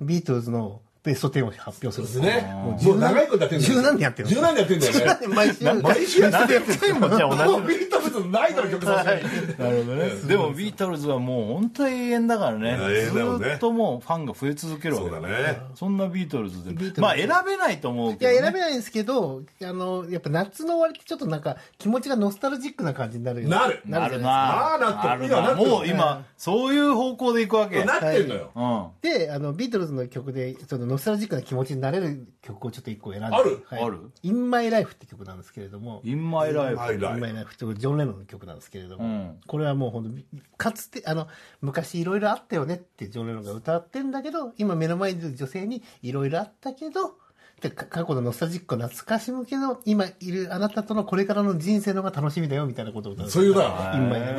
[0.00, 2.04] ビートルズのベスト10を発表する。
[2.04, 2.50] んですね。
[2.54, 3.74] もうもう長いことやってんだよ。
[3.74, 5.20] 十何年やってる十何年やってんだよ。
[5.20, 5.64] ね毎週。
[5.74, 9.16] 毎週やってるビートルズのナイトの曲させ
[9.54, 10.08] てなるほどね。
[10.26, 12.78] でもビートルズはもう本当に永遠だからね。
[12.78, 15.58] ずーっともうファンが増え続けるわけそうだね。
[15.74, 17.00] そんなビートルズで。
[17.02, 18.36] まあ選べないと思ういけど、ね。
[18.36, 23.82] や選べないんですけどあのやっぱ夏の終わりってちょっとなんか気持ちがノスタルジックな感じになるよなる。
[23.84, 24.74] なるないな。
[24.74, 25.54] あーなってるな。
[25.54, 27.84] もう今、そういう方向でいくわけ。
[27.84, 28.50] なってんのよ。
[28.54, 29.02] うん。
[29.02, 33.36] ですかであのビートルズの曲でそのノスタルジックな気持ちになれる曲をちょっと一個選んで。
[33.36, 33.64] ある？
[33.68, 33.82] はい。
[33.82, 36.00] ある？In My Life って曲なんですけれども。
[36.04, 36.76] In My Life。
[36.76, 39.40] マイラ イ In My Life ってジョン・レノンの曲なんですけれども、うん。
[39.46, 41.26] これはもう本当かつてあの
[41.60, 47.16] 昔いろいろあったよねってジョン・レノンが歌ってんだけど今目の前にいる女性にいろいろあったけど
[47.60, 53.62] でか過去のノスタルジックを懐かしむけど今いるあなたとのこれからの人生の方が楽しみだよみたいなことを歌うそういうな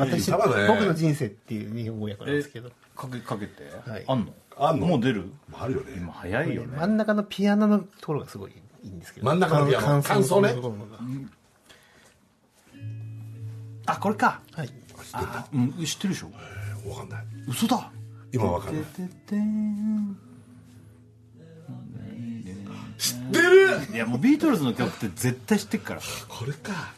[0.00, 0.46] 私僕
[0.86, 2.70] の人生っていう日本語訳なんですけど。
[2.94, 3.64] かけ、かけて？
[3.90, 4.04] はい。
[4.06, 4.32] あんの？
[4.58, 4.86] あんの？
[4.86, 5.30] もう出る。
[5.52, 5.92] あるよね。
[5.96, 6.76] 今早いよね。
[6.78, 8.52] 真ん中のピアノのところがすごい
[8.82, 9.26] いいんですけど。
[9.26, 9.86] 真ん中のピアノ？
[9.86, 10.54] 感感想ね。
[13.86, 14.40] あ、これか。
[14.52, 14.70] はい。
[15.12, 16.30] あうん、知ってるでしょ？
[16.90, 17.24] わかんない。
[17.48, 17.92] 嘘だ。
[18.32, 18.84] 今わかんない。
[18.84, 19.02] 知
[23.14, 23.94] ってる！
[23.94, 26.00] いやもうビートルズの曲って絶対知ってっから。
[26.28, 26.94] これか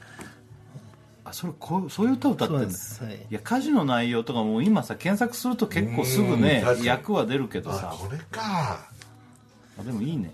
[1.28, 2.64] あそれこうそういう歌歌ってんだ。
[2.64, 2.68] は
[3.12, 3.14] い。
[3.30, 8.88] いや歌詞の内容とかもう今さ検索すると結構すぐね役は出るけどあさこれか。
[9.78, 10.32] あでもいいね。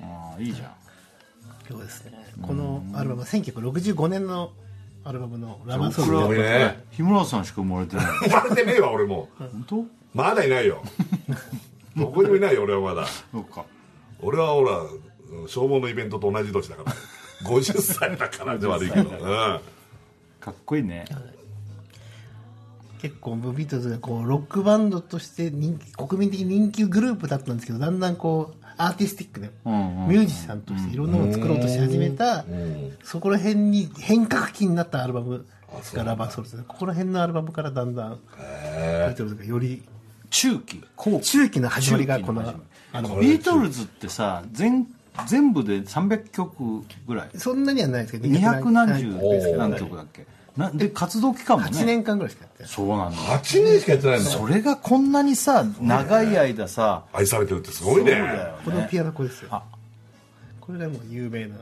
[0.00, 0.72] ああいいじゃん。
[1.68, 2.12] そうですね。
[2.40, 4.52] このアルバムは1965年の
[5.04, 6.84] アルバムのラバーソすングね。
[6.92, 9.28] 日村さんしか生まれてない 生まれてねえわ俺も。
[9.38, 9.84] 本当？
[10.14, 10.82] まだいないよ。
[11.96, 13.06] どこにもいないよ俺はまだ。
[13.32, 13.64] そうか。
[14.20, 15.07] 俺はほらうん
[15.46, 16.92] 消防のイベントと同じ年だから。
[17.44, 19.60] 50歳だからで悪いけど、うん、か
[20.50, 21.04] っこいいね。
[23.00, 30.08] 結構ビートルズがこうロックバンドとして人気国民的人気グループだったんですけどだんだんこうアーティスティックで、うんうん。
[30.08, 32.44] ミュージシャンとしていろんなものを作ろうとし始めた、
[33.02, 35.44] そこら辺に変革期になったアルバム
[35.94, 36.64] がラバーソウルですね。
[36.66, 39.14] ここら辺のアルバムからだんだんビー。
[39.14, 39.82] トルズがより
[40.30, 41.26] 中期後期。
[41.26, 42.62] 中期の始まりがこの中期の
[42.92, 44.86] アルバムビートルズってさ全
[45.26, 47.30] 全部で300曲ぐらい。
[47.36, 50.26] そんなにはないですけど200何十はい何曲だっけ？
[50.56, 51.70] なで活動期間もね。
[51.70, 52.72] 8年間ぐらいしかやってない。
[52.72, 54.24] そうなんだ8年しかやってないの？
[54.24, 58.20] それがこんなにさ長い間さ愛されてるってすごいね。
[58.64, 59.48] このピアノこれですよ。
[59.52, 59.62] あ。
[60.60, 61.56] これがもう有名な。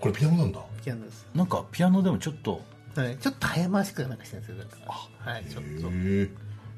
[0.00, 0.60] これピアノなんだ？
[0.84, 2.60] ピアノです、なんかピアノでもちょっと。
[2.94, 4.76] はい、ちょっと早回しくなんかしてるんですよなんか
[5.18, 5.88] はいちょっと。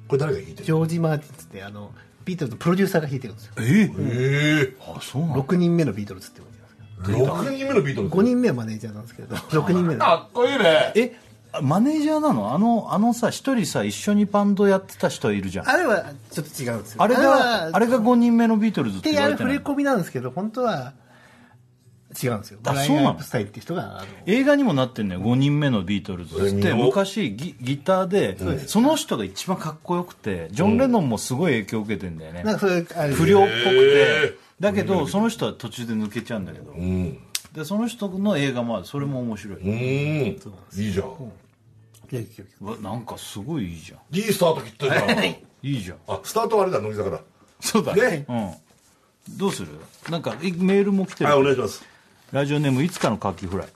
[0.09, 1.93] これ誰が弾いてるジョージ・マーティンってあの
[2.29, 3.53] ビートルズのプロデューサーが弾いてるんですよ。
[3.59, 3.63] え？
[3.63, 3.91] へ
[4.65, 5.41] えあそうなんだ。
[5.41, 9.35] 6人目のビートルズってことです6人目のビートルズ？5人目はマネージャーなんですけど。
[9.35, 10.01] 6人目の。
[10.01, 10.93] かっこいいね。
[10.95, 11.17] え？
[11.63, 12.53] マネージャーなの？
[12.53, 15.69] あのあのさ一人さ一緒にバンドやってた人いるじゃん。
[15.69, 17.07] ああれはちょっと違うんですよ。
[17.07, 20.93] れがはあれが5人目のビートルズっって言われてないる触れ込みなんですけど本当は
[22.23, 22.59] 違うんですよ。
[22.63, 23.09] ブライアン・そうなの？
[23.11, 25.21] アップスタインっていう人が映画にもなってんのよ。
[25.21, 26.57] 5人目のビートルズ。
[26.57, 32.43] って昔ギギターでその人が一番かっこよくてジョン・レノンもすごい影響を受けてんだよね。
[32.45, 34.37] なんかそういうあれ不良っぽくへてー。
[34.61, 36.73] だけどその人は途中で抜けちゃうんだけど。
[36.73, 37.19] うん。
[37.53, 38.87] でその人の映画もある。
[38.87, 39.59] それも面白い。
[39.59, 39.69] うん。
[39.69, 42.83] いいじゃん。
[42.83, 44.17] なんかすごいいいじゃん。
[44.17, 45.37] いいスタート切ったじゃんい。
[45.63, 45.99] いじゃん。
[46.09, 47.21] あスタートはあれだ乃木坂だ。
[47.61, 48.25] そうだね。
[48.29, 49.37] うん。
[49.37, 49.69] どうする？
[50.11, 51.31] なんかいメールも来てる。
[51.31, 51.85] はいお願いします
[52.31, 53.69] ラジオネームいつかのカキフライ。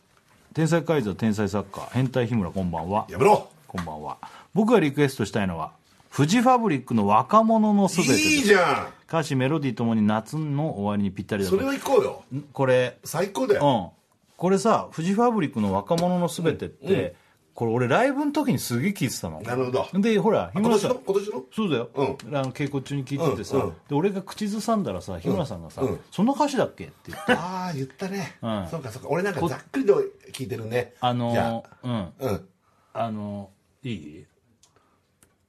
[0.53, 3.07] 天才カイザー天才作家変態日村こんばんは。
[3.09, 3.49] やめろ。
[3.67, 4.19] こんばんは。
[4.53, 5.73] 僕がリクエストしたいのは
[6.11, 12.25] フジファブリックの若者のすべていいじゃ歌詞メロディーともに夏の終わりにぴったりだそれは行こうよ。
[12.35, 13.91] んこれ最高だうよん。
[14.37, 17.15] これさフジファブリックの若者のすべてって、
[17.55, 19.41] これ俺ライブの時にすげえ聞いてたの。
[19.43, 19.87] なるほど。
[20.01, 20.91] でほら日今年村さん。
[20.91, 21.01] の？
[21.07, 21.45] 今年の？
[21.55, 22.07] そうだよ、うあ
[22.43, 23.71] の稽古中に聞いててさ、うんうん。
[23.71, 27.33] で俺が口ずさんだらさ日村さんがさ、うんその歌詞だっけ?」って言って。
[27.35, 28.37] ああ言ったね。
[28.41, 28.69] うん。
[28.71, 29.09] そうかそうか。
[29.11, 30.95] 俺なんかざっくりと聞いてるね。
[31.01, 31.93] あのーうん。
[31.93, 32.49] あうん。
[32.95, 34.27] あのーい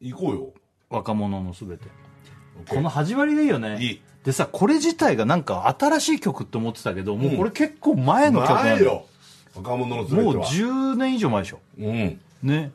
[0.02, 0.12] い？
[0.12, 0.54] 行こうよ。
[0.90, 1.86] 若者のすべて
[2.70, 3.78] この始まりがいいよね。
[3.82, 4.02] いい。
[4.24, 9.06] でさこれ自体がなんか新しい曲って思ってたけどもうこれ結構前の曲なんだ前よ
[9.56, 11.60] 若者の全てもうは10年以上前でしょ。
[11.80, 12.20] うん。
[12.42, 12.72] ね。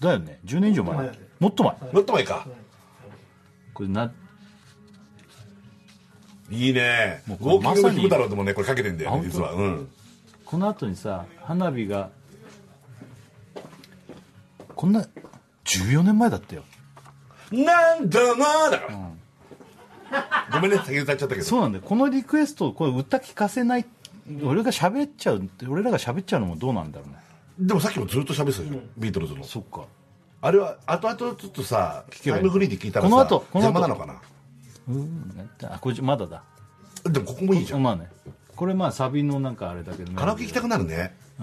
[0.00, 0.38] だよね。
[0.44, 0.96] 10年以上前。
[1.40, 1.72] もっと前。
[1.72, 1.92] もっと前。
[1.92, 2.46] もっと前か。
[3.72, 4.12] これな。
[6.50, 7.22] いいね。
[7.26, 9.52] ウもうこれォーキングの曲だろうともねこれかけてんだよあね実は。
[9.52, 9.88] うん。
[10.44, 12.10] この後にさ花火が
[14.74, 15.06] こんな
[15.64, 16.64] 14年前だったよ。
[17.50, 18.78] なんだなーだ。
[18.78, 21.46] からごめんね先に歌っちゃったけど。
[21.46, 21.84] そうなんだよ。
[21.84, 23.86] このリクエストこれ歌聞かせない
[24.42, 27.16] 俺が喋っちゃう俺らが喋っちゃうのもどうなんだろうね。
[27.58, 29.44] でもさっきもずっと喋ってたじゃんビートルズの。
[29.44, 29.84] そっか。
[30.40, 32.42] あれは後々ちょっとさけばいい。
[32.42, 33.78] タイムフリーで聞いたらさこの後この後。
[33.78, 34.20] 邪魔なのかな？
[34.88, 35.50] うん。
[35.62, 36.42] あこれまだだ。
[37.04, 37.82] でもここもいいじゃん。
[37.82, 38.08] まあね。
[38.56, 40.18] これまあサビのなんかあれだけどね。
[40.18, 41.14] カラオケ行きたくなるね。
[41.40, 41.42] う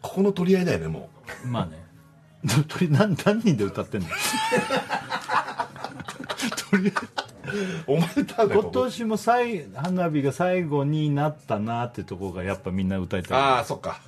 [0.00, 1.10] ここの取り合いだよねも
[1.44, 1.84] んまあね。
[2.68, 4.08] とり何何人で歌ってんの？
[6.70, 7.37] とりあえずう
[7.86, 13.38] お前歌うんだよ今年も最花火が最後になったなってとこがやっぱみんな歌いたい。
[13.38, 14.00] ああそっか。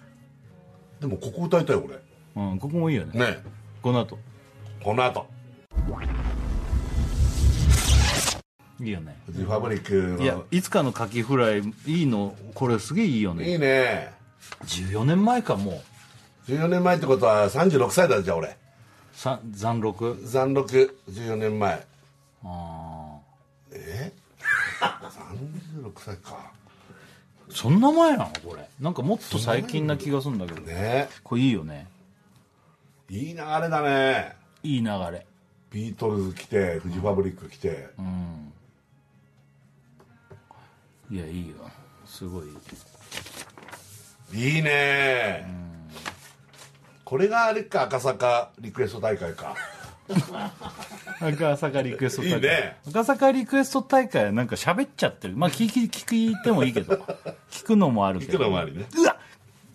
[1.01, 1.99] でもここ歌いたい俺。
[2.37, 3.19] うん、ここもいいよね。
[3.19, 3.39] ね。
[3.83, 4.19] この後。
[4.83, 5.27] この後。
[8.81, 9.17] いいよね。
[9.27, 10.23] フジファブリックの。
[10.23, 13.51] いやいつかのカキフライいいのこれすげえいいよね。
[13.51, 14.13] いいね。
[14.65, 15.83] 14年前かも
[16.49, 16.51] う。
[16.51, 18.57] 14年前ってことは36歳だじゃあ俺。
[19.13, 20.19] さ残録？
[20.25, 20.99] 残録。
[21.11, 21.87] 14年前。
[22.43, 22.90] あえ
[24.81, 26.53] 36歳か。
[27.49, 28.33] ーそんな前なの？
[28.45, 28.69] これ。
[28.81, 30.61] なんかもっと最近な気がするんだけど。
[30.61, 31.09] ね。
[31.23, 31.89] これいいよね。
[33.09, 34.37] いい流れだね。
[34.63, 35.27] いい流れ。
[35.71, 37.89] ビートルズ来てフジファブリック来て、
[41.11, 41.57] いやいいよ。
[42.07, 42.49] すごい
[44.33, 44.63] いい。
[44.63, 45.47] ね。
[47.05, 49.57] これがあれか赤坂リクエスト大会か
[51.21, 52.35] 赤坂リクエスト大会。
[52.37, 52.77] いいね。
[52.89, 55.37] 赤坂リクエスト大会はなんか喋っちゃってる。
[55.37, 56.95] まあ聞き聞いてもいいけど。
[57.51, 58.33] 聞くのもあるけど。
[58.33, 58.87] 聞くのもありね。
[58.97, 59.17] うわ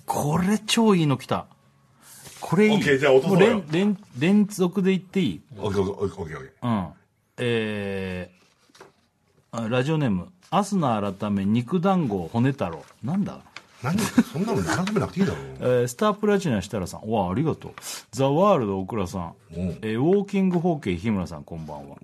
[0.05, 1.45] これ超いいの来た。
[2.41, 2.81] これいい。
[2.83, 3.47] じゃあ落とそうよ。
[3.47, 5.41] 連連連続で言っていい？
[5.57, 6.87] オッケーオッケーオッケーオッケうん。
[7.37, 8.35] えー
[9.57, 10.27] あラジオネーム。
[10.51, 12.83] アスナ改め肉団子骨太郎。
[13.03, 13.39] なんだ？
[13.39, 13.39] ー
[13.83, 17.09] 何そんなの改めなくていいだろ えースタープラチナ設楽さん。
[17.09, 17.71] わあありがとう。
[18.11, 21.97] ザ・ワールド大倉さん、えーウォーキングホーケー日村さんこんばんは。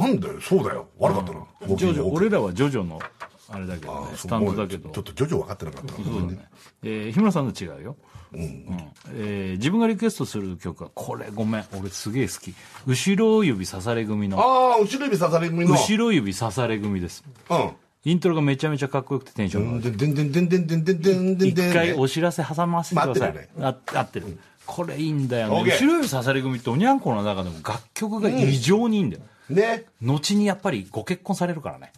[0.00, 0.40] なんだよ。
[0.40, 0.86] そうだよ。
[0.98, 1.40] 悪かったな。
[1.76, 3.00] ジョジョ俺俺らはジョジョの
[3.48, 4.88] あれだけどねスタンドだけど。
[4.90, 6.48] ちょっとジョジョ分かってなかったそうだね、
[6.82, 7.96] えー日村さんと違うよ、
[8.32, 8.40] うん。
[9.14, 11.64] えー自分がリクエストする曲はこれごめん。
[11.78, 12.54] 俺すげえ好き。
[12.86, 14.38] 後ろ指刺され組の。
[14.38, 15.72] ああ後ろ指刺され組の。
[15.74, 17.24] 後ろ指刺され組です。
[17.50, 17.70] うん
[18.06, 21.48] イントロがめちゃめちゃかっこよくてテンションが上がる。
[21.48, 23.48] 一回お知らせ挟ませてください。
[23.58, 24.38] 合ってる。
[24.64, 25.72] これいいんだよね。
[25.72, 29.22] 白い刺さり組っておにゃんこの中でも楽曲が異常にいいんだよ。
[29.50, 29.86] ね。
[30.00, 31.92] 後にやっぱりご結婚されるからね。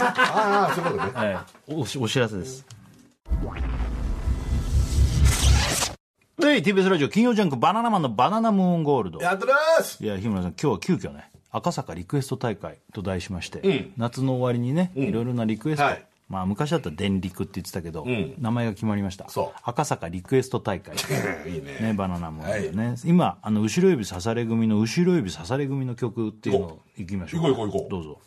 [0.00, 1.38] ああ、そういうことね。
[2.00, 2.66] お知らせです。
[6.40, 9.20] で、TBS ラジオ金曜ジャンクバナナマンのバナナムーンゴールド。
[9.20, 11.30] やってますいや、日村さん、今日は急遽ね。
[11.52, 13.92] 赤坂リクエスト大会と題しまして、ん。
[13.98, 16.04] 夏の終わりにね、いろいろなリクエスト、はい。
[16.28, 18.34] まあ昔だったら電リクって言ってたけど、ん。
[18.38, 19.26] 名前が決まりました。
[19.62, 20.96] 赤坂リクエスト大会。
[21.46, 21.78] いいね。
[21.88, 27.42] ね、バナナムーンでね、今あの後ろ指刺され組の後ろ指刺され組の曲っていうのをいきましょう。
[27.42, 27.90] 行こう行こう行こう。
[27.90, 28.20] どうぞ。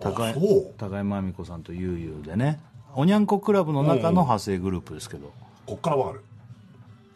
[0.00, 0.32] 高
[0.78, 2.60] 高井真美子さんとゆうゆうでね。
[2.94, 5.30] おにゃんこクラブの中の派生グループですけど。
[5.66, 6.24] こっから分かる。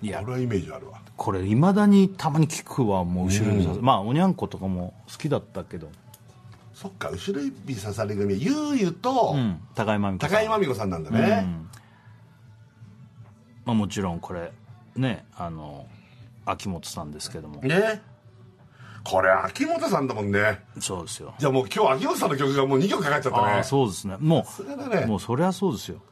[0.03, 0.21] いや。
[0.23, 5.89] 俺はイメージあるわこれいまだにたまに聞くわもう後ろ指刺さまあおにゃんことかも好きだったけど、
[6.75, 10.31] そっか後ろ指刺され組ゆうゆとうん、高井真美子さん。
[10.31, 11.47] 高井真美子さんなんだね。
[13.65, 14.53] まあ、もちろんこれ
[14.97, 15.87] ねあの
[16.45, 17.63] 秋元さんですけども。
[17.63, 18.03] ね。
[19.03, 20.61] これ秋元さんだもんね。
[20.79, 21.35] そうですよ。
[21.39, 23.45] じゃあもう今日秋元さんの曲がもう2曲かかっちゃったね。
[23.47, 24.19] ああそうですね。
[24.21, 25.05] もそれだね。
[25.07, 26.03] うもうそりゃそうですよ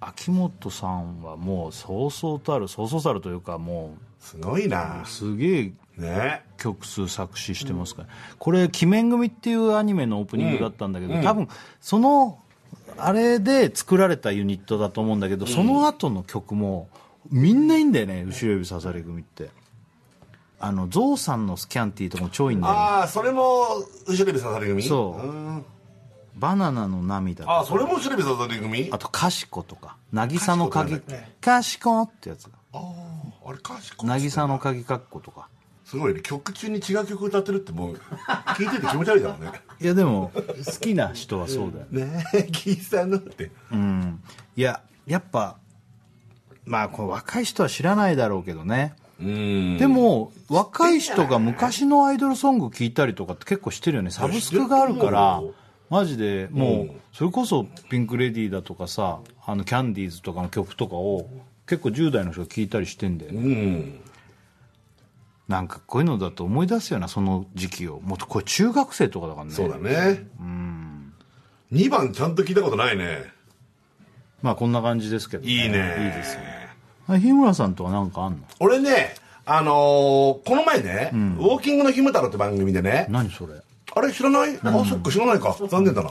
[0.00, 5.02] 秋元さんはもうそうそうたるそうそうたるというかもすごいな。
[5.04, 6.42] うすげえね。
[6.56, 11.48] 曲数作詞してますから、これ「鬼面組」っていうアニメのオープニングだったんだけど、多分
[11.80, 12.38] その
[12.96, 16.88] あれで作られたユニットだと思うんだけど、その後の曲も
[17.30, 19.50] みんないいんだよね後ろ指刺され組って。
[20.60, 22.78] あのゾウさんのスキャンティーとかも超いいんだよね。
[22.80, 23.42] ああそれも
[24.08, 24.82] 後ろ指刺され組？
[24.82, 25.24] そう。
[25.24, 25.64] うん
[26.38, 27.52] バナナの涙とか。
[27.52, 29.96] ああそれも後ろ指刺され組あとかしことか。
[30.12, 31.00] 渚の鍵。
[31.00, 35.48] かしこっかしこってやつあああれかしこ渚の鍵かっことか。
[35.84, 36.20] すごいね。
[36.20, 39.52] 曲中に違う曲歌ってるってもう聞いてて気持ち悪いだろうね。
[39.80, 42.12] いやでも好きな人はそうだよね。
[42.12, 43.50] ねえキーさんのって。
[43.72, 44.22] うん。
[44.54, 45.56] いややっぱ
[46.66, 48.94] まあこれ若い人は知らないだろうけどね。
[49.18, 49.78] うん。
[49.78, 54.10] でも若い人が昔のアイドルソング聞いたりとかって結構してるよね。
[54.10, 55.42] サブスクがあるから
[55.90, 61.28] マジでもうそれこそピンク・レディーだとかさあのキャンディーズとかの曲とかを
[61.66, 63.38] 結構10代の人が聞いたりしてんだよね。
[63.40, 64.00] うん。
[65.48, 68.00] なんかこういうのだと思い出すよなその時期を。
[68.00, 69.52] もっとこれ中学生とかだからね。
[69.52, 70.26] そうだね。
[71.72, 73.24] 2番ちゃんと聞いたことないね。
[74.42, 75.64] まあこんな感じですけど、いいね。
[75.66, 75.70] いい
[76.12, 76.42] ですね
[77.06, 78.38] あ日村さんとは何かあんの？
[78.60, 79.14] 俺ね
[79.46, 83.06] あのーこの前ね、ウォーキングのひむ太郎って番組でね。
[83.08, 83.54] 何それ？
[83.94, 85.56] あれ知らない、あそっか知らないか。
[85.68, 86.10] 残念だな、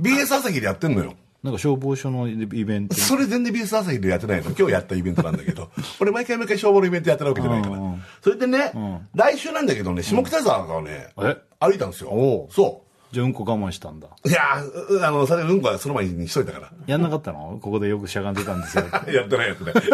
[0.00, 1.14] BS 朝日でやってんのよ。
[1.42, 2.96] なんか消防署のイベント。
[2.96, 4.50] それ全然 BS 朝日でやってないの。
[4.50, 5.70] 今日やったイベントなんだけど。
[6.00, 7.76] 俺毎回毎回消防のイベントやってるわけじゃないから、
[8.22, 8.72] それでね、
[9.14, 11.36] 来週なんだけどね下北沢からね、え？
[11.60, 12.10] 歩いたんですよ。
[12.10, 12.52] おう。
[12.52, 12.82] そ
[13.12, 14.08] じゃあうんこ我慢したんだ。
[14.24, 16.70] ういやーうあのそれうんこはその前にしといたから。
[16.86, 17.58] やんなかったの？
[17.60, 18.84] ここでよくしゃがんでたんですよ。
[19.12, 19.74] やってないやってない。
[19.74, 19.86] だか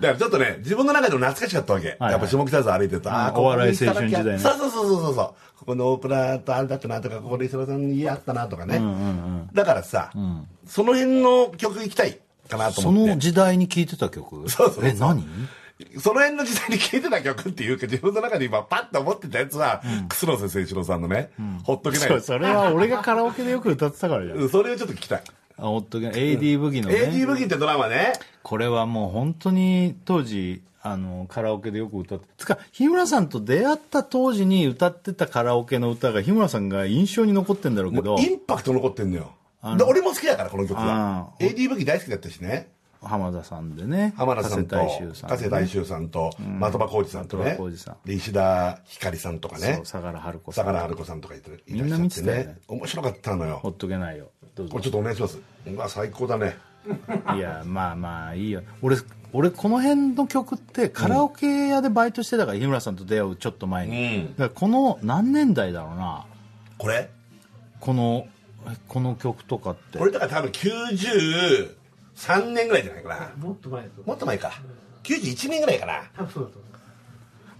[0.00, 4.38] らちょっとね自分の中でも懐かしかったわけ、はいやっぱ下北沢歩いてると、ああお笑い青春時代ね。
[4.38, 5.34] そうそうそうそうそう。
[5.58, 8.80] ここの大倉とあれだったなとかここで磯田さんの家あったなとかね、
[9.52, 10.10] だからさ、
[10.66, 12.18] その辺の曲行きたい
[12.48, 13.10] かなとそ思って。
[13.14, 14.48] の時代に聴いてた曲？
[14.48, 14.86] そうそうそう。
[14.86, 15.26] え何？
[15.98, 21.30] その辺の時代に聴いてた曲っていうか自分の中で今パッと思ってたやつは、楠瀬誠志郎さんのね、
[21.64, 22.20] ほっとけない。
[22.20, 25.22] それは俺がカラオケでよく歌ってたからじゃんうんそれをちょっと聞きたい、
[25.56, 26.96] あおっとけ AD ブギのね。
[26.96, 28.12] AD ブギってドラマね。
[28.42, 38.18] これはもう本当に当時あのカラオケでよく歌ってつか日村さんと出会った当時に歌ってたカラオケの歌が日村さんが印象に残ってんだろうけど。
[38.18, 39.32] インパクト残ってんのよ。
[39.76, 41.28] で俺も好きだからこの曲は。
[41.38, 42.70] あ AD ブギ大好きだったしね
[43.02, 47.58] 浜田さんでね浜田さんと加瀬大衆さん加瀬大衆さんと的場浩二さんとね
[48.06, 49.80] 石田ひかりさんとかね。
[49.84, 52.58] 相良春子さん相良春子さんとかいみんな見てたよね。
[52.68, 53.60] 面白かったのよ。
[53.62, 54.30] ほっとけないよ。
[54.54, 54.72] どうぞ。
[54.72, 55.38] これちょっとお願いします。
[55.66, 56.56] うわ最高だね。
[57.36, 58.62] いやまあまあいいよ。
[58.82, 58.96] 俺
[59.32, 64.26] 俺この辺の曲ってカラオケ屋でバイトしてたから、日村さんと出会うちょっと前に、うん。
[64.32, 66.26] だからこの何年代だろうな。
[66.78, 67.10] これ？
[67.78, 68.26] この
[68.66, 69.98] えこの曲とかって。
[69.98, 70.50] これだから多分
[72.16, 73.32] 93年ぐらいじゃないかな。
[73.36, 74.52] もっと前もっと前か。
[75.04, 76.02] 91年ぐらいかな。
[76.16, 76.70] 多分そうだと思う。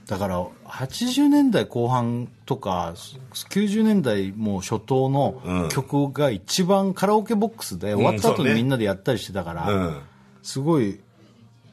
[0.07, 2.95] だから80年代後半とか
[3.33, 10.01] 90年代もう初頭の曲が一番カラオケボックスで終わった後にみんなでやったりしてたから、うん。
[10.43, 10.99] すごい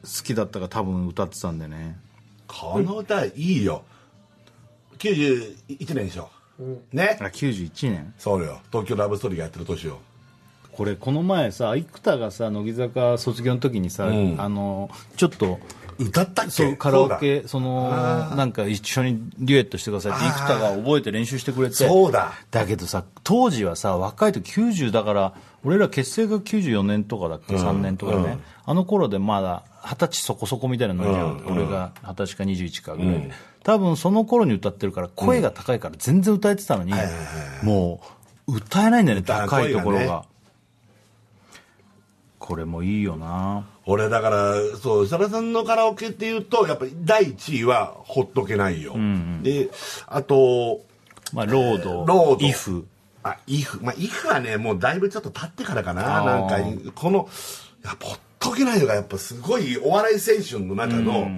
[0.02, 1.98] 好きだったから多分歌ってたんでね。
[2.46, 3.82] この歌いいよ。
[4.98, 6.30] 91年でしょ、
[6.92, 7.18] ね。
[7.20, 8.14] あ91年。
[8.18, 8.60] そうよ。
[8.70, 9.98] 東京ラブストーリーがやってる年よ
[10.78, 14.40] これこの前さ生田がさ乃木坂卒業の時にさ、ん。
[14.40, 15.58] あのちょっと
[15.98, 16.50] 歌ったっけ？
[16.52, 17.90] そうカラオケその
[18.36, 21.74] なんか一緒にデュエットしてくださいって生田が覚えて練習してくれて。
[21.74, 22.32] そうだ。
[22.52, 31.02] だけどさ当時はさ若い時90だから俺ら結成が94年とかだっけ、3年とかね、あの頃でまだ二十歳そこそこみたいなの。
[31.02, 33.30] じゃん、俺が二十歳か21かぐらいで、
[33.64, 36.92] 多分その頃に歌ってるから声が高いから全然歌えてたのに、
[37.64, 38.00] も
[38.46, 40.24] う歌えないんだよね歌高いところが
[42.48, 43.66] これもいいよな。
[43.84, 48.96] 俺だからそう設楽さんのカラオケっていうとやっぱり第1位はほっとけないよ、
[49.42, 49.68] で
[50.06, 50.80] あと
[51.34, 52.46] まあロード、ロード。
[52.46, 52.86] If
[53.22, 56.22] あ Ifまあ Ifはねもうだいぶちょっと経ってからかな。
[56.22, 57.28] あなんーかこの
[57.84, 61.30] やっぱほっとけないのがやっぱすごいお笑い青春の中の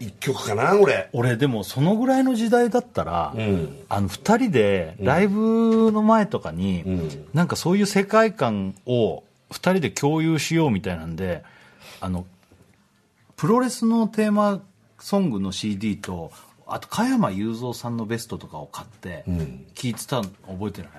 [0.00, 1.10] 一曲かな俺。
[1.12, 3.68] 俺でもそのぐらいの時代だったら、ん。
[3.90, 7.26] あの2人でライブの前とかに、ん。
[7.34, 9.24] なんかそういう世界観を
[9.54, 11.42] 2人で共有しようみたいなんで
[12.00, 12.26] あの
[13.36, 14.60] プロレスのテーマ
[14.98, 16.30] ソングの CD と
[16.66, 19.24] あと加山雄三さんのベストとかを買って
[19.74, 20.90] 聴いてたの覚えてない？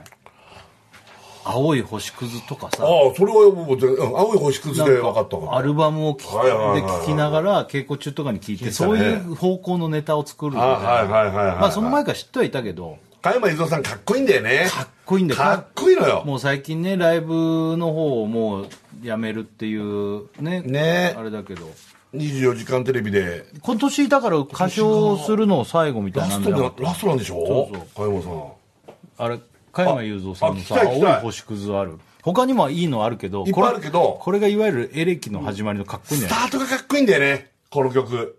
[1.47, 2.83] 青い星屑とかさ。
[2.83, 8.89] ああそれはもう青い星屑で分かったわアルバムを聴きはいはいで聴きながら稽古中とかに聴いて聞いてたね。
[8.89, 10.75] そういう方向のネタを作るみたいな。
[10.75, 11.55] あはいはいはいはい。
[11.57, 14.67] まあその前から知ってはいたけど加山雄三さんかっこいいんだよね。
[14.69, 15.41] かっこいいんだよ。
[15.41, 16.21] かっこいいのよ。
[16.28, 18.67] もう最近ねライブの方をもう
[19.01, 21.15] やめるっていうねね。
[21.17, 21.67] あれだけど。
[22.13, 23.47] 24時間テレビで。
[23.63, 27.45] 今年だから歌唱するの最後みたいなんだよラストでラストなんでしょ？
[27.47, 27.88] そうそう。
[27.95, 29.26] 加山さん。
[29.26, 29.39] あれ
[29.73, 31.97] 加山雄三さんのさ青い星屑ある。
[32.21, 34.19] 他にもいいのあるけどいっぱいあるけど。
[34.21, 38.38] これがいわゆるエレキの始まりのかっこいいんスじゃないタートがかっこいいんだよねこの曲。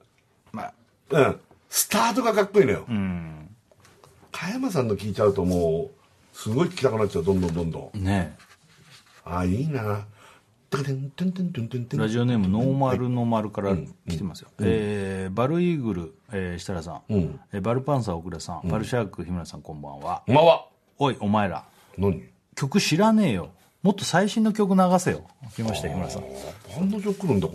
[0.52, 0.72] まあ。
[1.10, 1.40] うん。
[1.70, 2.86] スタートがかっこいいのよ
[4.38, 5.90] 加山さんの聞いちゃうとも
[6.34, 8.04] うすごい聞きたくなっちゃうどんどんどんどん。
[8.04, 8.36] ね。
[9.24, 10.04] ああいいな。
[10.70, 10.82] ラ
[12.08, 13.74] ジオネームノーマルの丸から
[14.08, 17.40] 来てますよ、えーバルイーグル、えー設楽さん、ん。
[17.52, 20.22] えーバルパンサー奥田さん、バルシャーク日村さんこんばんは。
[20.26, 20.66] こんばんは。
[20.98, 21.64] おいお前ら。
[21.96, 22.22] 何？
[22.56, 23.50] 曲知らねえよ。
[23.82, 25.28] もっと最新の曲流せよ。
[25.54, 26.22] 来ました日村さん。
[26.22, 27.54] バンド上来るんだこ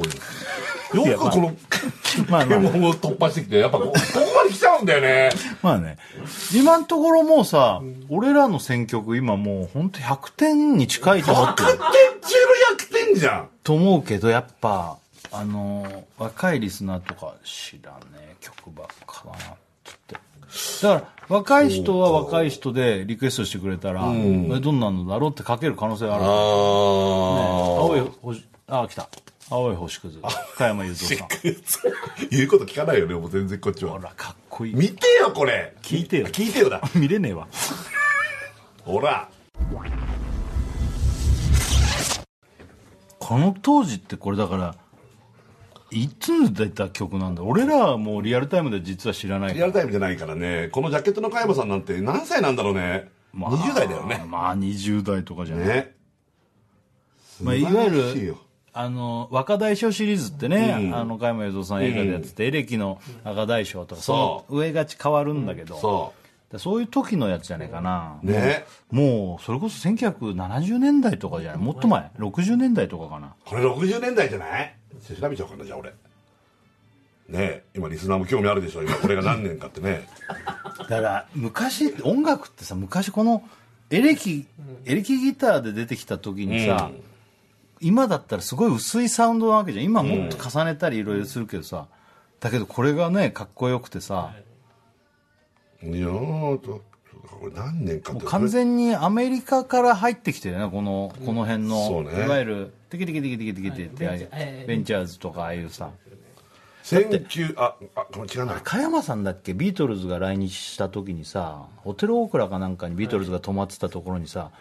[0.93, 1.55] ういうよくこの
[2.29, 2.59] まあまあ。
[2.59, 4.30] 検問を突破してきてやっぱこここまで来ちゃ
[4.81, 5.29] うんだよね。
[5.61, 5.97] まあね。
[6.53, 12.35] 今のところもうさ、俺らの選曲今もう本当100点に近いと思って100点る中
[12.69, 13.49] の100点じゃん。
[13.63, 14.97] と思うけどやっぱ
[15.31, 18.31] あの若いリスナーとか知らねえ。
[18.41, 19.57] 曲ばっかだなっ
[20.07, 20.15] て。
[20.15, 29.07] だから若い人は若い人でリクエストしてくれたら、えどんなのだろうって書ける可能性がある、あね、あ青い星あ来た
[29.53, 30.17] 青い星屑。
[30.55, 31.27] 加山雄三さん。
[32.31, 33.91] 言うこと聞かないよねもう全然こっちは。
[33.91, 34.75] ほらかっこいい。
[34.75, 35.75] 見てよこれ。
[35.81, 36.27] 聞いてよ。
[36.27, 36.81] 聞いてよだ。
[36.95, 37.49] 見れねえわ。
[38.85, 39.29] ほら。
[43.19, 44.75] この当時ってこれだから
[45.91, 47.43] いつ出た曲なんだ？
[47.43, 50.69] 俺らはもうリアルタイムで実は知らないリアルタイムじゃないからね。
[50.71, 54.25] このジャケットの加山さんなんて何歳なんだろうね、まあ20代だよね。
[54.29, 55.93] まあ20代とかじゃない、ね。
[57.41, 58.37] まあ、いわゆる
[58.73, 60.95] あの若大将シリーズってね、うん。
[60.95, 66.13] あの加山雄三さん映画でやってて、エレキの赤大将とかその上がち変わるんだけど、そ
[66.51, 68.65] でそういう時のやつじゃないかな、うね。
[68.89, 71.61] もうそれこそ1970年代とかじゃない？
[71.61, 72.11] もっと前。
[72.17, 73.33] 60年代とかかな。
[73.45, 74.75] これ60年代じゃない？
[75.19, 75.89] 調べちゃおうかなじゃあ俺。
[75.89, 75.95] ね
[77.39, 78.83] え今リスナーも興味あるでしょ？
[78.83, 80.07] 今これが何年かってね。
[80.79, 83.43] だから昔音楽ってさ昔この
[83.89, 84.45] エレキ
[84.85, 87.03] エレキギターで出てきた時にさ、うん
[87.81, 89.85] 今だったらすごい薄いサウンドなわけじゃん。
[89.85, 91.87] 今もっと重ねたりいろいろするけどさ、
[92.39, 94.33] だけどこれがねかっこよくてさ、
[95.83, 96.81] いやーと
[97.39, 98.21] これ何年かって。
[98.21, 105.91] もう完全にアメリカから入ってきてるねこのこの辺の、いわゆるテキテキテキテキテキテキって、はいベンチャーズとかああいうさ
[106.83, 114.51] 19ああこれ違うな加山さんだっけビートルズが来日した時にさホテルオークラかなんかにビートルズが泊まってたところにさ、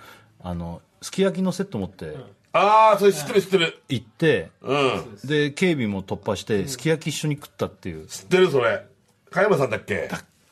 [0.42, 2.16] あのすき焼きのセット持って
[2.52, 3.82] ああそれ知ってる知ってる。
[3.88, 5.18] 行って、うん。
[5.24, 8.06] で警備も突破してすき焼き一緒に食ったっていう。
[8.06, 8.84] 知ってるそれ。
[9.30, 10.08] 加山さんだっけ？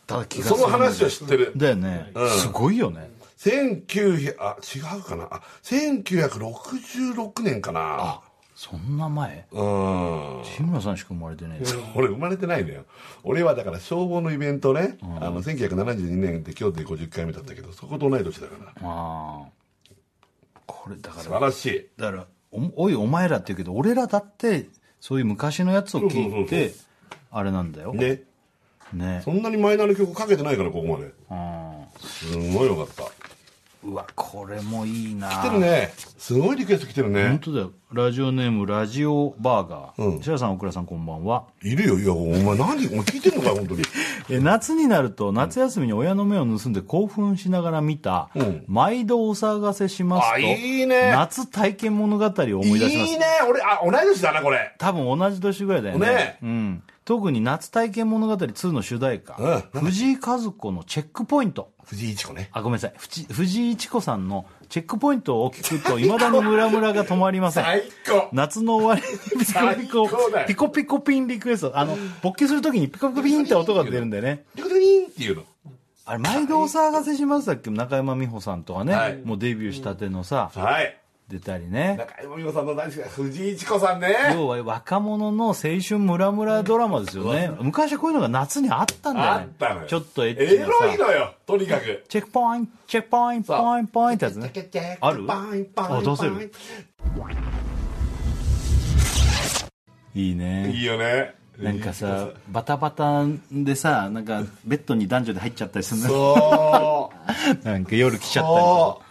[0.07, 0.57] ただ気がする。
[0.57, 1.53] その話は知ってる。
[1.57, 2.31] だよね、うん。
[2.31, 3.11] すごいよね。
[3.39, 5.29] 1900あ違うかな？
[5.31, 8.21] あ1966年かな。
[8.55, 9.47] そんな前？
[9.53, 10.43] うん。
[10.45, 11.77] 日村さんしか生まれてねえよ。
[11.95, 12.85] 俺生まれてないのよ。
[13.23, 18.89] 俺はだから消防のイベントね、あの1972年で京都で50回目だったけどそこと同い年だから。
[18.89, 19.47] ああ
[20.69, 21.87] これだ素から晴らしい。
[21.97, 24.67] だからおおいお前らって言うけど俺らだって
[25.01, 26.73] そういう昔のやつを聞いて
[27.33, 27.93] あれなんだよ。
[27.95, 28.23] ね。
[28.93, 29.23] ね。
[29.25, 31.13] そんなにマイナーの曲かけてないからここまで。
[31.31, 33.03] うんすごいよかった
[33.85, 35.29] うわこれもいいな。
[35.29, 35.93] 来てるね。
[36.19, 37.73] すごいリクエスト来てる本ね当だよ。
[37.93, 40.23] ラジオネームラジオバーガー、うん。
[40.23, 41.45] 白さん大倉さんこんばんは。
[41.63, 43.83] いるよいやお前何お前聞いてんのかよ本当に。
[44.31, 51.11] え夏になると夏休みに親の目を盗んで興奮しながら見たうん「毎度お騒がせします」あといいね。
[51.13, 53.13] 夏体験物語を思い出します。
[53.13, 53.25] いいね。
[53.49, 54.75] 俺あ同い年だなこれ。
[54.79, 56.07] 多分同じ年ぐらいだよね。
[56.09, 56.39] ね。
[56.43, 59.81] うん、特に夏体験物語2の主題歌、うん。
[59.81, 61.71] 藤井和子のチェックポイント。
[61.87, 62.51] 藤井一子ね。
[62.53, 62.93] あごめんなさい。
[62.99, 67.65] 藤藤井一子さんのチェックポイントを聞くといまだにムラムラが止まりません。
[67.65, 68.29] 最高。
[68.35, 69.01] 夏の終わり
[69.39, 71.79] にピコピコピコピコピンリクエスト。
[71.79, 74.45] あの勃起するときにピコピコピンって音が出るんでね。
[74.55, 75.45] リコリンっていうの？
[76.05, 77.71] あれ毎度お騒がせしますだっけ？
[77.71, 79.17] 中山美穂さんとかね、はい。
[79.25, 80.95] もうデビューしたてのさ、はい
[81.29, 81.97] 出たりね。
[81.99, 84.17] 中山美穂さんの大好きな藤井一子さんね。
[84.33, 87.51] 要は若者の青春ムラムラドラマですよね。
[87.61, 89.43] 昔はこういうのが夏にあったんだよね。
[89.43, 89.87] あったのよ。
[89.87, 90.73] ちょっとエッチエなさ。
[90.73, 92.05] ロいのよとにかく。
[92.09, 94.99] チェックポイントチェックポイントポイントポイントやつね。
[95.01, 96.53] あるあ出せる
[100.15, 107.13] いいねいいよねなんかさバタバタでさなんかベッドに男女で入っちゃったりするのそ
[107.65, 109.03] うなんか夜来ちゃったりそ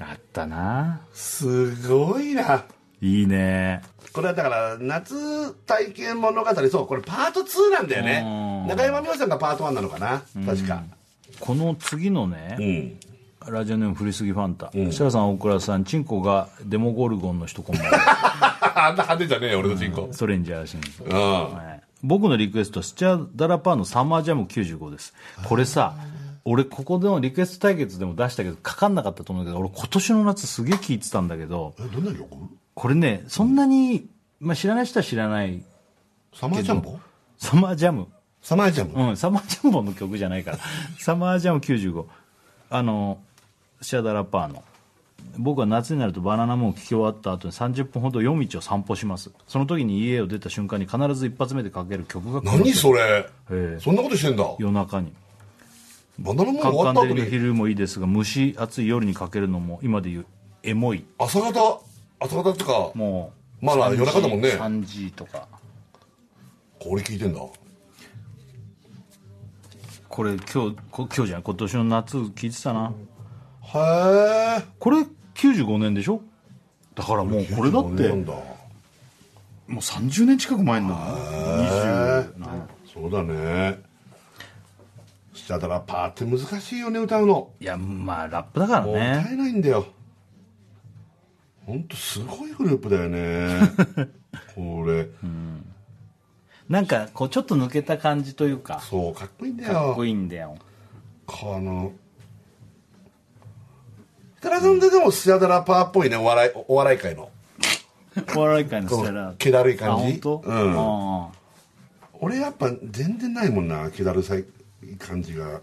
[0.00, 1.00] あったな。
[1.12, 2.64] うすごいな。
[3.00, 3.82] いいね。
[4.12, 8.22] これはだから夏体験物語そうこれパート2なんだよね。
[8.24, 8.66] うん。
[8.68, 10.22] 中山美穂さんがパート1なのかな。
[10.46, 10.82] 確か。
[11.40, 13.52] この次のね、うん。
[13.52, 14.70] ラジオネーム振りすぎファンタ、ん。
[14.70, 18.58] 設楽さん大倉さんチンコがデモゴルゴンの人こんばんは。
[18.88, 21.54] あんな派手じゃねえよ俺の人口ストレンジャーシンうん。
[21.54, 21.82] はい。
[22.02, 25.14] 僕のリクエストスチャダラパーのサマージャム95です。
[25.44, 25.94] これさ
[26.50, 32.28] 俺ここでのリクエスト対決でも出したけどかかんなかったと思うけど俺今年の夏すげえ聞いてたんだけどえどんな曲
[32.74, 32.94] これ？
[32.94, 34.06] ねそんなに、
[34.40, 35.62] まあ、知らない人は知らない
[36.34, 36.98] サマージャンボ？
[37.38, 38.06] サマージャム。
[38.42, 39.08] サマージャム？
[39.10, 40.58] うんサマージャンボの曲じゃないから。
[40.98, 42.04] サマージャム95
[42.70, 43.18] あの
[43.82, 44.62] シャダラパーの。
[45.36, 49.30] 僕は夏になるとバナナムーンを聴き終わった後に30分ほど夜道を散歩します。
[49.48, 53.26] その時に家を出た瞬間に必ず一発目でかける曲が何それ？
[53.50, 53.80] ええ。
[53.80, 54.44] そんなことしてんだ。
[54.58, 55.12] 夜中に
[56.18, 57.24] バナナ終わった後に。
[57.26, 60.26] 昼もいいですが蒸し暑い夜にかけるのも今で言う
[60.62, 61.04] エモい。
[61.18, 61.80] 朝方
[62.20, 64.50] 朝方とかもうまだ夜中だもんね。
[64.50, 65.46] 3時とか。
[66.86, 67.40] 俺聞いてんだ。
[70.08, 72.92] これ今日こ今日じゃない今年の夏聞いてたな、
[73.62, 74.64] へえ。
[74.78, 76.20] これ95年でしょ？
[76.96, 78.24] だからもうこれだっても
[79.68, 81.16] う30年近く前になるの
[82.34, 83.80] ？20なそうだね
[85.48, 87.52] スチャダラパーって難しいよね歌うの。
[87.58, 89.86] いやまあラップだからもう歌ねえないんだよ。
[91.64, 93.58] 本当すごいグループだよね。
[94.54, 95.08] これ、
[96.68, 98.80] なんかこうちょっと抜けた感じというか。
[98.80, 99.72] そうかっこいいんだよ。
[99.72, 100.54] かっこいいんだよ。
[101.24, 101.92] この
[104.42, 107.30] 設楽さんででもスチャダラパーっぽいねお笑いお笑い界の。
[108.36, 110.20] お笑い界のこステラの気だるいあ感じ。
[110.20, 110.44] 本当？
[110.44, 111.26] うん。
[112.20, 114.44] 俺やっぱ全然ないもんな気だるさい
[114.96, 115.60] 感じが。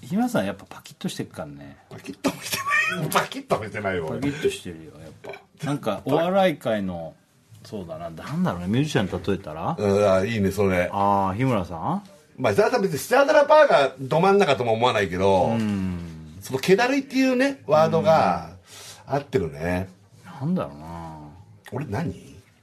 [0.00, 1.76] 日村さんやっぱパキッとしてっからね。
[1.90, 2.58] パキッともして
[2.96, 4.20] ないパキッともしてないよ俺。
[4.20, 5.66] パキッとしてるよやっぱ。
[5.66, 7.14] なんかお笑い界の
[7.64, 8.08] そうだな。
[8.10, 9.76] なんだろうねミュージシャンに例えたら？
[9.78, 10.88] うんあいいねそれ。
[10.92, 12.02] ああ日村さん？
[12.36, 15.56] まあ設楽さん別にスチャダラパーがど真ん中とも思わないけど
[16.40, 18.50] その気だるいっていうねワードが
[19.06, 19.88] 合ってるね。
[20.24, 21.18] なんだろうな。
[21.72, 22.14] 俺何？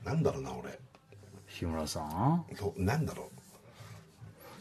[0.06, 0.80] なんだろうな俺。
[1.48, 2.46] 日村さん？
[2.56, 3.30] そうなんだろ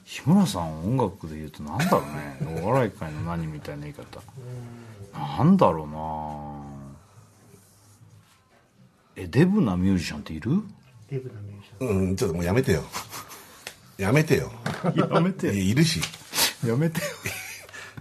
[0.04, 2.60] 日村さん音楽で言うとなんだろうね。
[2.62, 4.20] お笑い界の何みたいな言い方。
[5.18, 5.86] なんだろう
[9.16, 9.22] な。
[9.24, 10.62] えデブなミュージシャンっている？
[11.08, 11.88] デブなミュージシャン。
[11.88, 12.82] ううんちょっともうやめてよ。
[13.96, 14.50] やめてよ。
[14.94, 16.00] やめていいるし。
[16.66, 17.06] やめてよ。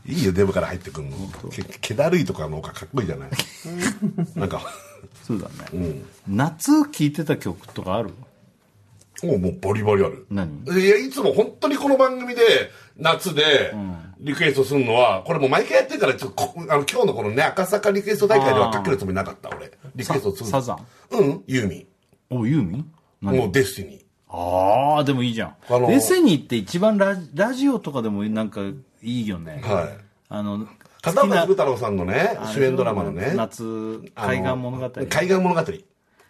[0.06, 1.16] いいよデブから入ってくるの。
[1.51, 3.30] け気だるいとかの方がかっこいいじゃない。
[4.36, 4.62] なんか。
[5.24, 8.10] そうだね、夏聴いてた曲とかある？
[9.24, 10.26] もうもうバリバリある。
[10.30, 10.64] 何？
[10.66, 12.42] いやいつも本当にこの番組で
[12.98, 13.74] 夏で
[14.20, 19.72] リクエストするのは、これもう毎回やってるからちょっとこあの今日のこのね赤坂リクエスト大会ではかけるつもりなかった俺。
[19.96, 20.86] リクエストするサザン？
[21.12, 21.88] うんユーミ
[22.30, 22.92] おユーミン？
[23.22, 24.04] もう Destiny。
[24.36, 29.62] ああでもいいじゃん、あの Destiny って一番ララジオとかでもなんかいいよね。
[29.64, 29.98] はい。
[30.30, 30.68] あの
[31.02, 33.34] 片岡鶴太郎さんのね主演ドラマのね。
[33.36, 34.90] 夏海岸物語。
[34.90, 35.62] 海岸物語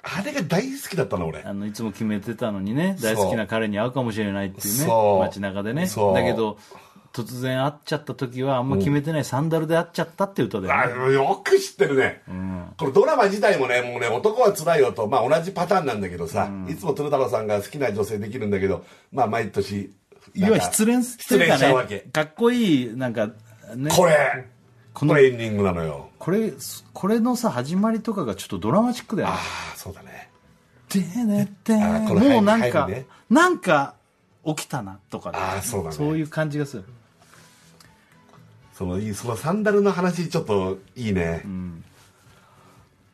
[0.04, 1.41] あれが大好きだったの俺。
[1.41, 4.88] あのいつも決めてたのにね大好きな彼に会うかもしれないっていうね
[5.20, 5.88] 街中でね。
[5.88, 6.14] そう。
[6.14, 6.58] だけど
[7.14, 12.24] 突然会っちゃった時はあんま決めてないサンダルで会っちゃったっていう歌だよね、あよく知ってるね、
[12.76, 19.91] このドラマ自体もねもうね男はつらいよと、まあ、同じパターンなんだけどさ、いつも鶴太郎さんが好きな女性できるんだけどまあ毎年
[20.34, 21.95] 要は失恋失失恋しちゃうわけ。
[21.97, 23.28] ねかっこいいなんか
[23.76, 23.91] ね。
[23.95, 24.47] これ
[24.94, 26.10] このこれエンディングなのよ。
[26.20, 26.54] これ
[26.94, 29.36] これのさ始まりとかがちょっとドラマチックだよね。
[29.36, 29.39] あ
[29.74, 30.30] あそうだね。
[30.89, 33.08] でねってもうなんか、ね。
[33.30, 33.96] なんか
[34.46, 35.39] 起きたなとかね。
[35.41, 35.96] あーそうだね。
[35.96, 36.84] そういう感じがする。
[38.74, 41.44] そのいいそのサンダルの話ちょっといいね。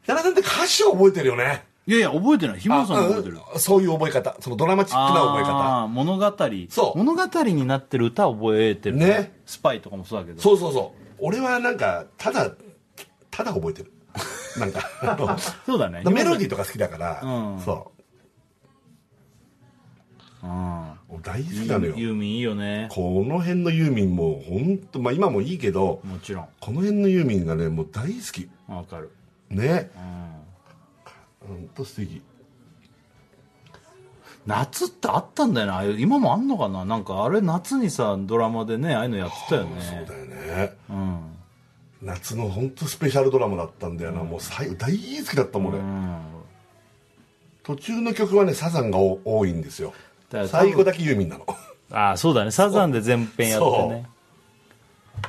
[0.06, 1.66] 矢田さんって歌詞を覚えてるよね。
[1.88, 2.60] いやいや覚えてない。
[2.60, 3.40] 日村さんが覚えてる。
[3.56, 4.36] あそういう覚え方。
[4.42, 5.88] そのドラマチックな覚え方。
[5.88, 6.34] 物語。
[6.70, 6.98] そう。
[6.98, 9.34] 物語になってる歌を覚えてるね。
[9.46, 10.42] スパイとかもそうだけど。
[10.42, 12.52] そうそうそう俺はなんかただ
[13.32, 13.94] ただ覚えてる。
[14.58, 16.04] なんか そうだね。
[16.06, 17.62] メロディーとか好きだから、うん。
[17.62, 17.92] そ
[20.44, 20.48] う。
[20.48, 20.92] ん。
[20.92, 21.96] う大好きなのよ。
[21.96, 22.88] ユーミンいいよね。
[22.92, 26.48] この辺のユーミンも本当まあ今もいいけどもちろん。
[26.60, 28.50] この辺のユーミンがねもう大好き。
[28.68, 29.12] わかる。
[29.50, 29.92] ね。
[29.96, 31.58] うん。
[31.58, 32.22] 本当素敵
[34.50, 36.84] 夏ってあったんだよな今もあんのかな？
[36.84, 39.82] なんかあれ夏にさドラマでねああいうのやってたよね。
[39.82, 40.74] そうだよね。
[40.90, 41.20] うん。
[42.02, 44.98] 夏の本当スペシャルドラマだったんだよな、もう最後大好
[45.30, 46.18] きだったもん俺、うん。
[47.62, 49.94] 途中の曲はねサザンがお多いんですよ。
[50.48, 51.46] 最後だけユーミンなの。
[51.92, 52.50] ああそうだね。
[52.50, 54.10] サザンで全編やってね。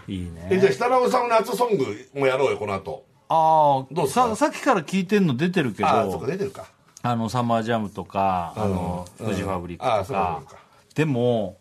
[0.09, 3.05] いいえじゃあね設楽さんの夏ソングもやろうよこの後。
[3.29, 5.89] ああささっきから聞いてんの出てるけど。
[5.89, 6.67] ああそっか出てるか
[7.03, 10.43] あのサマージャムとか、あのうんフジファブリックとか。
[10.95, 11.57] でも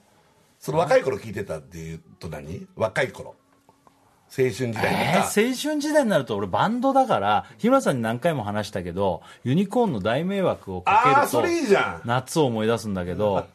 [0.60, 2.68] その若い頃聞いてたっていうと何？
[2.76, 3.36] 若い頃。
[4.32, 13.48] 青春時代えー青春時代になると俺バンドだから日村さんに何回も話したけどユニコーンの大迷惑をかけるとじゃ夏を思い出すんだけど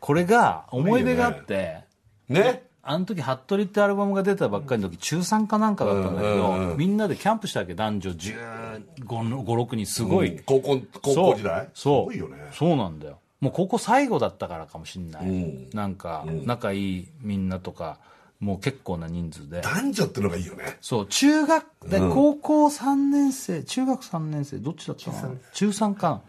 [0.00, 1.84] これが思い出があって
[2.30, 8.10] んねあの時「ハットリ」ってアルバムが出たばっかりの時中3かなんかだったんだけど、みんなでキャンプしたわけ男女。
[8.10, 10.42] 1516人すごい、うん。
[10.44, 11.68] 高校高校時代？
[11.74, 12.12] そう。
[12.12, 12.50] すごいよね。
[12.52, 13.18] そうなんだよ。
[13.40, 15.70] もう高校最後だったからかもしんない、うん。
[15.72, 17.98] なんか仲いいみんなとか
[18.40, 19.60] もう結構な人数で。
[19.60, 20.78] 男女ってのがいいよね。
[20.80, 21.06] そう。
[21.06, 25.30] 中学で高校3年生中学3年生どっちだったかな？
[25.52, 26.20] 中3かな？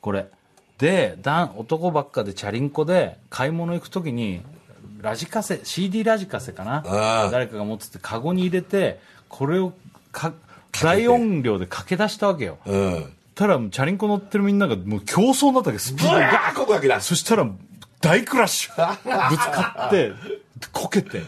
[0.00, 0.28] これ。
[0.78, 4.42] でだ男ばっかでチャリンコで買い物行く時に
[5.06, 6.82] ラジカセ CD ラジカセかな。
[7.30, 8.98] 誰かが持っててカゴに入れて
[9.28, 9.72] これを
[10.10, 10.32] か
[10.82, 12.58] 大音量で駆け出したわけよ。
[12.66, 13.12] うん。
[13.36, 16.18] たらチャリンコ乗ってるみんながもう競争になったわけスピードが。
[16.18, 17.00] ブワーこけだ。
[17.00, 17.48] そしたら
[18.00, 18.74] 大クラッシュ。
[19.30, 20.12] ぶつかって
[20.72, 21.22] こけて。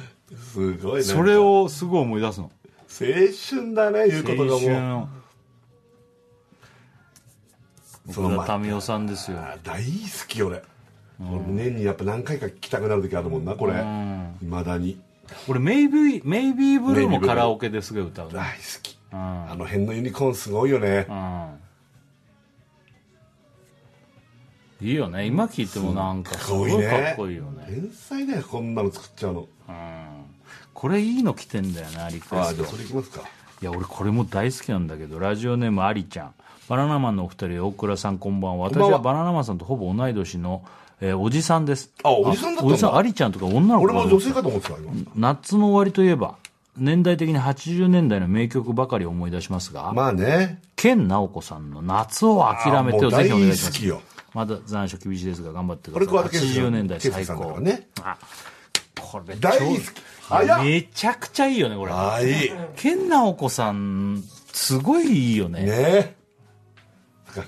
[0.52, 1.02] すごいね。
[1.02, 2.50] それをすごい思い出すの。
[2.90, 3.06] 青
[3.60, 5.08] 春だね言うことがもの
[8.10, 9.38] その奥田民生さんですよ。
[9.38, 9.88] あ大好
[10.26, 10.62] き俺、俺
[11.18, 13.74] 年にやっぱ何回か聞きたくなる時あるもんなこれ。
[14.42, 15.00] いまだに。
[15.48, 18.98] 俺メイビーメイビーブルーもカラオケですごい歌うね大好き。
[19.12, 19.18] うん。
[19.18, 21.06] あの辺のユニコーンすごいよね。
[21.08, 21.12] う
[24.84, 24.88] ん。
[24.88, 25.26] いいよね。
[25.26, 27.64] 今聞いてもなんかすすごいかっこいいよね。
[27.68, 29.48] 天才だよこんなの作っちゃうの。
[29.68, 30.24] うん。
[30.72, 32.36] これいいの来てんだよなリクエスト。
[32.38, 33.22] ああじゃあそれいきますか。
[33.60, 36.34] いや俺これも大好きなんだけどラジオネームありちゃん。
[36.68, 38.66] バナナマンのお二人大倉さんこんばんは。
[38.66, 40.64] 私はバナナマンさんとほぼ同い年の、
[41.00, 41.92] えーおじさんです。
[42.02, 42.72] あおじさんだったんだ。
[42.72, 44.92] おじさんありちゃんとか女の子俺も女性かと思ってた今。
[45.14, 46.36] 夏の終わりといえば
[46.76, 50.60] 年代的に80年代の名曲ばかり思い出しますが、まあね。
[50.76, 53.70] 健直子さんの「夏を諦めて」をぜひお願いします。
[53.70, 54.02] 大好きよ。
[54.34, 56.08] まだ残暑厳しいですが頑張ってください。
[56.08, 57.60] 桑田佳祐さん80年代最高。
[57.60, 57.88] ね。
[58.02, 58.16] あ
[59.00, 60.64] これ大好き。
[60.64, 61.92] めちゃくちゃいいよねこれ。
[61.92, 62.46] あい。
[62.46, 64.22] い健直子さん
[64.52, 65.62] すごいいいよね。
[65.62, 66.16] ね。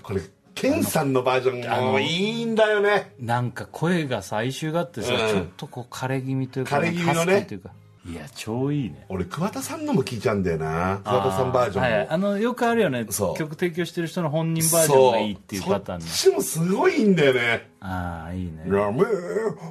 [0.03, 0.21] これ
[0.55, 2.07] ケンさんのバージョンもい
[2.43, 3.15] いんだよね。
[3.19, 5.19] なんか声がさ哀愁があってさ、うん。
[5.19, 7.47] ちょっとこう枯れ気味というか枯れ気味のね。
[7.51, 7.71] いうか。
[8.07, 9.05] いや超いいね。
[9.09, 13.07] 俺桑田さんのも聞いちゃうんだよな桑田さんバージョンも、はい、あのよくあるよね。
[13.11, 13.37] そう。
[13.37, 16.07] 曲提供してる人の本人バージョンがいいっていうパターンね。
[16.07, 17.71] そっちもすごいいいんだよね。
[17.81, 18.63] ああいいね。
[18.67, 19.03] ラメ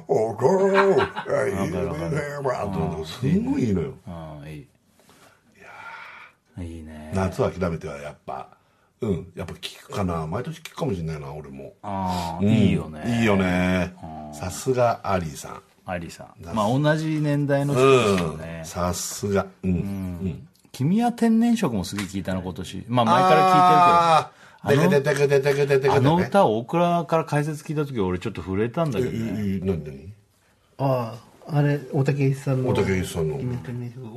[0.06, 0.80] おこいいね
[2.52, 4.66] あとすごいいいのようんいい
[6.58, 8.49] いいね夏は諦めてはやっぱ
[9.00, 9.32] うん。
[9.34, 10.26] やっぱ聞くかな。
[10.26, 11.74] 毎年聞くかもしれないな俺も。
[11.82, 12.48] ああ、うん。
[12.48, 13.20] いいよね。
[13.20, 13.94] いいよね。
[14.32, 15.62] さすがアリーさん。
[15.86, 16.54] アリさん。
[16.54, 18.58] まあ同じ年代の人ですよね。
[18.60, 19.46] うん、さすが。
[19.62, 22.84] うん、うん、君は天然色もすげえ聞いたな今年。
[22.88, 23.96] まあ前から聞いてるけど。
[23.96, 24.40] あー。
[24.68, 29.18] デカデカデカデカデカデカあの歌を大倉から解説聞いた時俺ちょっと震えたんだけどね。
[29.18, 30.12] ええ何何？
[30.76, 31.14] あ
[31.48, 33.38] ああれ大竹さんの大竹さんの。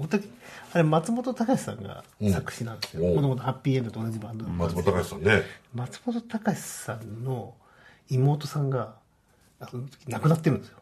[0.02, 0.28] 大竹
[0.74, 3.06] あれ松本隆さんが作詞なんですよ。
[3.06, 3.16] うん。
[3.16, 5.42] もともとハッピーエンドと同じバンドなんです松本隆さんね。
[5.76, 7.54] 松本隆さんの
[8.10, 8.96] 妹さんが
[9.60, 10.78] あの時亡くなってるんですよ。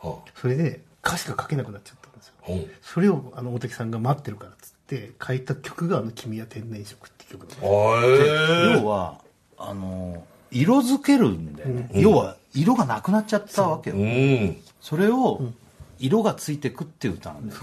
[0.00, 2.34] はそれで歌詞が書けなくなっちゃったんですよ。
[2.48, 2.54] あう。
[2.56, 9.20] んそれをあの大竹さんが待ってるからっつって書いた曲が「あの君は天然色」っていう曲なんです要は
[9.56, 14.56] あの色づけるんだよね、要は色がなくなっちゃったわけよ、うん。
[14.80, 15.40] それを
[16.00, 17.60] 色がついてくっていう歌なんだよ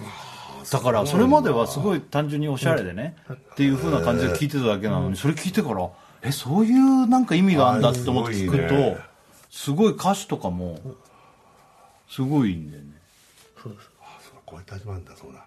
[0.71, 5.89] だからそれまではすごい単純におしゃれでね、っていう風な感じで聴いてただけなのにそれ聞いてから
[6.21, 9.01] えそういうなんか意味があるんだって思って聞くと
[9.49, 10.79] すごい歌詞とかも
[12.09, 12.89] すごいいいんだよね。
[13.61, 13.89] そうです。
[14.01, 15.45] あそうこうやって始まるんだそうだ。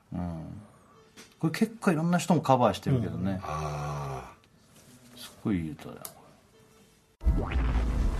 [1.38, 4.32] これ結構いろんな人もカバーしてるけどね、あ
[5.16, 6.00] すごいいい歌だよ
[7.24, 8.19] あ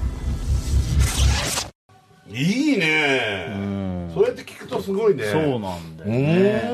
[2.33, 4.11] いいね。
[4.15, 5.25] そうやって聞くとすごいね。
[5.25, 6.71] そうなんだよね。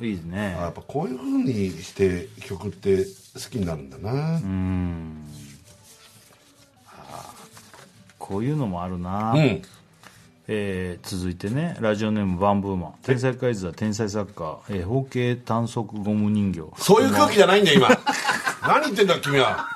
[0.00, 0.08] うん。
[0.08, 0.56] いいですね。
[0.58, 4.36] あやっぱこういうふうにして曲って好きになるんだな。
[4.36, 5.24] うん。
[8.18, 9.62] こういうのもあるな、うん。
[10.48, 12.94] えー続いてねラジオネームバンブーマン。
[13.02, 16.62] 天才カイズは天才作家、えー、方形単足ゴム人形。
[16.82, 17.88] そういう空気じゃないんだよ今。
[18.66, 19.66] 何言ってんだ君は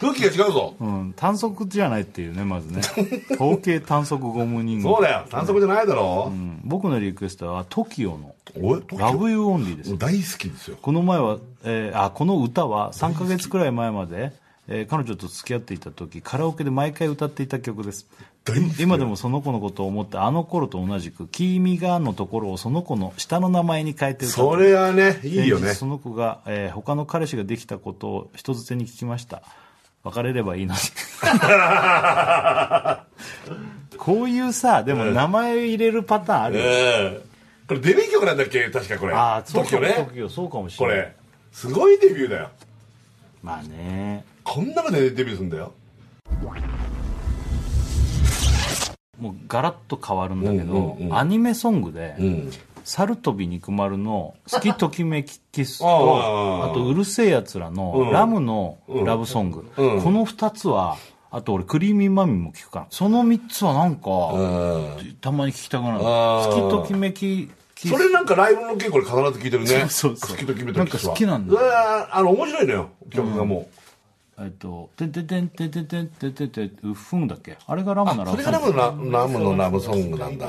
[0.00, 0.74] 空気が違うぞ。
[0.80, 2.80] うん単足じゃないっていうねまずね。
[3.38, 4.82] 方形単足ゴム人形。
[4.84, 5.26] そうだよ。
[5.30, 6.30] 短足じゃないだろ。
[6.32, 6.60] うん。
[6.64, 8.34] 僕のリクエストは TOKIO の。
[8.60, 10.76] おい「ラブユーオンリーです大好きですよ。
[10.82, 14.32] この前は、えーあこの歌は3ヶ月くらい前まで、
[14.66, 18.06] えー彼女と付き合っていた時カラオケで毎回歌っていた曲です。
[18.44, 25.74] 大好き今でもその子のことを思ってあの頃と同じく「君が」のところをその子の下の名前に変えて歌それはねいいよね。
[25.74, 29.42] その子が、えー他の彼氏ができたことを人づてに聞きました
[30.02, 30.80] 別れればいいのに。
[33.98, 37.30] こういうさでも名前入れるパターンあるよ、ええ
[37.68, 38.68] これデビュー曲なんだっけ？
[38.70, 39.12] 確かこれ。
[39.14, 40.96] ああそうかもねそうかもしれない。
[40.96, 41.14] これ。
[41.52, 42.48] すごいデビューだよ。
[43.44, 44.24] まあね。
[44.42, 45.72] こんなのでデビューするんだよ。
[49.20, 51.16] もうガラッと変わるんだけど、うんうんうん。
[51.18, 52.50] アニメソングでうん
[52.84, 58.10] 「猿飛び肉丸」の 「好きときめきキスと」あああと「うるせえやつら」のうん。
[58.12, 60.02] ラムのラブソング、うん。
[60.02, 60.96] この2つは
[61.30, 65.16] あと俺クリーミーマミも聞くからその3つはなんか、うん。
[65.20, 66.00] たまに聞きたくなる。
[66.00, 67.90] 好きときめきキス。
[67.92, 69.66] それなんかライブの稽古で必ず聞いてるね。
[69.88, 70.36] そうそうそう。
[70.36, 71.56] 好きと決めたなんか好きなんだ
[72.10, 72.88] あの面白いのよ。
[73.10, 73.68] 曲がも。
[74.42, 77.58] えっと「てんてんてんてんてんてんてんてんてんうっふん」だっけ？
[77.66, 80.46] あれがラムう、のラそれブソングがラムのララムのラブソングなんだ、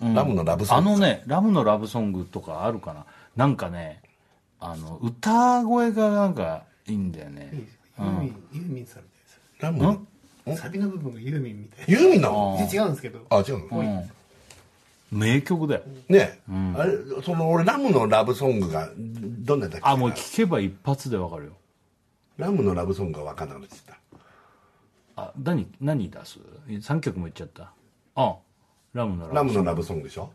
[0.00, 0.90] ラムのラブソング。
[0.90, 3.04] あのねラムのラブソングとかあるかな。
[3.36, 4.00] なんかね
[4.60, 7.50] あの歌声がなんかいいんだよね。
[7.98, 9.40] ユーミンユーミンさんみたいです。
[9.60, 10.06] ラム？
[10.46, 11.84] のサビの部分がユーミンみたい。
[11.88, 12.56] ユーミンなの？
[12.58, 13.26] な違うんですけど。
[13.30, 14.10] あ違うの、うん。
[15.10, 15.82] 名曲だよ。
[16.08, 16.38] ね、
[16.76, 16.92] あれ
[17.24, 19.88] その俺ラムのラブソングがどんなだっけ？
[19.88, 21.52] あもう聞けば一発でわかるよ。
[22.36, 23.96] ラムのラブソングが分かんなくなっちゃっ
[25.16, 26.38] たあ何何出す
[26.68, 27.72] ？3曲も言っちゃった。
[28.16, 28.36] あ
[28.98, 30.30] ラムのラブラムのラブソングでしょ？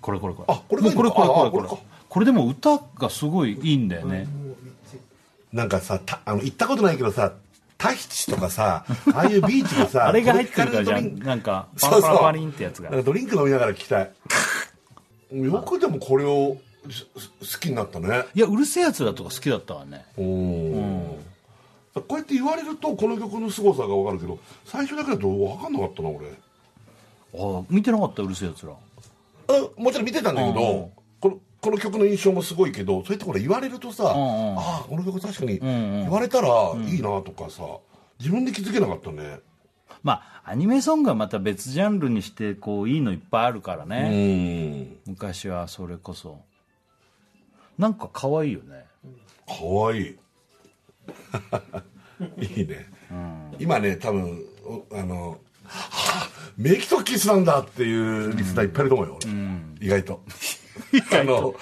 [0.00, 0.54] これこれこれ。
[0.54, 1.68] あこれこれこれこれ。
[1.68, 1.76] あ
[2.08, 4.26] これでも歌がすごいいいんだよね、
[5.52, 7.34] なんかさたあの行ったことないけどさ
[7.76, 11.18] タヒチとかさ ああいうビーチでさあれが入ってるからじゃん。
[11.18, 12.00] なんかパそうそう。
[12.02, 12.88] ラパラパリンってやつが。
[12.90, 14.10] なんかドリンク飲みながら聞きたい。
[15.32, 16.56] よくでもこれを
[16.90, 17.06] す
[17.56, 18.24] 好きになったね。
[18.34, 20.06] いやうるせえやつらとか好きだったわね。
[20.16, 21.18] おお
[21.94, 26.26] こうやって言われるとこの曲の凄さが分かるけど最初だけだと分かんなかったな俺
[27.34, 30.90] あ見てなかったうるせえやつらあもちろん見てたんだけうんど
[31.20, 34.58] このこの曲の印象もすごいけどそうやってこれ言われるとさ、んうん。
[34.58, 36.00] ああこの曲確かにんうん。
[36.02, 37.62] 言われたらいいなとかさ
[38.20, 39.40] 自分で気づけなかったね。
[40.02, 44.96] まあアニメソングはまた別ジャンルにしてこういいのいっぱいあるからうね、ん。
[45.06, 46.38] 昔はそれこそ。
[47.76, 48.84] なんか可愛いよね。
[49.46, 50.00] かわい。
[50.00, 50.16] い
[52.60, 52.86] いいね、
[53.58, 55.38] 今ね多分おあの
[55.68, 59.18] はあメイキとキスなんだっていうリスナーいっぱいいると思うよ、
[59.80, 59.86] 俺。
[59.86, 60.22] 意外と。
[60.92, 61.56] 意外と。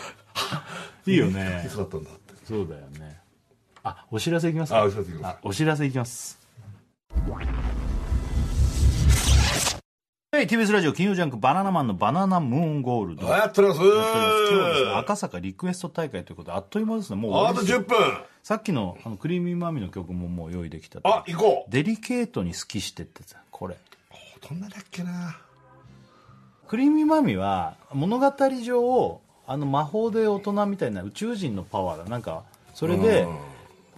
[1.06, 2.34] いいよキねスだったんだって。
[2.44, 3.20] そうだよね。
[3.84, 4.78] あお知らせいきますか？
[4.80, 5.32] あお知らせいきます。
[5.34, 6.38] あお知らせいきます。
[10.32, 13.80] はい TBS ラジオ金曜ジャンク「バナナマンのバナナムーンゴールド」やっております。
[13.80, 17.16] 今日はですね赤坂リクエスト大会ということであっという間ですね。
[17.16, 17.80] もう終あとわりですよ。
[17.80, 18.18] 10分。
[18.42, 21.70] さっきのあのクリーミーマミの曲ももう用意できたとあ行こう。
[21.70, 23.76] デリケートに好きしてってこれ
[24.40, 25.38] どんなだっけな。
[26.68, 28.32] クリーミーマミは物語
[28.62, 32.10] 上あの魔法で大人みたいな宇宙人のパワーだ。
[32.10, 32.44] なんか
[32.74, 33.36] それでうん。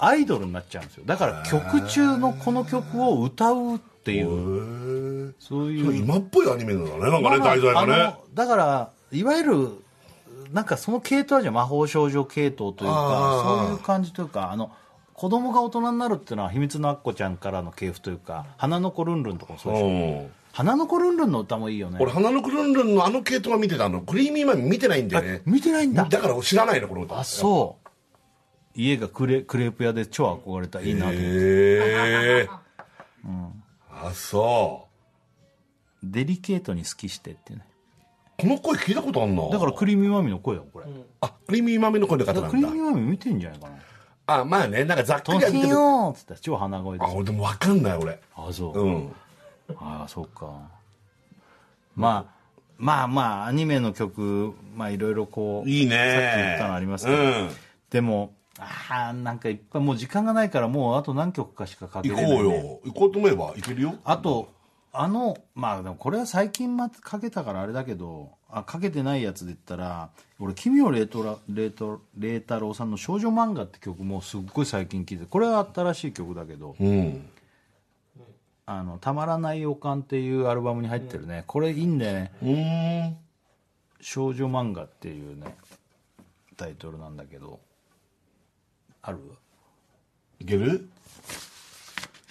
[0.01, 1.03] アイドルになっちゃうんですよ。
[1.07, 5.97] だから曲中のこの曲を歌うっていへうえそういう。
[5.97, 7.11] 今っぽいアニメなんだね。
[7.11, 8.15] なんかね題材がね。
[8.33, 9.71] だからいわゆる
[10.53, 14.71] なんかその系統じゃん魔法少女系統というかそういう感じというかあの
[15.19, 19.87] 子供が大人になるっていうのは秘密のアッコちゃんからの系譜というか花の子ルンルンとかもそうでしょ。
[19.87, 19.91] う。
[19.91, 21.99] ん花の子ルンルンの歌もいいよね。
[22.01, 24.03] 俺花のクルンルンのあの系統は見てたの？
[24.03, 25.43] クリーミーマン見てないんだよね。
[25.45, 26.05] 見てないんだ。
[26.05, 27.19] だから知らないのこの歌。
[27.19, 27.89] あそう。
[28.77, 30.81] 家がクレクレープ屋で超憧れた。
[30.81, 31.21] いいなと思って。
[31.21, 31.27] へ
[32.45, 32.49] え。
[33.91, 34.87] あそ
[36.05, 37.65] デリケートに好きしてってね
[38.39, 40.87] うこの声聞いたことあんなだからクリーミーマミの声だこれ、
[41.21, 42.41] あクリーミーマミの声の方だ。
[42.43, 43.77] からクリーなんだミーマミ見てんじゃないかな
[44.29, 48.21] あまあねなんかざっくトりは見てるっつったら超鼻声ですあ俺でも分かんない俺。
[48.37, 49.13] あそう、うん。
[49.77, 50.69] ああそうか。
[51.97, 52.39] まあ
[52.77, 55.97] まあまあアニメの曲まあいろいろこういいね。
[55.97, 57.51] さっき言ったのありますけど、うん。
[57.89, 62.81] でもああなんかいっぱいもう時間がないからもうあと何曲かしかかけない、ね、こうよ。
[62.85, 63.95] 行こうと思えば行けるよ。
[64.05, 64.53] あと
[64.93, 70.11] あのまあでもこれは最近まかけたからあれだけどあかけてないやつで言ったら
[70.41, 77.29] 俺奇妙麗太郎麗太郎さんの「少女漫画」って曲もすっごい最近聴いてこれは新しい曲だけどうん
[78.65, 81.45] 「あのたまらない予感」っていうアルバムに入ってるね。
[81.47, 82.33] これいいんだよね。
[82.43, 83.17] うーん
[84.01, 85.55] 「少女漫画」っていうね
[86.57, 87.61] タイトルなんだけど。
[89.03, 89.19] ある？
[90.41, 90.89] いける？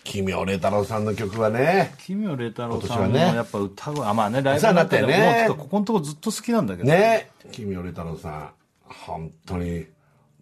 [0.07, 1.93] 奇妙麗太郎さんの曲はね。
[1.99, 5.45] 奇妙麗太郎さんのやっぱ歌声あまあねライブになったよね。
[5.49, 7.29] もうここのとこずっと好きなんだけどね。
[7.51, 8.51] 奇妙麗太郎さん
[8.88, 9.85] 本当に。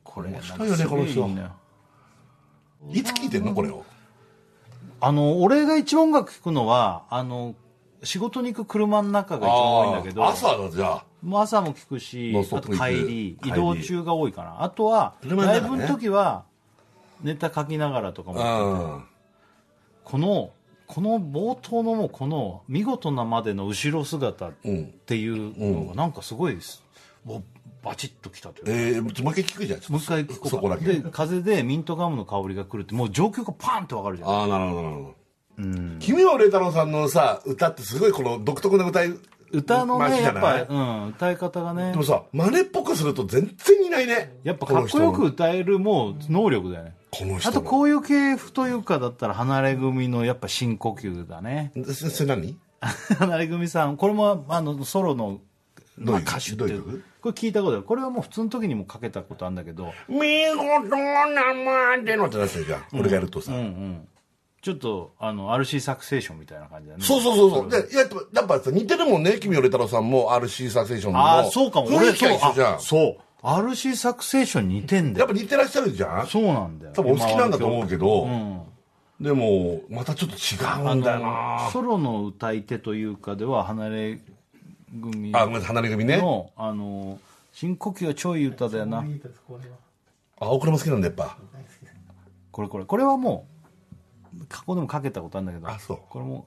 [0.03, 1.27] これ面白いよねこの人。
[2.91, 3.83] いつ聴いてんのこれを？
[5.01, 7.55] あの俺が一番音楽聴くのはあの
[8.03, 10.27] 仕事に行く車の中が一番多いんだけど。
[10.27, 11.05] 朝だじゃあ。
[11.23, 14.61] もう朝も聞くしあと帰り移動中が多いかな。
[14.61, 16.45] あとはライブの時は
[17.23, 19.03] ネタ書きながらとかもうん
[20.05, 20.51] この
[20.87, 24.51] この冒頭のもうこの見事なまでの後ろ姿っ
[25.05, 26.83] ていうのがなんかすごいです、
[27.25, 27.43] もう
[27.83, 28.71] バチッときたというか。
[28.71, 29.79] えー、もう一回聞くじゃん。
[29.89, 30.35] もう一回聞こ。
[30.41, 30.85] うかそこだけ。
[30.85, 35.99] で風でミントガムの香りが来るってもう状況がパンってわかるじゃんああなるほどなるほど。
[35.99, 39.13] 奇妙麗太郎さんのさ歌ってすごいこの独特な歌い
[39.51, 41.91] 歌のねやっぱ、うん、歌い方がね。
[41.91, 44.37] でもさ真似っぽくすると全然いないね。
[44.43, 47.57] やっぱかっこよく歌えるもう能力だよねこの人の。
[47.57, 51.71] あとこういう系譜というかだったら離れ組のやっぱ深呼吸だね。
[51.85, 52.57] そそれ何？
[53.19, 55.39] 離れ組さんこれもあのソロの
[55.97, 56.57] どういうまあ歌手っていう。
[56.57, 56.83] どういう？
[56.83, 57.83] 曲これ聞いたことある。
[57.83, 59.91] これはもう普通の時にもかけたことあるんだけど。
[60.07, 60.19] 見
[60.55, 64.07] 事なまでのってなってるじゃん、俺がやるとさ、うんうん
[64.61, 67.03] ちょっとあの RC サクセーションみたいな感じだね。
[67.03, 67.69] そうそうそうそう。
[67.69, 67.77] で。
[67.95, 71.19] やっぱやっぱさ似てるもんね奇妙麗太郎さんも RC サクセーションの。
[71.19, 71.87] ああそうかも。
[71.87, 72.75] 雰囲気が一緒じゃん。
[72.77, 75.27] あそう RC サクセーションに似てんだよ。
[75.27, 76.27] やっぱ似てらっしゃるじゃん。
[76.27, 76.93] そうなんだよ。
[76.93, 78.61] 多分お好きなんだと思うけど、うん
[79.17, 81.69] でもまたちょっと違うんだよな。
[81.71, 84.19] ソロの歌い手というかでは離れ
[85.01, 86.17] 組あごめんなさい離れ組ね。
[86.17, 87.17] のあの
[87.53, 88.99] 深呼吸は超いい歌だよな。
[88.99, 91.37] あこれも好きなんだやっぱ。
[92.51, 92.83] これこれ。
[92.83, 93.47] これはも
[94.37, 95.69] う過去でもかけたことあるんだけど。
[95.69, 95.99] あそう。
[96.09, 96.45] これも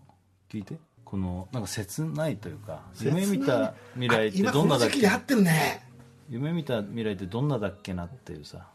[0.50, 0.76] 聞いて。
[1.06, 4.96] このなんか切ないというか夢見た未来って今どんなだっけ？
[4.96, 5.87] この時期で合ってるね
[6.28, 8.66] 夢見た未来ってどんなだっけなっていうさ。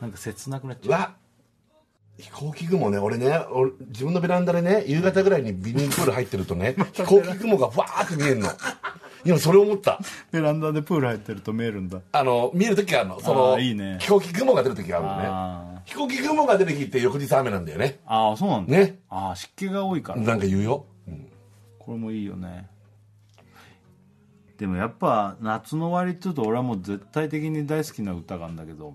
[0.00, 1.14] なんか切なくなっちゃ
[2.18, 2.22] う。
[2.22, 8.48] 飛行機雲ね俺ね俺自分のベランダでね夕方ぐらいにビニールプール入ってるとね 飛行機雲がふわーって見えるの。
[9.24, 10.00] 今それ思った。
[10.30, 12.00] ベランダでプール入ってると見えるんだ。
[12.12, 13.20] あの見える時があるの。
[13.20, 13.98] そあのーいいね。
[14.00, 15.22] 飛行機雲が出る時があるのね。
[15.26, 17.98] あ飛行機雲が出る日って翌日雨なんだよね。
[18.06, 18.72] ああそうなんだ。
[18.72, 18.98] ね。
[19.08, 20.20] ああ湿気が多いから。
[20.20, 21.28] なんか言うよ、うん。
[21.78, 22.68] これもいいよね
[24.58, 28.94] でもやっぱ夏の終わりっていうと俺はもう絶対的に大好きな歌があるんだけど。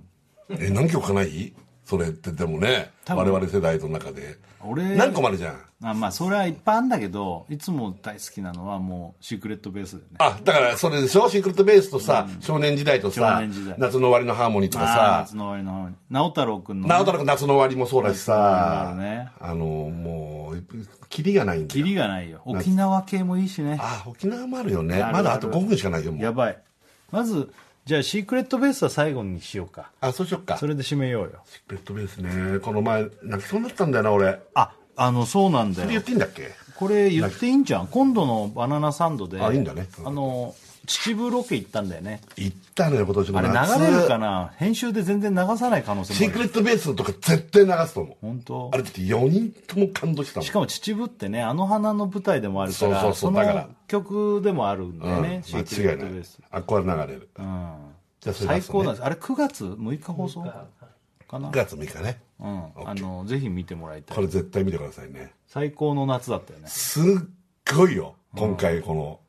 [0.49, 1.53] え何曲かない？
[1.85, 4.37] それってでもね我々世代の中で。
[4.65, 5.59] 俺何個もあるじゃん。
[5.85, 10.09] あまあそれはいっぱいあるんだけどいつも大好きなのはもうシークレットベースだよね。
[10.19, 11.27] あだからそれでしょ？
[11.29, 13.75] シークレットベースとさ、少年時代と少さ年時代。
[13.77, 15.17] 夏の終わりのハーモニーとかさ。
[15.25, 18.95] 夏の終わりの方に直太朗君のね、なんとなく夏の終わりもそうだしさ。
[18.97, 19.29] ね。
[19.39, 20.32] あのもう
[21.09, 21.83] キリがないんだよ。
[21.83, 22.41] キリがないよ。
[22.45, 23.77] 沖縄系もいいしね。
[23.81, 24.99] あ沖縄もあるよね。
[25.11, 26.23] まだあと5分しかないよもう。
[26.23, 26.57] やばい。
[27.11, 27.51] まず
[27.85, 29.91] じゃあシークレットベースは最後にしようか。
[29.99, 30.57] あそうしよっか。
[30.57, 31.31] それで締めようよ。
[31.45, 32.59] シークレットベースね。
[32.59, 34.39] この前泣きそうになったんだよな俺。
[34.55, 35.83] ああのそうなんだよ。
[35.83, 36.51] それ言っていいんだっけ？
[36.75, 37.87] これ言っていいんじゃん？
[37.87, 39.87] 今度のバナナサンドであいいんだね。
[40.05, 40.55] あの
[40.85, 42.19] 秩父ロケ行ったんだよね。
[42.35, 44.53] 行ったのよ今年のあれ夏流れるかな？
[44.57, 48.69] 編集で全然流さない可能性もあるシークレットベースとか絶対流すと思う本当？
[48.73, 50.45] あれだって4人とも感動してたもん。
[50.45, 53.61] しかも秩父ってねあの花の舞台でもあるからそうそうそうだから。
[53.63, 56.07] の曲でもあるんだよね、シークレ間違いない。
[56.07, 56.39] ットベース。
[56.51, 57.29] あこれ流れる。
[57.37, 57.75] うん。
[58.19, 58.73] じゃあそれ最出すね。
[58.73, 59.05] 高なんです。
[59.05, 60.41] あれ9月6日放送？
[60.41, 62.21] かな？9月6日ね。
[62.39, 62.63] うん。
[62.85, 64.15] あのぜひ見てもらいたい。
[64.15, 65.31] これ絶対見てくださいね。
[65.47, 66.67] 最高の夏だったよね。
[66.67, 67.03] すっ
[67.75, 69.19] ごいよ今回この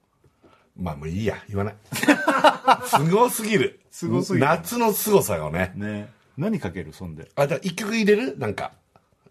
[0.76, 1.36] まあもういいや。
[1.48, 1.74] 言わない。
[2.86, 3.80] すごすぎる。
[3.90, 4.46] すごすぎる。
[4.46, 5.72] 夏のすごさよね。
[5.76, 6.09] ね。
[6.36, 7.30] 何かけるそんで。
[7.36, 8.38] あじゃあ1曲入れる？
[8.38, 8.72] なんか。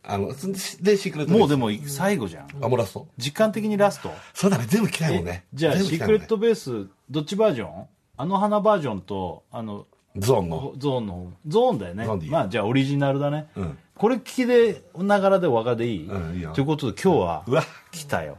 [0.05, 2.47] あのすでシークレットもうでも最後じゃん。
[2.61, 3.07] あもうラスト？
[3.17, 4.11] 時間的にラスト？
[4.33, 5.45] そうだね全部聞きたいもんね。
[5.53, 7.85] じゃあシークレットベースどっちバージョン？
[8.17, 9.87] あの花バージョンとあの
[10.17, 11.33] ゾーンのゾーンの方。
[11.47, 12.05] ゾーンだよね。
[12.29, 13.77] まあじゃあオリジナルだね、ん。
[13.95, 16.51] これ聞きでながらでお別れでいい、うんいいよ。
[16.51, 18.37] ということで今日はうわ来たよ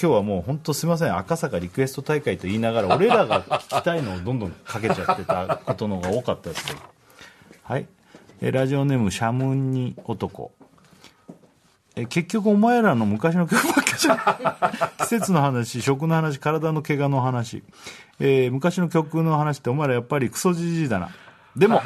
[0.00, 1.16] 今日はもう本当すみません。
[1.16, 6.66] 赤坂リクエスト大会と言いながら俺らが聞きたいのをどんどんかけちゃってたことの方が多かったです。
[6.66, 6.80] けど
[7.62, 7.86] はい。
[8.40, 10.50] えラジオネームシャムニ男。
[11.94, 14.18] え結局お前らの昔の曲ばっかじゃん。
[14.98, 17.62] 季節の話食の話体の怪我の話、
[18.18, 21.10] えー昔の曲の話ってお前らやっぱりクソじじいだな。
[21.54, 21.82] でも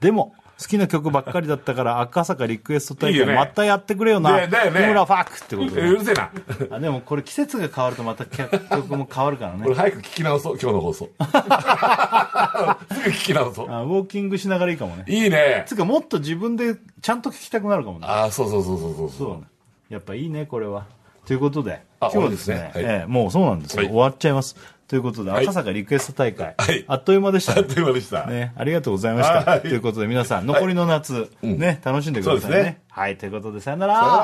[0.00, 4.32] でも好きな曲ばっかりだったから赤坂リクエスト大会またやってくれよな。
[4.32, 4.80] だよだよね。
[4.80, 6.30] 日村ファックってことうるせえな。
[6.76, 9.62] あでもこれ季節が変わるとまた曲も変わるからね。
[9.64, 11.10] これ早く聞き直そう今日の放送。
[11.20, 13.70] すぐ聞き直そう。
[13.70, 15.04] あウォーキングしながらいいかもね。
[15.06, 15.64] いいね。
[15.66, 18.06] つうかもっと自分でちゃんと聞きたくなるかもね。
[18.08, 19.36] ああそうそうそうそうそうそう。
[19.36, 19.42] ね。
[19.90, 20.86] やっぱいいねこれは。
[21.26, 22.86] ということであ今日はですねすね。
[22.86, 22.94] はい。
[23.00, 23.88] ええもうそうなんですよ、はい。
[23.88, 24.56] 終わっちゃいます
[24.88, 28.26] ということで、赤坂リクエスト大会、はい、あっという間でした、ね、あっという間でした。
[28.26, 29.50] ね、ありがとうございました。
[29.50, 32.56] はい、ということで、皆さん、残りの夏、ね、楽しんでくださいね。
[32.62, 33.94] ねはい、ということで、さよなら。
[33.94, 34.16] さよな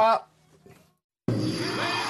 [1.88, 2.01] ら。